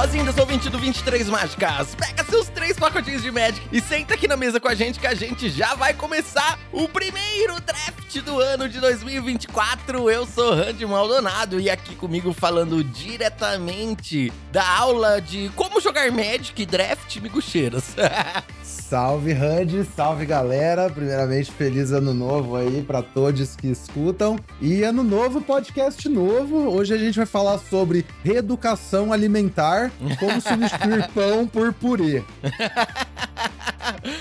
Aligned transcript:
Boas-vindas, 0.00 0.38
ouvinte 0.38 0.70
do 0.70 0.78
23 0.78 1.28
Mágicas! 1.28 1.94
Pega 1.94 2.24
seus 2.24 2.48
três 2.48 2.74
pacotinhos 2.74 3.22
de 3.22 3.30
Magic 3.30 3.60
e 3.70 3.82
senta 3.82 4.14
aqui 4.14 4.26
na 4.26 4.34
mesa 4.34 4.58
com 4.58 4.66
a 4.66 4.74
gente 4.74 4.98
que 4.98 5.06
a 5.06 5.12
gente 5.12 5.50
já 5.50 5.74
vai 5.74 5.92
começar 5.92 6.58
o 6.72 6.88
primeiro 6.88 7.60
draft 7.60 7.99
do 8.18 8.40
ano 8.40 8.68
de 8.68 8.80
2024. 8.80 10.10
Eu 10.10 10.26
sou 10.26 10.52
Randy 10.52 10.84
Maldonado 10.84 11.60
e 11.60 11.70
aqui 11.70 11.94
comigo 11.94 12.32
falando 12.32 12.82
diretamente 12.82 14.32
da 14.50 14.68
aula 14.68 15.20
de 15.20 15.48
como 15.54 15.80
jogar 15.80 16.10
Magic 16.10 16.60
e 16.60 16.66
Draft 16.66 17.16
Migucheiras. 17.18 17.94
Salve, 18.64 19.32
Randy, 19.32 19.84
salve 19.94 20.26
galera. 20.26 20.90
Primeiramente, 20.90 21.52
feliz 21.52 21.92
ano 21.92 22.12
novo 22.12 22.56
aí 22.56 22.82
para 22.82 23.00
todos 23.00 23.54
que 23.54 23.68
escutam. 23.68 24.36
E 24.60 24.82
ano 24.82 25.04
novo, 25.04 25.40
podcast 25.40 26.08
novo. 26.08 26.68
Hoje 26.68 26.92
a 26.92 26.98
gente 26.98 27.16
vai 27.16 27.26
falar 27.26 27.58
sobre 27.58 28.04
reeducação 28.24 29.12
alimentar, 29.12 29.92
como 30.18 30.40
substituir 30.42 31.08
pão 31.10 31.46
por 31.46 31.72
purê. 31.72 32.24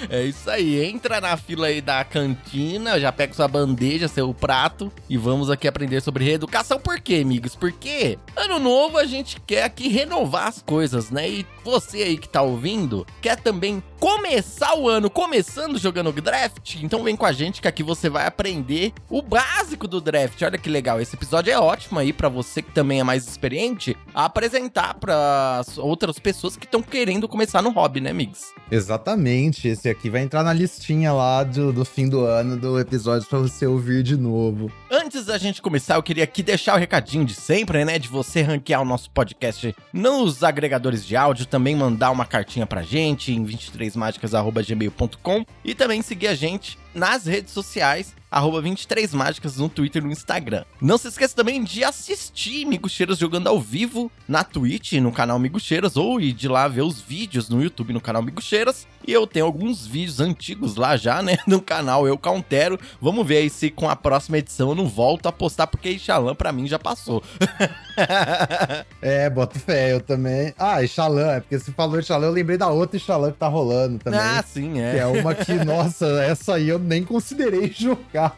É 0.09 0.23
isso 0.23 0.49
aí, 0.49 0.83
entra 0.83 1.19
na 1.19 1.35
fila 1.37 1.67
aí 1.67 1.81
da 1.81 2.03
cantina, 2.03 2.99
já 2.99 3.11
pega 3.11 3.33
sua 3.33 3.47
bandeja, 3.79 4.09
seu 4.09 4.33
prato 4.33 4.91
e 5.09 5.17
vamos 5.17 5.49
aqui 5.49 5.65
aprender 5.65 6.01
sobre 6.01 6.25
reeducação. 6.25 6.77
Por 6.77 6.99
quê, 6.99 7.21
amigos? 7.23 7.55
Porque 7.55 8.19
ano 8.35 8.59
novo 8.59 8.97
a 8.97 9.05
gente 9.05 9.39
quer 9.47 9.63
aqui 9.63 9.87
renovar 9.87 10.47
as 10.47 10.61
coisas, 10.61 11.09
né? 11.09 11.29
E 11.29 11.45
você 11.63 12.03
aí 12.03 12.17
que 12.17 12.27
tá 12.27 12.41
ouvindo, 12.41 13.07
quer 13.21 13.37
também 13.37 13.81
começar 13.99 14.75
o 14.75 14.87
ano 14.87 15.09
começando 15.09 15.77
jogando 15.77 16.11
draft? 16.11 16.75
Então 16.81 17.03
vem 17.03 17.15
com 17.15 17.25
a 17.25 17.31
gente 17.31 17.61
que 17.61 17.67
aqui 17.67 17.83
você 17.83 18.09
vai 18.09 18.25
aprender 18.25 18.93
o 19.09 19.21
básico 19.21 19.87
do 19.87 19.99
draft. 19.99 20.41
Olha 20.41 20.57
que 20.57 20.69
legal, 20.69 21.01
esse 21.01 21.15
episódio 21.15 21.51
é 21.51 21.59
ótimo 21.59 21.99
aí 21.99 22.13
para 22.13 22.29
você 22.29 22.61
que 22.61 22.71
também 22.71 23.01
é 23.01 23.03
mais 23.03 23.27
experiente, 23.27 23.97
apresentar 24.13 24.93
para 24.93 25.61
outras 25.77 26.17
pessoas 26.17 26.55
que 26.55 26.65
estão 26.65 26.81
querendo 26.81 27.27
começar 27.27 27.61
no 27.61 27.71
hobby, 27.71 27.99
né, 27.99 28.11
amigos? 28.11 28.53
Exatamente, 28.71 29.67
esse 29.67 29.89
aqui 29.89 30.09
vai 30.09 30.21
entrar 30.21 30.43
na 30.43 30.53
listinha 30.53 31.11
lá 31.11 31.43
do, 31.43 31.73
do 31.73 31.83
fim 31.83 32.07
do 32.07 32.23
ano 32.23 32.55
do 32.57 32.79
episódio 32.79 33.27
para 33.27 33.39
você 33.39 33.67
ouvir 33.67 34.01
de 34.03 34.15
novo. 34.15 34.71
Antes 34.89 35.25
da 35.25 35.37
gente 35.37 35.61
começar, 35.61 35.95
eu 35.95 36.03
queria 36.03 36.23
aqui 36.23 36.41
deixar 36.41 36.75
o 36.75 36.79
recadinho 36.79 37.25
de 37.25 37.33
sempre, 37.33 37.83
né, 37.83 37.99
de 37.99 38.07
você 38.07 38.41
ranquear 38.41 38.81
o 38.81 38.85
nosso 38.85 39.11
podcast 39.11 39.75
nos 39.91 40.41
agregadores 40.43 41.05
de 41.05 41.15
áudio, 41.15 41.45
também 41.45 41.75
mandar 41.75 42.11
uma 42.11 42.25
cartinha 42.25 42.65
pra 42.65 42.81
gente 42.81 43.33
em 43.33 43.43
23mágicas@gmail.com 43.89 45.45
e 45.63 45.75
também 45.75 46.01
seguir 46.01 46.27
a 46.27 46.35
gente 46.35 46.77
nas 46.93 47.25
redes 47.25 47.53
sociais, 47.53 48.13
arroba 48.31 48.61
23 48.61 49.13
Mágicas 49.13 49.57
no 49.57 49.69
Twitter 49.69 50.01
e 50.01 50.05
no 50.05 50.11
Instagram. 50.11 50.63
Não 50.81 50.97
se 50.97 51.07
esqueça 51.07 51.35
também 51.35 51.63
de 51.63 51.83
assistir 51.83 52.65
Migucheiras 52.65 53.17
jogando 53.17 53.47
ao 53.47 53.59
vivo 53.59 54.11
na 54.27 54.43
Twitch, 54.43 54.93
no 54.93 55.11
canal 55.11 55.39
Migucheiras, 55.39 55.97
ou 55.97 56.21
ir 56.21 56.33
de 56.33 56.47
lá 56.47 56.67
ver 56.67 56.81
os 56.81 57.01
vídeos 57.01 57.49
no 57.49 57.61
YouTube 57.61 57.93
no 57.93 58.01
canal 58.01 58.21
Migucheiras. 58.21 58.87
E 59.07 59.11
eu 59.11 59.25
tenho 59.25 59.45
alguns 59.45 59.87
vídeos 59.87 60.19
antigos 60.19 60.75
lá 60.75 60.95
já, 60.95 61.21
né, 61.21 61.37
no 61.47 61.61
canal 61.61 62.07
Eu 62.07 62.17
Countero. 62.17 62.79
Vamos 63.01 63.25
ver 63.25 63.37
aí 63.37 63.49
se 63.49 63.71
com 63.71 63.89
a 63.89 63.95
próxima 63.95 64.37
edição 64.37 64.69
eu 64.69 64.75
não 64.75 64.87
volto 64.87 65.27
a 65.27 65.31
postar, 65.31 65.67
porque 65.67 65.89
Ixalan 65.89 66.35
pra 66.35 66.51
mim 66.51 66.67
já 66.67 66.77
passou. 66.77 67.23
é, 69.01 69.29
bota 69.29 69.57
fé, 69.59 69.93
eu 69.93 70.01
também. 70.01 70.53
Ah, 70.57 70.83
Ixalan, 70.83 71.31
é 71.31 71.39
porque 71.39 71.57
você 71.57 71.71
falou 71.71 71.99
Ixalan, 71.99 72.27
eu 72.27 72.31
lembrei 72.31 72.57
da 72.57 72.67
outra 72.67 72.97
Ixalan 72.97 73.31
que 73.31 73.37
tá 73.37 73.47
rolando 73.47 73.97
também. 73.99 74.19
Ah, 74.19 74.43
sim, 74.45 74.79
é. 74.79 74.91
Que 74.91 74.97
é 74.99 75.05
uma 75.05 75.33
que, 75.33 75.53
nossa, 75.65 76.05
essa 76.23 76.55
aí 76.55 76.69
eu 76.69 76.78
nem 76.79 77.03
considerei 77.03 77.71
jogar. 77.75 78.37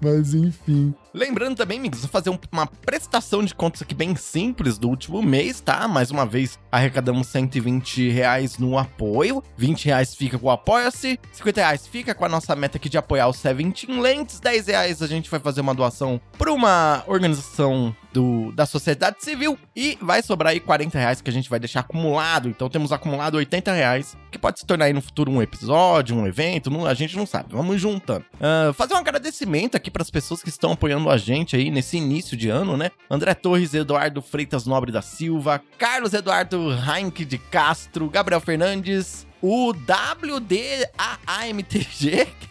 Mas 0.00 0.34
enfim. 0.34 0.92
Lembrando 1.14 1.56
também, 1.56 1.78
amigos, 1.78 2.00
vou 2.00 2.08
fazer 2.08 2.30
um, 2.30 2.38
uma 2.50 2.66
prestação 2.66 3.44
de 3.44 3.54
contas 3.54 3.82
aqui 3.82 3.94
bem 3.94 4.16
simples 4.16 4.76
do 4.76 4.88
último 4.88 5.22
mês, 5.22 5.60
tá? 5.60 5.86
Mais 5.86 6.10
uma 6.10 6.26
vez, 6.26 6.58
arrecadamos 6.72 7.28
120 7.28 8.08
reais 8.08 8.58
no 8.58 8.76
apoio. 8.76 9.42
20 9.56 9.84
reais 9.86 10.14
fica 10.14 10.38
com 10.38 10.46
o 10.46 10.50
Apoia-se. 10.50 11.20
50 11.32 11.60
reais 11.60 11.86
fica 11.86 12.14
com 12.14 12.24
a 12.24 12.28
nossa 12.28 12.56
meta 12.56 12.78
aqui 12.78 12.88
de 12.88 12.98
apoiar 12.98 13.28
o 13.28 13.32
Seventeen 13.32 14.00
Lentes. 14.00 14.40
10 14.40 14.66
reais 14.66 15.02
a 15.02 15.06
gente 15.06 15.30
vai 15.30 15.38
fazer 15.38 15.60
uma 15.60 15.74
doação 15.74 16.20
para 16.36 16.52
uma 16.52 17.04
organização 17.06 17.94
do, 18.12 18.52
da 18.52 18.66
sociedade 18.66 19.16
civil. 19.20 19.58
E 19.74 19.98
vai 20.00 20.22
sobrar 20.22 20.52
aí 20.52 20.60
40 20.60 20.98
reais 20.98 21.20
que 21.20 21.30
a 21.30 21.32
gente 21.32 21.48
vai 21.48 21.58
deixar 21.58 21.80
acumulado. 21.80 22.48
Então 22.48 22.68
temos 22.68 22.92
acumulado 22.92 23.36
80 23.36 23.72
reais, 23.72 24.16
que 24.30 24.38
pode 24.38 24.60
se 24.60 24.66
tornar 24.66 24.86
aí 24.86 24.92
no 24.92 25.00
futuro 25.00 25.30
um 25.30 25.42
episódio, 25.42 26.16
um 26.16 26.26
evento. 26.26 26.70
Não, 26.70 26.86
a 26.86 26.94
gente 26.94 27.16
não 27.16 27.26
sabe. 27.26 27.48
Vamos 27.50 27.80
juntando. 27.80 28.24
Uh, 28.34 28.72
fazer 28.72 28.94
um 28.94 28.98
agradecimento 28.98 29.76
aqui 29.76 29.90
para 29.90 30.02
as 30.02 30.10
pessoas 30.10 30.42
que 30.42 30.48
estão 30.48 30.72
apoiando 30.72 31.08
a 31.10 31.16
gente 31.16 31.56
aí 31.56 31.70
nesse 31.70 31.96
início 31.96 32.36
de 32.36 32.48
ano, 32.48 32.76
né? 32.76 32.90
André 33.10 33.34
Torres, 33.34 33.74
Eduardo 33.74 34.20
Freitas 34.22 34.66
Nobre 34.66 34.92
da 34.92 35.02
Silva, 35.02 35.62
Carlos 35.78 36.12
Eduardo 36.12 36.70
Heinck 36.72 37.24
de 37.24 37.38
Castro, 37.38 38.08
Gabriel 38.08 38.40
Fernandes, 38.40 39.26
o 39.42 39.72
WDAAMTG, 39.72 40.68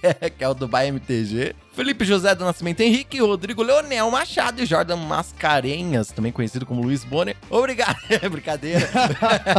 que 0.38 0.44
é 0.44 0.50
o 0.50 0.54
Dubai 0.54 0.90
MTG, 0.90 1.56
Felipe 1.74 2.04
José 2.04 2.36
do 2.36 2.44
Nascimento 2.44 2.82
Henrique, 2.82 3.22
Rodrigo 3.22 3.64
Leonel 3.64 4.12
Machado 4.12 4.62
e 4.62 4.66
Jordan 4.66 4.98
Mascarenhas, 4.98 6.12
também 6.12 6.34
conhecido 6.34 6.66
como 6.66 6.82
Luiz 6.82 7.06
Bonner. 7.06 7.38
Obrigado, 7.50 7.98
brincadeira. 8.30 8.90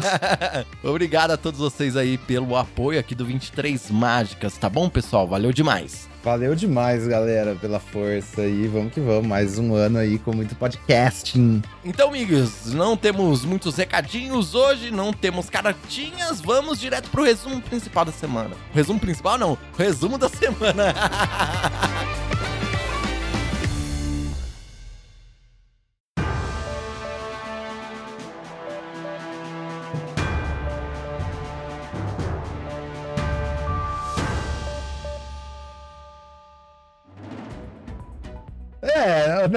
Obrigado 0.84 1.30
a 1.30 1.38
todos 1.38 1.58
vocês 1.58 1.96
aí 1.96 2.18
pelo 2.18 2.54
apoio 2.54 3.00
aqui 3.00 3.14
do 3.14 3.24
23 3.24 3.90
Mágicas, 3.90 4.58
tá 4.58 4.68
bom, 4.68 4.90
pessoal? 4.90 5.26
Valeu 5.26 5.52
demais. 5.52 6.11
Valeu 6.22 6.54
demais, 6.54 7.08
galera, 7.08 7.56
pela 7.56 7.80
força 7.80 8.42
aí. 8.42 8.68
Vamos 8.68 8.92
que 8.92 9.00
vamos. 9.00 9.26
Mais 9.26 9.58
um 9.58 9.74
ano 9.74 9.98
aí 9.98 10.20
com 10.20 10.32
muito 10.32 10.54
podcasting. 10.54 11.60
Então, 11.84 12.10
amigos, 12.10 12.72
não 12.72 12.96
temos 12.96 13.44
muitos 13.44 13.76
recadinhos 13.76 14.54
hoje, 14.54 14.92
não 14.92 15.12
temos 15.12 15.50
cartinhas. 15.50 16.40
Vamos 16.40 16.78
direto 16.78 17.10
pro 17.10 17.24
resumo 17.24 17.60
principal 17.60 18.04
da 18.04 18.12
semana. 18.12 18.54
Resumo 18.72 19.00
principal, 19.00 19.36
não. 19.36 19.58
Resumo 19.76 20.16
da 20.16 20.28
semana. 20.28 20.94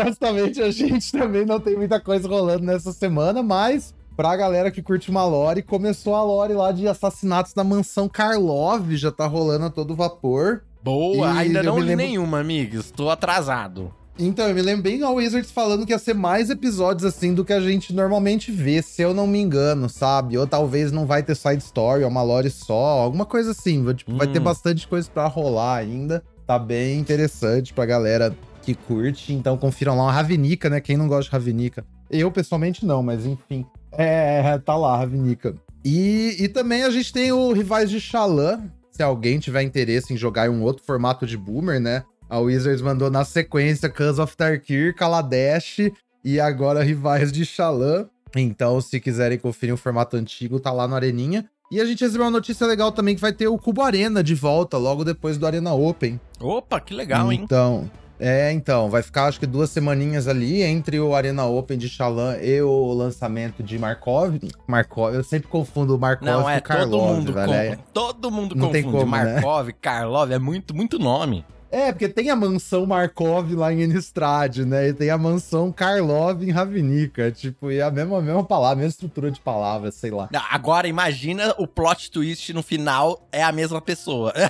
honestamente 0.05 0.61
a 0.61 0.69
gente 0.69 1.11
também 1.11 1.45
não 1.45 1.59
tem 1.59 1.75
muita 1.75 1.99
coisa 1.99 2.27
rolando 2.27 2.63
nessa 2.63 2.93
semana, 2.93 3.41
mas 3.41 3.93
pra 4.15 4.35
galera 4.35 4.71
que 4.71 4.81
curte 4.81 5.09
uma 5.09 5.25
lore, 5.25 5.61
começou 5.61 6.15
a 6.15 6.23
lore 6.23 6.53
lá 6.53 6.71
de 6.71 6.87
assassinatos 6.87 7.53
da 7.53 7.63
mansão 7.63 8.07
Karlov, 8.07 8.95
já 8.95 9.11
tá 9.11 9.25
rolando 9.25 9.65
a 9.65 9.69
todo 9.69 9.95
vapor. 9.95 10.63
Boa, 10.83 11.27
e 11.27 11.37
ainda 11.39 11.63
não 11.63 11.79
li 11.79 11.87
lembro... 11.87 12.05
nenhuma, 12.05 12.39
amigos, 12.39 12.91
tô 12.91 13.09
atrasado. 13.09 13.93
Então, 14.17 14.47
eu 14.47 14.55
me 14.55 14.61
lembro 14.61 14.83
bem 14.83 15.03
a 15.03 15.09
Wizards 15.09 15.51
falando 15.51 15.85
que 15.85 15.91
ia 15.91 15.99
ser 15.99 16.13
mais 16.13 16.49
episódios 16.49 17.03
assim 17.03 17.33
do 17.33 17.43
que 17.43 17.51
a 17.51 17.59
gente 17.59 17.93
normalmente 17.93 18.49
vê, 18.49 18.81
se 18.81 19.01
eu 19.01 19.13
não 19.13 19.27
me 19.27 19.41
engano, 19.41 19.89
sabe? 19.89 20.37
Ou 20.37 20.47
talvez 20.47 20.89
não 20.89 21.05
vai 21.05 21.21
ter 21.21 21.35
side 21.35 21.61
story, 21.61 22.03
ou 22.03 22.09
uma 22.09 22.23
lore 22.23 22.49
só, 22.49 23.01
alguma 23.01 23.25
coisa 23.25 23.51
assim. 23.51 23.93
Tipo, 23.93 24.13
hum. 24.13 24.17
vai 24.17 24.27
ter 24.27 24.39
hum. 24.39 24.43
bastante 24.43 24.87
coisa 24.87 25.09
para 25.13 25.27
rolar 25.27 25.75
ainda. 25.75 26.23
Tá 26.47 26.57
bem 26.57 26.97
interessante 26.97 27.73
pra 27.73 27.85
galera 27.85 28.33
que 28.65 28.73
curte. 28.73 29.33
Então 29.33 29.57
confiram 29.57 29.95
lá 29.95 30.03
uma 30.03 30.11
Ravenica, 30.11 30.69
né? 30.69 30.81
Quem 30.81 30.97
não 30.97 31.07
gosta 31.07 31.25
de 31.25 31.31
Ravenica? 31.31 31.85
Eu, 32.09 32.31
pessoalmente, 32.31 32.85
não, 32.85 33.03
mas 33.03 33.25
enfim. 33.25 33.65
É, 33.91 34.57
tá 34.59 34.75
lá, 34.75 34.97
Ravenica. 34.97 35.55
E, 35.83 36.35
e 36.39 36.47
também 36.49 36.83
a 36.83 36.89
gente 36.89 37.13
tem 37.13 37.31
o 37.31 37.53
Rivais 37.53 37.89
de 37.89 37.99
Xalã. 37.99 38.59
Se 38.91 39.03
alguém 39.03 39.39
tiver 39.39 39.61
interesse 39.61 40.13
em 40.13 40.17
jogar 40.17 40.47
em 40.47 40.49
um 40.49 40.63
outro 40.63 40.83
formato 40.83 41.27
de 41.27 41.37
Boomer, 41.37 41.79
né? 41.79 42.03
A 42.27 42.39
Wizards 42.39 42.81
mandou 42.81 43.11
na 43.11 43.23
sequência 43.23 43.87
Cans 43.87 44.17
of 44.17 44.35
Tarkir, 44.35 44.95
Kaladesh 44.95 45.91
e 46.23 46.39
agora 46.39 46.83
Rivais 46.83 47.31
de 47.31 47.45
Xalã. 47.45 48.09
Então, 48.35 48.81
se 48.81 48.99
quiserem 48.99 49.37
conferir 49.37 49.73
o 49.73 49.77
formato 49.77 50.17
antigo, 50.17 50.59
tá 50.59 50.71
lá 50.71 50.87
no 50.87 50.95
Areninha. 50.95 51.45
E 51.71 51.79
a 51.79 51.85
gente 51.85 52.03
recebeu 52.03 52.25
uma 52.25 52.31
notícia 52.31 52.65
legal 52.65 52.91
também 52.91 53.15
que 53.15 53.21
vai 53.21 53.33
ter 53.33 53.47
o 53.47 53.57
Cubo 53.57 53.81
Arena 53.81 54.23
de 54.23 54.35
volta 54.35 54.77
logo 54.77 55.03
depois 55.03 55.37
do 55.37 55.45
Arena 55.45 55.73
Open. 55.73 56.19
Opa, 56.39 56.79
que 56.79 56.93
legal, 56.93 57.31
hein? 57.31 57.41
Então, 57.43 57.89
é, 58.19 58.51
então, 58.51 58.89
vai 58.89 59.01
ficar 59.01 59.25
acho 59.25 59.39
que 59.39 59.45
duas 59.45 59.69
semaninhas 59.69 60.27
ali 60.27 60.61
entre 60.63 60.99
o 60.99 61.13
Arena 61.13 61.45
Open 61.45 61.77
de 61.77 61.89
Xalan 61.89 62.37
e 62.37 62.61
o 62.61 62.93
lançamento 62.93 63.61
de 63.61 63.77
Markov. 63.77 64.39
Markov, 64.67 65.13
eu 65.13 65.23
sempre 65.23 65.47
confundo 65.47 65.99
Markov 65.99 66.25
Não, 66.25 66.49
é, 66.49 66.61
Karlov, 66.61 66.91
todo 66.91 67.15
mundo 67.15 67.33
velho. 67.33 67.53
É. 67.53 67.77
Todo 67.93 68.31
mundo 68.31 68.55
Não 68.55 68.67
confunde 68.67 68.83
como, 68.83 69.17
né? 69.17 69.33
Markov, 69.33 69.67
né? 69.67 69.73
Karlov, 69.81 70.31
é 70.31 70.39
muito, 70.39 70.75
muito 70.75 70.97
nome. 70.97 71.45
É, 71.69 71.91
porque 71.91 72.07
tem 72.07 72.29
a 72.29 72.35
mansão 72.37 72.85
Markov 72.85 73.51
lá 73.53 73.73
em 73.73 73.83
Innistrad, 73.83 74.59
né? 74.59 74.87
E 74.87 74.93
tem 74.93 75.09
a 75.09 75.17
mansão 75.17 75.73
Karlov 75.73 76.41
em 76.41 76.51
Ravnica. 76.51 77.31
Tipo, 77.31 77.69
e 77.69 77.81
a 77.81 77.91
mesma, 77.91 78.19
a 78.19 78.21
mesma 78.21 78.45
palavra, 78.45 78.75
a 78.75 78.77
mesma 78.77 78.91
estrutura 78.91 79.29
de 79.29 79.41
palavras, 79.41 79.95
sei 79.95 80.09
lá. 80.09 80.29
Agora, 80.49 80.87
imagina 80.87 81.53
o 81.57 81.67
plot 81.67 82.11
twist 82.11 82.53
no 82.53 82.63
final 82.63 83.27
é 83.29 83.43
a 83.43 83.51
mesma 83.51 83.81
pessoa. 83.81 84.31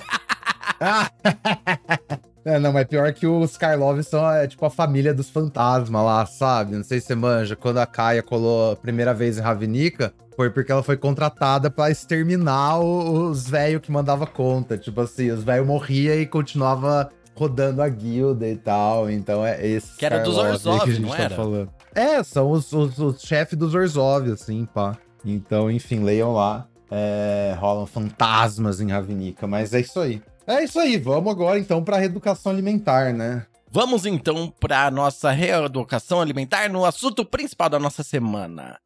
É, 2.46 2.60
não, 2.60 2.72
mas 2.72 2.86
pior 2.86 3.12
que 3.12 3.26
os 3.26 3.56
Karlov 3.56 4.00
são 4.04 4.30
é, 4.30 4.46
tipo 4.46 4.64
a 4.64 4.70
família 4.70 5.12
dos 5.12 5.28
fantasmas 5.28 6.04
lá, 6.04 6.24
sabe? 6.24 6.76
Não 6.76 6.84
sei 6.84 7.00
se 7.00 7.08
você 7.08 7.14
manja. 7.16 7.56
Quando 7.56 7.78
a 7.78 7.86
Kaia 7.86 8.22
colou 8.22 8.70
a 8.70 8.76
primeira 8.76 9.12
vez 9.12 9.36
em 9.36 9.40
Ravnica, 9.40 10.14
foi 10.36 10.48
porque 10.48 10.70
ela 10.70 10.84
foi 10.84 10.96
contratada 10.96 11.68
para 11.68 11.90
exterminar 11.90 12.78
os 12.78 13.48
velhos 13.50 13.82
que 13.82 13.90
mandava 13.90 14.28
conta. 14.28 14.78
Tipo 14.78 15.00
assim, 15.00 15.28
os 15.32 15.42
velhos 15.42 15.66
morriam 15.66 16.14
e 16.14 16.24
continuava 16.24 17.10
rodando 17.34 17.82
a 17.82 17.88
guilda 17.88 18.46
e 18.46 18.56
tal. 18.56 19.10
Então 19.10 19.44
é 19.44 19.66
esse. 19.66 19.96
Que 19.96 20.06
era 20.06 20.20
dos 20.20 20.38
Orzhov, 20.38 21.00
não 21.00 21.08
tá 21.08 21.18
era? 21.18 21.34
Falando. 21.34 21.70
É, 21.96 22.22
são 22.22 22.52
os, 22.52 22.72
os, 22.72 22.96
os 22.96 23.22
chefes 23.22 23.58
dos 23.58 23.74
Orzhov, 23.74 24.30
assim, 24.30 24.68
pá. 24.72 24.96
Então, 25.24 25.68
enfim, 25.68 26.04
leiam 26.04 26.32
lá. 26.32 26.68
É, 26.88 27.56
rolam 27.58 27.86
fantasmas 27.86 28.80
em 28.80 28.92
Ravnica, 28.92 29.48
mas 29.48 29.74
é 29.74 29.80
isso 29.80 29.98
aí. 29.98 30.22
É 30.48 30.62
isso 30.62 30.78
aí, 30.78 30.96
vamos 30.96 31.32
agora 31.32 31.58
então 31.58 31.82
para 31.82 31.96
reeducação 31.96 32.52
alimentar, 32.52 33.12
né? 33.12 33.44
Vamos 33.68 34.06
então 34.06 34.48
para 34.60 34.88
nossa 34.92 35.32
reeducação 35.32 36.20
alimentar 36.20 36.70
no 36.70 36.84
assunto 36.84 37.24
principal 37.24 37.68
da 37.68 37.80
nossa 37.80 38.04
semana. 38.04 38.78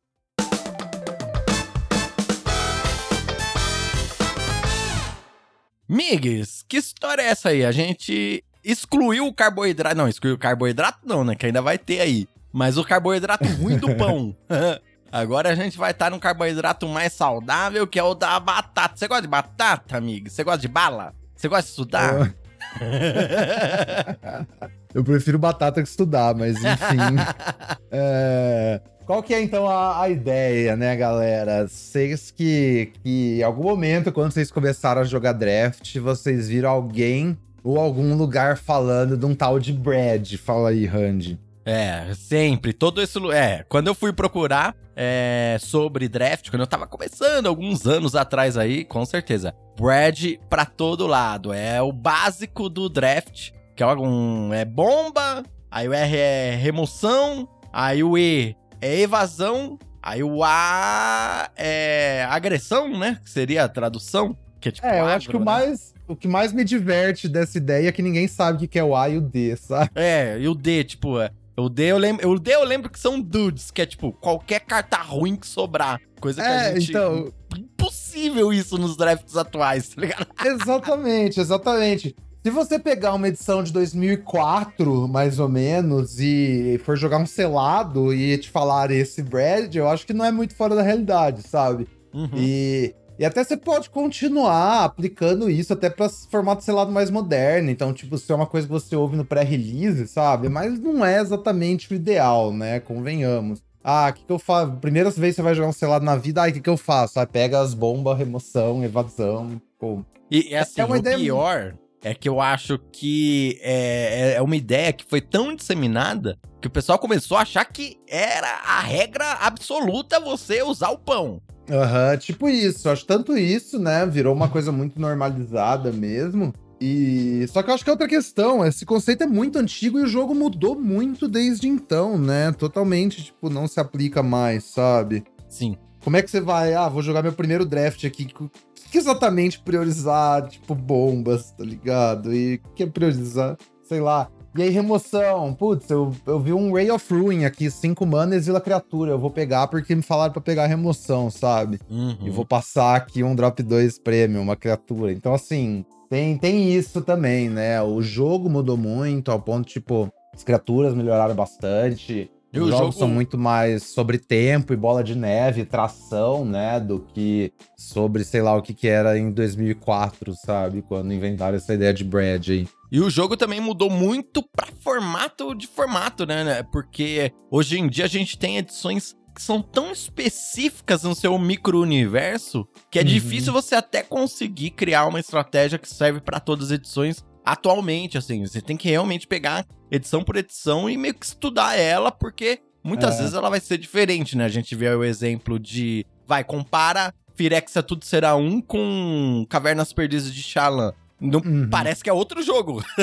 Migs, 5.87 6.65
que 6.67 6.79
história 6.79 7.21
é 7.21 7.27
essa 7.27 7.51
aí? 7.51 7.63
A 7.63 7.73
gente 7.73 8.43
excluiu 8.65 9.27
o 9.27 9.35
carboidrato. 9.35 9.97
Não, 9.97 10.09
excluiu 10.09 10.37
o 10.37 10.39
carboidrato, 10.39 11.01
não, 11.05 11.25
né? 11.25 11.35
Que 11.35 11.45
ainda 11.45 11.61
vai 11.61 11.77
ter 11.77 12.01
aí. 12.01 12.27
Mas 12.51 12.79
o 12.79 12.85
carboidrato 12.85 13.47
ruim 13.61 13.77
do 13.77 13.95
pão. 13.97 14.35
Agora 15.13 15.51
a 15.51 15.55
gente 15.55 15.77
vai 15.77 15.91
estar 15.91 16.11
num 16.11 16.19
carboidrato 16.19 16.89
mais 16.89 17.13
saudável, 17.13 17.87
que 17.87 17.99
é 17.99 18.03
o 18.03 18.15
da 18.15 18.41
batata. 18.41 18.97
Você 18.97 19.07
gosta 19.07 19.23
de 19.23 19.29
batata, 19.29 19.99
amigo? 19.99 20.31
Você 20.31 20.43
gosta 20.43 20.61
de 20.61 20.69
bala? 20.69 21.20
Você 21.41 21.49
gosta 21.49 21.65
de 21.65 21.71
estudar? 21.71 22.35
Eu 24.93 25.03
prefiro 25.03 25.39
batata 25.39 25.83
que 25.83 25.89
estudar, 25.89 26.35
mas 26.35 26.59
enfim. 26.59 27.17
é... 27.91 28.83
Qual 29.07 29.23
que 29.23 29.33
é 29.33 29.41
então 29.41 29.67
a, 29.67 30.03
a, 30.03 30.11
ideia, 30.11 30.77
né, 30.77 30.95
galera? 30.95 31.67
Vocês 31.67 32.31
que, 32.31 32.93
que 33.03 33.39
em 33.39 33.43
algum 33.43 33.63
momento, 33.63 34.13
quando 34.13 34.33
vocês 34.33 34.51
começaram 34.51 35.01
a 35.01 35.05
jogar 35.05 35.33
draft, 35.33 35.97
vocês 35.97 36.47
viram 36.47 36.69
alguém 36.69 37.39
ou 37.65 37.81
algum 37.81 38.15
lugar 38.15 38.59
falando 38.59 39.17
de 39.17 39.25
um 39.25 39.35
tal 39.35 39.59
de 39.59 39.73
Brad. 39.73 40.35
Fala 40.35 40.69
aí, 40.69 40.85
Randy. 40.85 41.39
É, 41.65 42.13
sempre. 42.15 42.73
Todo 42.73 43.01
esse. 43.01 43.19
É, 43.33 43.65
quando 43.69 43.89
eu 43.89 43.95
fui 43.95 44.13
procurar 44.13 44.75
é, 44.97 45.57
sobre 45.61 46.09
draft, 46.09 46.51
quando 46.51 46.63
eu 46.63 46.67
tava 46.67 46.87
começando, 46.87 47.47
alguns 47.47 47.87
anos 47.87 48.15
atrás 48.15 48.57
aí, 48.57 48.85
com 48.85 49.05
certeza. 49.05 49.55
Brad 49.79 50.35
pra 50.49 50.65
todo 50.65 51.07
lado. 51.07 51.53
É 51.53 51.81
o 51.81 51.93
básico 51.93 52.69
do 52.69 52.89
draft, 52.89 53.51
que 53.77 53.83
é 53.83 53.87
algum. 53.87 54.53
É 54.53 54.65
bomba, 54.65 55.43
aí 55.71 55.89
o 55.89 55.93
R 55.93 56.17
é 56.17 56.55
remoção, 56.55 57.49
aí 57.73 58.03
o 58.03 58.17
E 58.17 58.57
é 58.81 59.01
evasão, 59.01 59.79
aí 60.03 60.23
o 60.23 60.43
A 60.43 61.51
é 61.57 62.27
agressão, 62.29 62.99
né? 62.99 63.19
Que 63.23 63.31
seria 63.31 63.65
a 63.65 63.69
tradução. 63.69 64.37
Que 64.61 64.69
é, 64.69 64.73
tipo 64.73 64.87
é 64.87 65.01
eu 65.01 65.05
agro, 65.05 65.17
acho 65.17 65.29
que 65.31 65.37
o 65.37 65.39
né? 65.39 65.45
mais 65.45 65.95
o 66.11 66.17
que 66.17 66.27
mais 66.27 66.53
me 66.53 66.65
diverte 66.65 67.29
dessa 67.29 67.57
ideia 67.57 67.89
é 67.89 67.93
que 67.93 68.03
ninguém 68.03 68.27
sabe 68.27 68.65
o 68.65 68.69
que 68.69 68.79
é 68.79 68.85
o 68.85 68.97
A 68.97 69.09
e 69.09 69.17
o 69.17 69.21
D, 69.21 69.57
sabe? 69.57 69.91
É, 69.95 70.37
e 70.41 70.49
o 70.49 70.55
D, 70.57 70.83
tipo, 70.83 71.21
é, 71.21 71.31
o 71.65 71.69
D 71.69 71.85
eu 71.85 71.99
lembro, 71.99 72.31
o 72.31 72.39
D 72.39 72.55
eu 72.55 72.65
lembro 72.65 72.91
que 72.91 72.99
são 72.99 73.21
dudes, 73.21 73.71
que 73.71 73.83
é 73.83 73.87
tipo, 73.87 74.13
qualquer 74.13 74.61
carta 74.61 74.97
ruim 74.99 75.37
que 75.37 75.47
sobrar. 75.47 76.01
Coisa 76.21 76.43
que 76.43 76.49
é, 76.49 76.53
a 76.53 76.75
gente. 76.79 76.91
Então... 76.91 77.33
Impossível 77.57 78.53
isso 78.53 78.79
nos 78.79 78.97
drafts 78.97 79.37
atuais, 79.37 79.89
tá 79.89 80.01
ligado? 80.01 80.27
Exatamente, 80.45 81.41
exatamente. 81.41 82.15
Se 82.43 82.51
você 82.51 82.79
pegar 82.79 83.15
uma 83.15 83.29
edição 83.29 83.63
de 83.63 83.73
2004, 83.73 85.07
mais 85.09 85.39
ou 85.39 85.49
menos, 85.49 86.19
e 86.21 86.81
for 86.85 86.97
jogar 86.97 87.19
um 87.19 87.27
selado 87.27 88.15
e 88.15 88.39
te 88.39 88.49
falar 88.49 88.91
esse 88.91 89.23
Brad, 89.23 89.75
eu 89.75 89.89
acho 89.89 90.07
que 90.07 90.15
não 90.15 90.25
é 90.25 90.33
muito 90.33 90.55
fora 90.55 90.75
da 90.75 90.81
realidade, 90.81 91.43
sabe? 91.47 91.87
Uhum. 92.15 92.31
E 92.35 92.95
e 93.21 93.25
até 93.27 93.45
você 93.45 93.55
pode 93.55 93.91
continuar 93.91 94.83
aplicando 94.83 95.51
isso 95.51 95.75
até 95.75 95.91
para 95.91 96.09
formato 96.09 96.65
selado 96.65 96.91
mais 96.91 97.11
moderno. 97.11 97.71
Então, 97.71 97.93
tipo, 97.93 98.17
se 98.17 98.33
é 98.33 98.35
uma 98.35 98.47
coisa 98.47 98.67
que 98.67 98.73
você 98.73 98.97
ouve 98.97 99.15
no 99.15 99.27
pré-release, 99.27 100.09
sabe? 100.09 100.49
Mas 100.49 100.81
não 100.81 101.05
é 101.05 101.21
exatamente 101.21 101.93
o 101.93 101.95
ideal, 101.95 102.51
né? 102.51 102.81
Convenhamos. 102.81 103.63
Ah, 103.85 104.09
o 104.09 104.15
que, 104.15 104.25
que 104.25 104.33
eu 104.33 104.39
faço? 104.39 104.73
Primeira 104.77 105.11
vez 105.11 105.35
que 105.35 105.37
você 105.37 105.43
vai 105.43 105.55
jogar 105.55 105.69
um 105.69 105.73
selado 105.73 106.03
na 106.03 106.17
vida, 106.17 106.41
aí 106.41 106.51
o 106.51 106.55
que, 106.55 106.63
que 106.63 106.71
eu 106.71 106.79
faço? 106.79 107.21
Ah, 107.21 107.27
pega 107.27 107.61
as 107.61 107.75
bombas, 107.75 108.17
remoção, 108.17 108.83
evasão. 108.83 109.61
Pô. 109.79 110.03
E 110.31 110.57
assim, 110.57 110.81
é 110.81 110.85
uma 110.87 110.95
o 110.95 110.99
ideia... 110.99 111.19
pior 111.19 111.75
é 112.03 112.15
que 112.15 112.27
eu 112.27 112.41
acho 112.41 112.79
que 112.91 113.59
é, 113.61 114.31
é, 114.31 114.35
é 114.37 114.43
uma 114.43 114.57
ideia 114.57 114.95
que 114.95 115.05
foi 115.05 115.21
tão 115.21 115.55
disseminada 115.55 116.39
que 116.59 116.69
o 116.69 116.71
pessoal 116.71 116.99
começou 116.99 117.37
a 117.37 117.43
achar 117.43 117.67
que 117.67 117.99
era 118.09 118.49
a 118.65 118.81
regra 118.81 119.33
absoluta 119.33 120.19
você 120.19 120.63
usar 120.63 120.89
o 120.89 120.99
pão. 120.99 121.43
Aham, 121.71 122.11
uhum, 122.11 122.19
tipo 122.19 122.49
isso. 122.49 122.89
Acho 122.89 123.07
tanto 123.07 123.37
isso, 123.37 123.79
né? 123.79 124.05
Virou 124.05 124.35
uma 124.35 124.49
coisa 124.49 124.73
muito 124.73 125.01
normalizada 125.01 125.93
mesmo. 125.93 126.53
E 126.81 127.47
só 127.49 127.63
que 127.63 127.71
eu 127.71 127.75
acho 127.75 127.85
que 127.85 127.91
é 127.91 127.93
outra 127.93 128.09
questão, 128.09 128.65
esse 128.65 128.87
conceito 128.87 129.23
é 129.23 129.27
muito 129.27 129.59
antigo 129.59 129.99
e 129.99 130.03
o 130.03 130.07
jogo 130.07 130.35
mudou 130.35 130.75
muito 130.75 131.29
desde 131.29 131.69
então, 131.69 132.17
né? 132.17 132.53
Totalmente, 132.53 133.23
tipo, 133.23 133.51
não 133.51 133.69
se 133.69 133.79
aplica 133.79 134.23
mais, 134.23 134.65
sabe? 134.65 135.23
Sim. 135.47 135.77
Como 136.03 136.17
é 136.17 136.23
que 136.23 136.31
você 136.31 136.41
vai, 136.41 136.73
ah, 136.73 136.89
vou 136.89 137.03
jogar 137.03 137.23
meu 137.23 137.35
primeiro 137.35 137.67
draft 137.67 138.03
aqui, 138.07 138.27
o 138.41 138.49
que 138.91 138.97
exatamente 138.97 139.61
priorizar, 139.61 140.49
tipo, 140.49 140.75
bombas, 140.75 141.53
tá 141.53 141.63
ligado? 141.63 142.35
E 142.35 142.55
o 142.65 142.75
que 142.75 142.83
é 142.85 142.87
priorizar, 142.87 143.59
sei 143.85 144.01
lá, 144.01 144.31
e 144.57 144.63
aí, 144.63 144.71
remoção. 144.71 145.55
Putz, 145.55 145.89
eu, 145.91 146.13
eu 146.27 146.41
vi 146.41 146.53
um 146.53 146.73
Ray 146.73 146.91
of 146.91 147.15
Ruin 147.15 147.45
aqui, 147.45 147.71
5 147.71 148.05
mana, 148.05 148.35
exila 148.35 148.61
criatura. 148.61 149.13
Eu 149.13 149.19
vou 149.19 149.31
pegar 149.31 149.69
porque 149.69 149.95
me 149.95 150.03
falaram 150.03 150.33
pra 150.33 150.41
pegar 150.41 150.67
remoção, 150.67 151.31
sabe? 151.31 151.79
Uhum. 151.89 152.17
E 152.23 152.31
vou 152.31 152.45
passar 152.45 152.97
aqui 152.97 153.23
um 153.23 153.35
drop 153.35 153.63
2 153.63 153.99
premium, 153.99 154.43
uma 154.43 154.57
criatura. 154.57 155.13
Então, 155.13 155.33
assim, 155.33 155.85
tem, 156.09 156.37
tem 156.37 156.73
isso 156.73 157.01
também, 157.01 157.49
né? 157.49 157.81
O 157.81 158.03
jogo 158.03 158.51
mudou 158.51 158.77
muito, 158.77 159.31
ao 159.31 159.41
ponto, 159.41 159.69
tipo, 159.69 160.13
as 160.35 160.43
criaturas 160.43 160.95
melhoraram 160.95 161.35
bastante. 161.35 162.29
Os 162.53 162.69
jogos 162.69 162.79
jogo... 162.79 162.93
são 162.93 163.09
muito 163.09 163.39
mais 163.39 163.85
sobre 163.85 164.19
tempo 164.19 164.73
e 164.73 164.77
bola 164.77 165.05
de 165.05 165.15
neve, 165.15 165.65
tração, 165.65 166.45
né? 166.45 166.81
Do 166.81 167.01
que 167.01 167.53
sobre, 167.77 168.25
sei 168.25 168.43
lá, 168.43 168.57
o 168.57 168.63
que, 168.63 168.75
que 168.75 168.89
era 168.89 169.17
em 169.17 169.31
2004, 169.31 170.35
sabe? 170.35 170.83
Quando 170.83 171.13
inventaram 171.13 171.57
essa 171.57 171.75
ideia 171.75 171.95
de 171.95 172.03
Brad 172.03 172.49
aí. 172.49 172.69
E 172.91 173.01
o 173.01 173.09
jogo 173.09 173.37
também 173.37 173.61
mudou 173.61 173.89
muito 173.89 174.43
para 174.43 174.67
formato 174.81 175.55
de 175.55 175.69
formato, 175.69 176.27
né, 176.27 176.43
né? 176.43 176.63
Porque 176.73 177.33
hoje 177.51 177.79
em 177.79 177.89
dia 177.89 178.07
a 178.07 178.09
gente 178.09 178.37
tem 178.37 178.57
edições 178.57 179.15
que 179.33 179.41
são 179.41 179.63
tão 179.63 179.93
específicas 179.93 181.05
no 181.05 181.15
seu 181.15 181.39
micro-universo 181.39 182.67
que 182.91 182.99
é 182.99 183.03
uhum. 183.03 183.09
difícil 183.09 183.53
você 183.53 183.77
até 183.77 184.03
conseguir 184.03 184.71
criar 184.71 185.07
uma 185.07 185.21
estratégia 185.21 185.79
que 185.79 185.89
serve 185.89 186.21
para 186.21 186.41
todas 186.41 186.67
as 186.67 186.73
edições 186.73 187.25
atualmente, 187.45 188.19
assim. 188.19 188.47
Você 188.47 188.61
tem 188.61 188.77
que 188.77 188.89
realmente 188.89 189.27
pegar 189.27 189.67
edição 189.91 190.23
por 190.23 190.37
edição 190.37 190.89
e 190.89 190.97
meio 190.97 191.15
que 191.15 191.27
estudar 191.27 191.77
ela, 191.77 192.13
porque 192.13 192.61
muitas 192.83 193.17
é. 193.17 193.19
vezes 193.19 193.35
ela 193.35 193.51
vai 193.51 193.61
ser 193.61 193.79
diferente, 193.79 194.37
né? 194.37 194.45
A 194.45 194.49
gente 194.49 194.75
vê 194.75 194.89
o 194.89 195.05
exemplo 195.05 195.59
de. 195.59 196.07
Vai, 196.27 196.45
compara 196.45 197.13
Firexa 197.35 197.83
Tudo 197.83 198.05
Será 198.05 198.37
Um 198.37 198.61
com 198.61 199.47
Cavernas 199.49 199.93
Perdidas 199.93 200.33
de 200.33 200.43
Shalan. 200.43 200.93
Não, 201.21 201.41
uhum. 201.41 201.69
Parece 201.69 202.03
que 202.03 202.09
é 202.09 202.13
outro 202.13 202.43
jogo. 202.43 202.83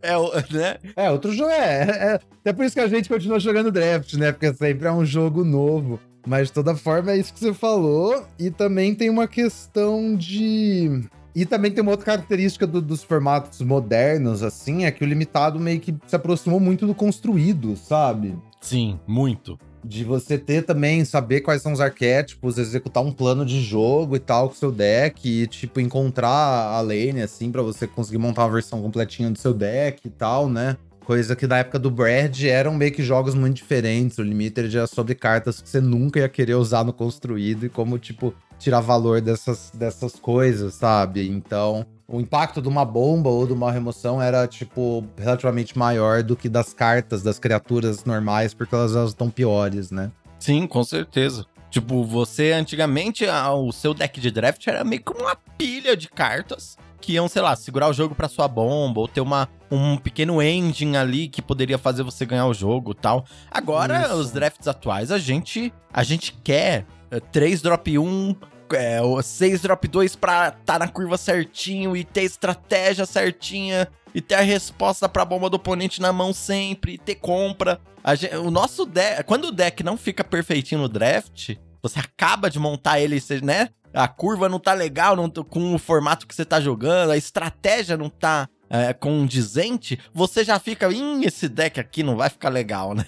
é, 0.00 0.12
né? 0.52 0.76
é, 0.94 1.10
outro 1.10 1.32
jogo. 1.32 1.50
É, 1.50 1.82
é, 1.82 2.20
é 2.44 2.52
por 2.52 2.64
isso 2.64 2.74
que 2.74 2.80
a 2.80 2.86
gente 2.86 3.08
continua 3.08 3.40
jogando 3.40 3.72
draft, 3.72 4.14
né? 4.14 4.30
Porque 4.30 4.54
sempre 4.54 4.86
é 4.86 4.92
um 4.92 5.04
jogo 5.04 5.44
novo. 5.44 5.98
Mas 6.26 6.48
de 6.48 6.52
toda 6.52 6.76
forma 6.76 7.12
é 7.12 7.16
isso 7.16 7.32
que 7.32 7.40
você 7.40 7.52
falou. 7.52 8.24
E 8.38 8.50
também 8.50 8.94
tem 8.94 9.10
uma 9.10 9.26
questão 9.26 10.14
de. 10.14 11.02
E 11.38 11.46
também 11.46 11.70
tem 11.70 11.80
uma 11.80 11.92
outra 11.92 12.06
característica 12.06 12.66
do, 12.66 12.82
dos 12.82 13.04
formatos 13.04 13.60
modernos, 13.60 14.42
assim, 14.42 14.84
é 14.84 14.90
que 14.90 15.04
o 15.04 15.06
limitado 15.06 15.60
meio 15.60 15.78
que 15.78 15.94
se 16.04 16.16
aproximou 16.16 16.58
muito 16.58 16.84
do 16.84 16.92
construído, 16.92 17.76
sabe? 17.76 18.36
Sim, 18.60 18.98
muito 19.06 19.56
de 19.84 20.02
você 20.02 20.36
ter 20.36 20.64
também, 20.64 21.04
saber 21.04 21.40
quais 21.40 21.62
são 21.62 21.72
os 21.72 21.80
arquétipos, 21.80 22.58
executar 22.58 23.04
um 23.04 23.12
plano 23.12 23.46
de 23.46 23.62
jogo 23.62 24.16
e 24.16 24.18
tal 24.18 24.48
com 24.48 24.54
seu 24.56 24.72
deck, 24.72 25.28
e, 25.28 25.46
tipo, 25.46 25.80
encontrar 25.80 26.28
a 26.28 26.80
lane, 26.80 27.22
assim, 27.22 27.52
para 27.52 27.62
você 27.62 27.86
conseguir 27.86 28.18
montar 28.18 28.42
uma 28.42 28.52
versão 28.52 28.82
completinha 28.82 29.30
do 29.30 29.38
seu 29.38 29.54
deck 29.54 30.06
e 30.06 30.10
tal, 30.10 30.48
né? 30.48 30.76
Coisa 31.08 31.34
que 31.34 31.46
na 31.46 31.56
época 31.56 31.78
do 31.78 31.90
Brad 31.90 32.38
eram 32.42 32.74
meio 32.74 32.92
que 32.92 33.02
jogos 33.02 33.34
muito 33.34 33.56
diferentes. 33.56 34.18
O 34.18 34.22
Limited 34.22 34.76
era 34.76 34.86
sobre 34.86 35.14
cartas 35.14 35.58
que 35.58 35.66
você 35.66 35.80
nunca 35.80 36.20
ia 36.20 36.28
querer 36.28 36.52
usar 36.52 36.84
no 36.84 36.92
construído 36.92 37.64
e 37.64 37.70
como, 37.70 37.98
tipo, 37.98 38.34
tirar 38.58 38.80
valor 38.80 39.22
dessas, 39.22 39.72
dessas 39.72 40.16
coisas, 40.16 40.74
sabe? 40.74 41.26
Então, 41.26 41.86
o 42.06 42.20
impacto 42.20 42.60
de 42.60 42.68
uma 42.68 42.84
bomba 42.84 43.30
ou 43.30 43.46
de 43.46 43.54
uma 43.54 43.72
remoção 43.72 44.20
era, 44.20 44.46
tipo, 44.46 45.02
relativamente 45.16 45.78
maior 45.78 46.22
do 46.22 46.36
que 46.36 46.46
das 46.46 46.74
cartas, 46.74 47.22
das 47.22 47.38
criaturas 47.38 48.04
normais, 48.04 48.52
porque 48.52 48.74
elas 48.74 48.92
estão 48.92 49.30
piores, 49.30 49.90
né? 49.90 50.12
Sim, 50.38 50.66
com 50.66 50.84
certeza. 50.84 51.46
Tipo, 51.70 52.04
você 52.04 52.52
antigamente, 52.52 53.24
o 53.26 53.72
seu 53.72 53.94
deck 53.94 54.20
de 54.20 54.30
draft 54.30 54.66
era 54.66 54.84
meio 54.84 55.02
que 55.02 55.12
uma 55.18 55.34
pilha 55.56 55.96
de 55.96 56.10
cartas 56.10 56.76
que 57.00 57.12
iam, 57.12 57.28
sei 57.28 57.42
lá, 57.42 57.54
segurar 57.56 57.88
o 57.88 57.92
jogo 57.92 58.14
pra 58.14 58.28
sua 58.28 58.48
bomba, 58.48 59.00
ou 59.00 59.08
ter 59.08 59.20
uma, 59.20 59.48
um 59.70 59.96
pequeno 59.96 60.42
engine 60.42 60.96
ali 60.96 61.28
que 61.28 61.40
poderia 61.40 61.78
fazer 61.78 62.02
você 62.02 62.26
ganhar 62.26 62.46
o 62.46 62.54
jogo 62.54 62.94
tal. 62.94 63.24
Agora, 63.50 64.02
Isso. 64.02 64.14
os 64.14 64.30
drafts 64.30 64.68
atuais, 64.68 65.10
a 65.10 65.18
gente, 65.18 65.72
a 65.92 66.02
gente 66.02 66.32
quer 66.44 66.86
3 67.32 67.62
drop 67.62 67.98
1, 67.98 68.36
é, 68.72 69.00
6 69.22 69.62
drop 69.62 69.88
2 69.88 70.16
pra 70.16 70.50
tá 70.50 70.78
na 70.78 70.88
curva 70.88 71.16
certinho 71.16 71.96
e 71.96 72.04
ter 72.04 72.22
estratégia 72.22 73.06
certinha 73.06 73.88
e 74.14 74.20
ter 74.20 74.34
a 74.34 74.40
resposta 74.40 75.08
pra 75.08 75.24
bomba 75.24 75.48
do 75.48 75.54
oponente 75.54 76.00
na 76.00 76.12
mão 76.12 76.32
sempre, 76.32 76.94
e 76.94 76.98
ter 76.98 77.16
compra. 77.16 77.80
Gente, 78.16 78.36
o 78.36 78.50
nosso 78.50 78.86
deck, 78.86 79.22
quando 79.24 79.46
o 79.46 79.52
deck 79.52 79.82
não 79.82 79.96
fica 79.96 80.24
perfeitinho 80.24 80.80
no 80.80 80.88
draft, 80.88 81.56
você 81.82 81.98
acaba 81.98 82.50
de 82.50 82.58
montar 82.58 83.00
ele, 83.00 83.22
né? 83.42 83.68
A 83.92 84.06
curva 84.06 84.48
não 84.48 84.58
tá 84.58 84.72
legal 84.72 85.16
não, 85.16 85.28
com 85.30 85.74
o 85.74 85.78
formato 85.78 86.26
que 86.26 86.34
você 86.34 86.44
tá 86.44 86.60
jogando, 86.60 87.10
a 87.10 87.16
estratégia 87.16 87.96
não 87.96 88.08
tá 88.08 88.48
é, 88.70 88.92
condizente, 88.92 89.98
você 90.12 90.44
já 90.44 90.58
fica, 90.58 90.90
ih, 90.92 91.24
esse 91.24 91.48
deck 91.48 91.80
aqui 91.80 92.02
não 92.02 92.16
vai 92.16 92.28
ficar 92.28 92.50
legal, 92.50 92.94
né? 92.94 93.04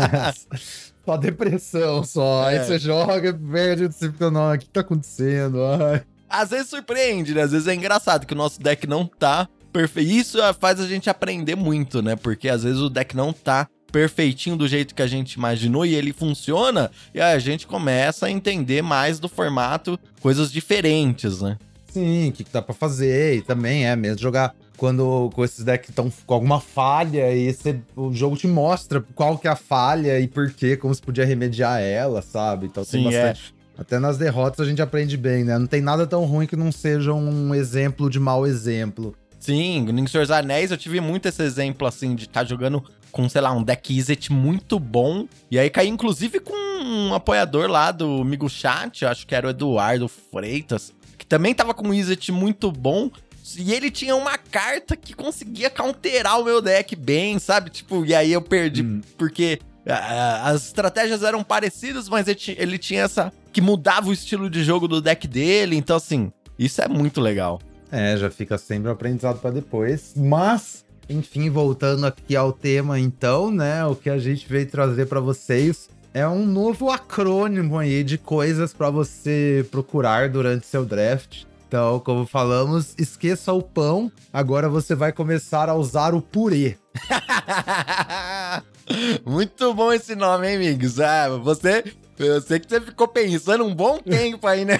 só 1.04 1.16
depressão, 1.16 2.04
só. 2.04 2.50
É. 2.50 2.58
Aí 2.58 2.64
você 2.64 2.78
joga, 2.78 3.32
perde, 3.32 3.86
você 3.86 4.10
fica, 4.10 4.30
não, 4.30 4.52
o 4.52 4.58
que 4.58 4.68
tá 4.68 4.80
acontecendo? 4.80 5.62
Ai. 5.64 6.02
Às 6.28 6.50
vezes 6.50 6.68
surpreende, 6.68 7.34
né? 7.34 7.42
Às 7.42 7.52
vezes 7.52 7.66
é 7.66 7.74
engraçado 7.74 8.26
que 8.26 8.32
o 8.32 8.36
nosso 8.36 8.60
deck 8.60 8.86
não 8.86 9.06
tá 9.06 9.48
perfeito. 9.72 10.10
Isso 10.10 10.38
faz 10.60 10.80
a 10.80 10.86
gente 10.86 11.10
aprender 11.10 11.56
muito, 11.56 12.02
né? 12.02 12.16
Porque 12.16 12.48
às 12.48 12.62
vezes 12.62 12.80
o 12.80 12.88
deck 12.88 13.16
não 13.16 13.32
tá 13.32 13.68
perfeitinho 13.92 14.56
do 14.56 14.66
jeito 14.66 14.94
que 14.94 15.02
a 15.02 15.06
gente 15.06 15.34
imaginou 15.34 15.84
e 15.84 15.94
ele 15.94 16.12
funciona, 16.12 16.90
e 17.14 17.20
a 17.20 17.38
gente 17.38 17.66
começa 17.66 18.26
a 18.26 18.30
entender 18.30 18.82
mais 18.82 19.20
do 19.20 19.28
formato, 19.28 20.00
coisas 20.20 20.50
diferentes, 20.50 21.42
né? 21.42 21.58
Sim, 21.92 22.30
o 22.30 22.32
que, 22.32 22.42
que 22.42 22.52
dá 22.52 22.62
pra 22.62 22.74
fazer, 22.74 23.36
e 23.36 23.42
também 23.42 23.86
é 23.86 23.94
mesmo 23.94 24.18
jogar 24.18 24.54
quando 24.78 25.30
com 25.34 25.44
esses 25.44 25.62
decks 25.62 25.90
estão 25.90 26.10
com 26.26 26.34
alguma 26.34 26.58
falha 26.58 27.32
e 27.32 27.52
você, 27.52 27.78
o 27.94 28.12
jogo 28.12 28.34
te 28.36 28.48
mostra 28.48 29.04
qual 29.14 29.38
que 29.38 29.46
é 29.46 29.50
a 29.50 29.56
falha 29.56 30.18
e 30.18 30.26
por 30.26 30.50
quê, 30.50 30.76
como 30.76 30.92
se 30.94 31.00
podia 31.00 31.24
remediar 31.24 31.80
ela, 31.80 32.22
sabe? 32.22 32.66
Então 32.66 32.82
Sim, 32.82 33.04
tem 33.04 33.14
é. 33.14 33.26
bastante. 33.28 33.54
É. 33.58 33.62
Até 33.80 33.98
nas 33.98 34.18
derrotas 34.18 34.66
a 34.66 34.68
gente 34.68 34.82
aprende 34.82 35.16
bem, 35.16 35.44
né? 35.44 35.58
Não 35.58 35.66
tem 35.66 35.80
nada 35.80 36.06
tão 36.06 36.24
ruim 36.24 36.46
que 36.46 36.56
não 36.56 36.72
seja 36.72 37.12
um 37.12 37.54
exemplo 37.54 38.10
de 38.10 38.18
mau 38.18 38.46
exemplo. 38.46 39.14
Sim, 39.38 39.86
em 39.88 40.06
Senhor 40.06 40.24
dos 40.24 40.30
Anéis 40.30 40.70
eu 40.70 40.76
tive 40.76 41.00
muito 41.00 41.26
esse 41.26 41.42
exemplo, 41.42 41.86
assim, 41.86 42.14
de 42.14 42.24
estar 42.24 42.40
tá 42.40 42.46
jogando 42.46 42.82
com, 43.12 43.28
sei 43.28 43.42
lá, 43.42 43.52
um 43.52 43.62
deck 43.62 43.96
Izzet 43.96 44.32
muito 44.32 44.80
bom. 44.80 45.28
E 45.50 45.58
aí 45.58 45.70
caí, 45.70 45.88
inclusive, 45.88 46.40
com 46.40 46.54
um 46.82 47.14
apoiador 47.14 47.70
lá 47.70 47.92
do 47.92 48.24
Migo 48.24 48.48
Chat, 48.48 49.04
acho 49.04 49.26
que 49.26 49.34
era 49.34 49.46
o 49.46 49.50
Eduardo 49.50 50.08
Freitas, 50.08 50.92
que 51.18 51.26
também 51.26 51.54
tava 51.54 51.74
com 51.74 51.88
um 51.88 51.94
Izzet 51.94 52.32
muito 52.32 52.72
bom. 52.72 53.10
E 53.56 53.72
ele 53.72 53.90
tinha 53.90 54.16
uma 54.16 54.38
carta 54.38 54.96
que 54.96 55.12
conseguia 55.12 55.68
counterar 55.68 56.40
o 56.40 56.44
meu 56.44 56.62
deck 56.62 56.96
bem, 56.96 57.38
sabe? 57.38 57.70
Tipo, 57.70 58.04
e 58.06 58.14
aí 58.14 58.32
eu 58.32 58.40
perdi, 58.40 58.82
hum. 58.82 59.00
porque 59.18 59.58
uh, 59.86 60.44
as 60.44 60.66
estratégias 60.66 61.22
eram 61.22 61.42
parecidas, 61.42 62.08
mas 62.08 62.26
ele, 62.28 62.78
tinha 62.78 63.02
essa. 63.02 63.32
que 63.52 63.60
mudava 63.60 64.08
o 64.08 64.12
estilo 64.12 64.48
de 64.48 64.64
jogo 64.64 64.88
do 64.88 65.02
deck 65.02 65.26
dele. 65.28 65.76
Então, 65.76 65.96
assim, 65.96 66.32
isso 66.58 66.80
é 66.80 66.88
muito 66.88 67.20
legal. 67.20 67.60
É, 67.90 68.16
já 68.16 68.30
fica 68.30 68.56
sempre 68.56 68.88
um 68.88 68.92
aprendizado 68.92 69.38
para 69.38 69.50
depois. 69.50 70.14
Mas 70.16 70.82
enfim, 71.12 71.50
voltando 71.50 72.06
aqui 72.06 72.34
ao 72.34 72.52
tema, 72.52 72.98
então, 72.98 73.50
né? 73.50 73.84
O 73.84 73.94
que 73.94 74.10
a 74.10 74.18
gente 74.18 74.48
veio 74.48 74.66
trazer 74.66 75.06
para 75.06 75.20
vocês 75.20 75.88
é 76.14 76.26
um 76.26 76.44
novo 76.44 76.90
acrônimo 76.90 77.78
aí 77.78 78.04
de 78.04 78.18
coisas 78.18 78.72
para 78.72 78.90
você 78.90 79.66
procurar 79.70 80.28
durante 80.28 80.66
seu 80.66 80.84
draft. 80.84 81.44
Então, 81.66 81.98
como 82.00 82.26
falamos, 82.26 82.94
esqueça 82.98 83.50
o 83.52 83.62
pão, 83.62 84.12
agora 84.30 84.68
você 84.68 84.94
vai 84.94 85.10
começar 85.10 85.70
a 85.70 85.74
usar 85.74 86.14
o 86.14 86.20
purê. 86.20 86.76
Muito 89.24 89.72
bom 89.72 89.90
esse 89.90 90.14
nome, 90.14 90.48
hein, 90.48 90.56
amigos? 90.56 91.00
Ah, 91.00 91.30
você, 91.30 91.82
eu 92.18 92.42
sei 92.42 92.60
que 92.60 92.68
você 92.68 92.78
ficou 92.78 93.08
pensando 93.08 93.64
um 93.64 93.74
bom 93.74 93.98
tempo 93.98 94.46
aí, 94.46 94.66
né? 94.66 94.78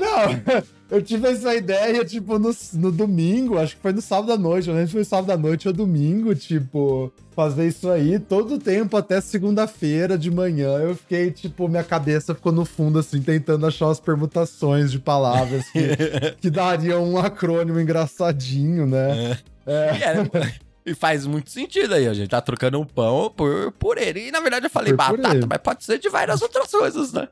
Não, 0.00 0.62
eu 0.90 1.02
tive 1.02 1.28
essa 1.28 1.54
ideia, 1.54 2.04
tipo, 2.04 2.38
no, 2.38 2.50
no 2.74 2.90
domingo, 2.90 3.58
acho 3.58 3.76
que 3.76 3.82
foi 3.82 3.92
no 3.92 4.00
sábado 4.00 4.32
à 4.32 4.38
noite, 4.38 4.68
eu 4.68 4.74
lembro 4.74 4.88
se 4.88 4.94
foi 4.94 5.04
sábado 5.04 5.30
à 5.30 5.36
noite 5.36 5.68
ou 5.68 5.74
domingo, 5.74 6.34
tipo, 6.34 7.12
fazer 7.36 7.68
isso 7.68 7.90
aí 7.90 8.18
todo 8.18 8.54
o 8.54 8.58
tempo 8.58 8.96
até 8.96 9.20
segunda-feira 9.20 10.16
de 10.16 10.30
manhã. 10.30 10.78
Eu 10.78 10.96
fiquei, 10.96 11.30
tipo, 11.30 11.68
minha 11.68 11.84
cabeça 11.84 12.34
ficou 12.34 12.52
no 12.52 12.64
fundo, 12.64 12.98
assim, 12.98 13.20
tentando 13.20 13.66
achar 13.66 13.90
as 13.90 14.00
permutações 14.00 14.90
de 14.90 14.98
palavras 14.98 15.68
que, 15.70 15.80
que 16.40 16.50
dariam 16.50 17.04
um 17.04 17.18
acrônimo 17.18 17.78
engraçadinho, 17.78 18.86
né? 18.86 19.38
É. 19.66 19.74
é. 19.74 20.67
E 20.88 20.94
faz 20.94 21.26
muito 21.26 21.50
sentido 21.50 21.94
aí, 21.94 22.06
a 22.06 22.14
gente 22.14 22.28
tá 22.28 22.40
trocando 22.40 22.80
um 22.80 22.84
pão 22.84 23.32
por, 23.34 23.72
por 23.72 23.98
ele. 23.98 24.28
E 24.28 24.30
na 24.30 24.40
verdade 24.40 24.66
eu 24.66 24.70
falei 24.70 24.92
por 24.92 25.16
batata, 25.16 25.46
mas 25.46 25.58
pode 25.58 25.84
ser 25.84 25.98
de 25.98 26.08
várias 26.08 26.42
outras 26.42 26.70
coisas, 26.70 27.12
né? 27.12 27.28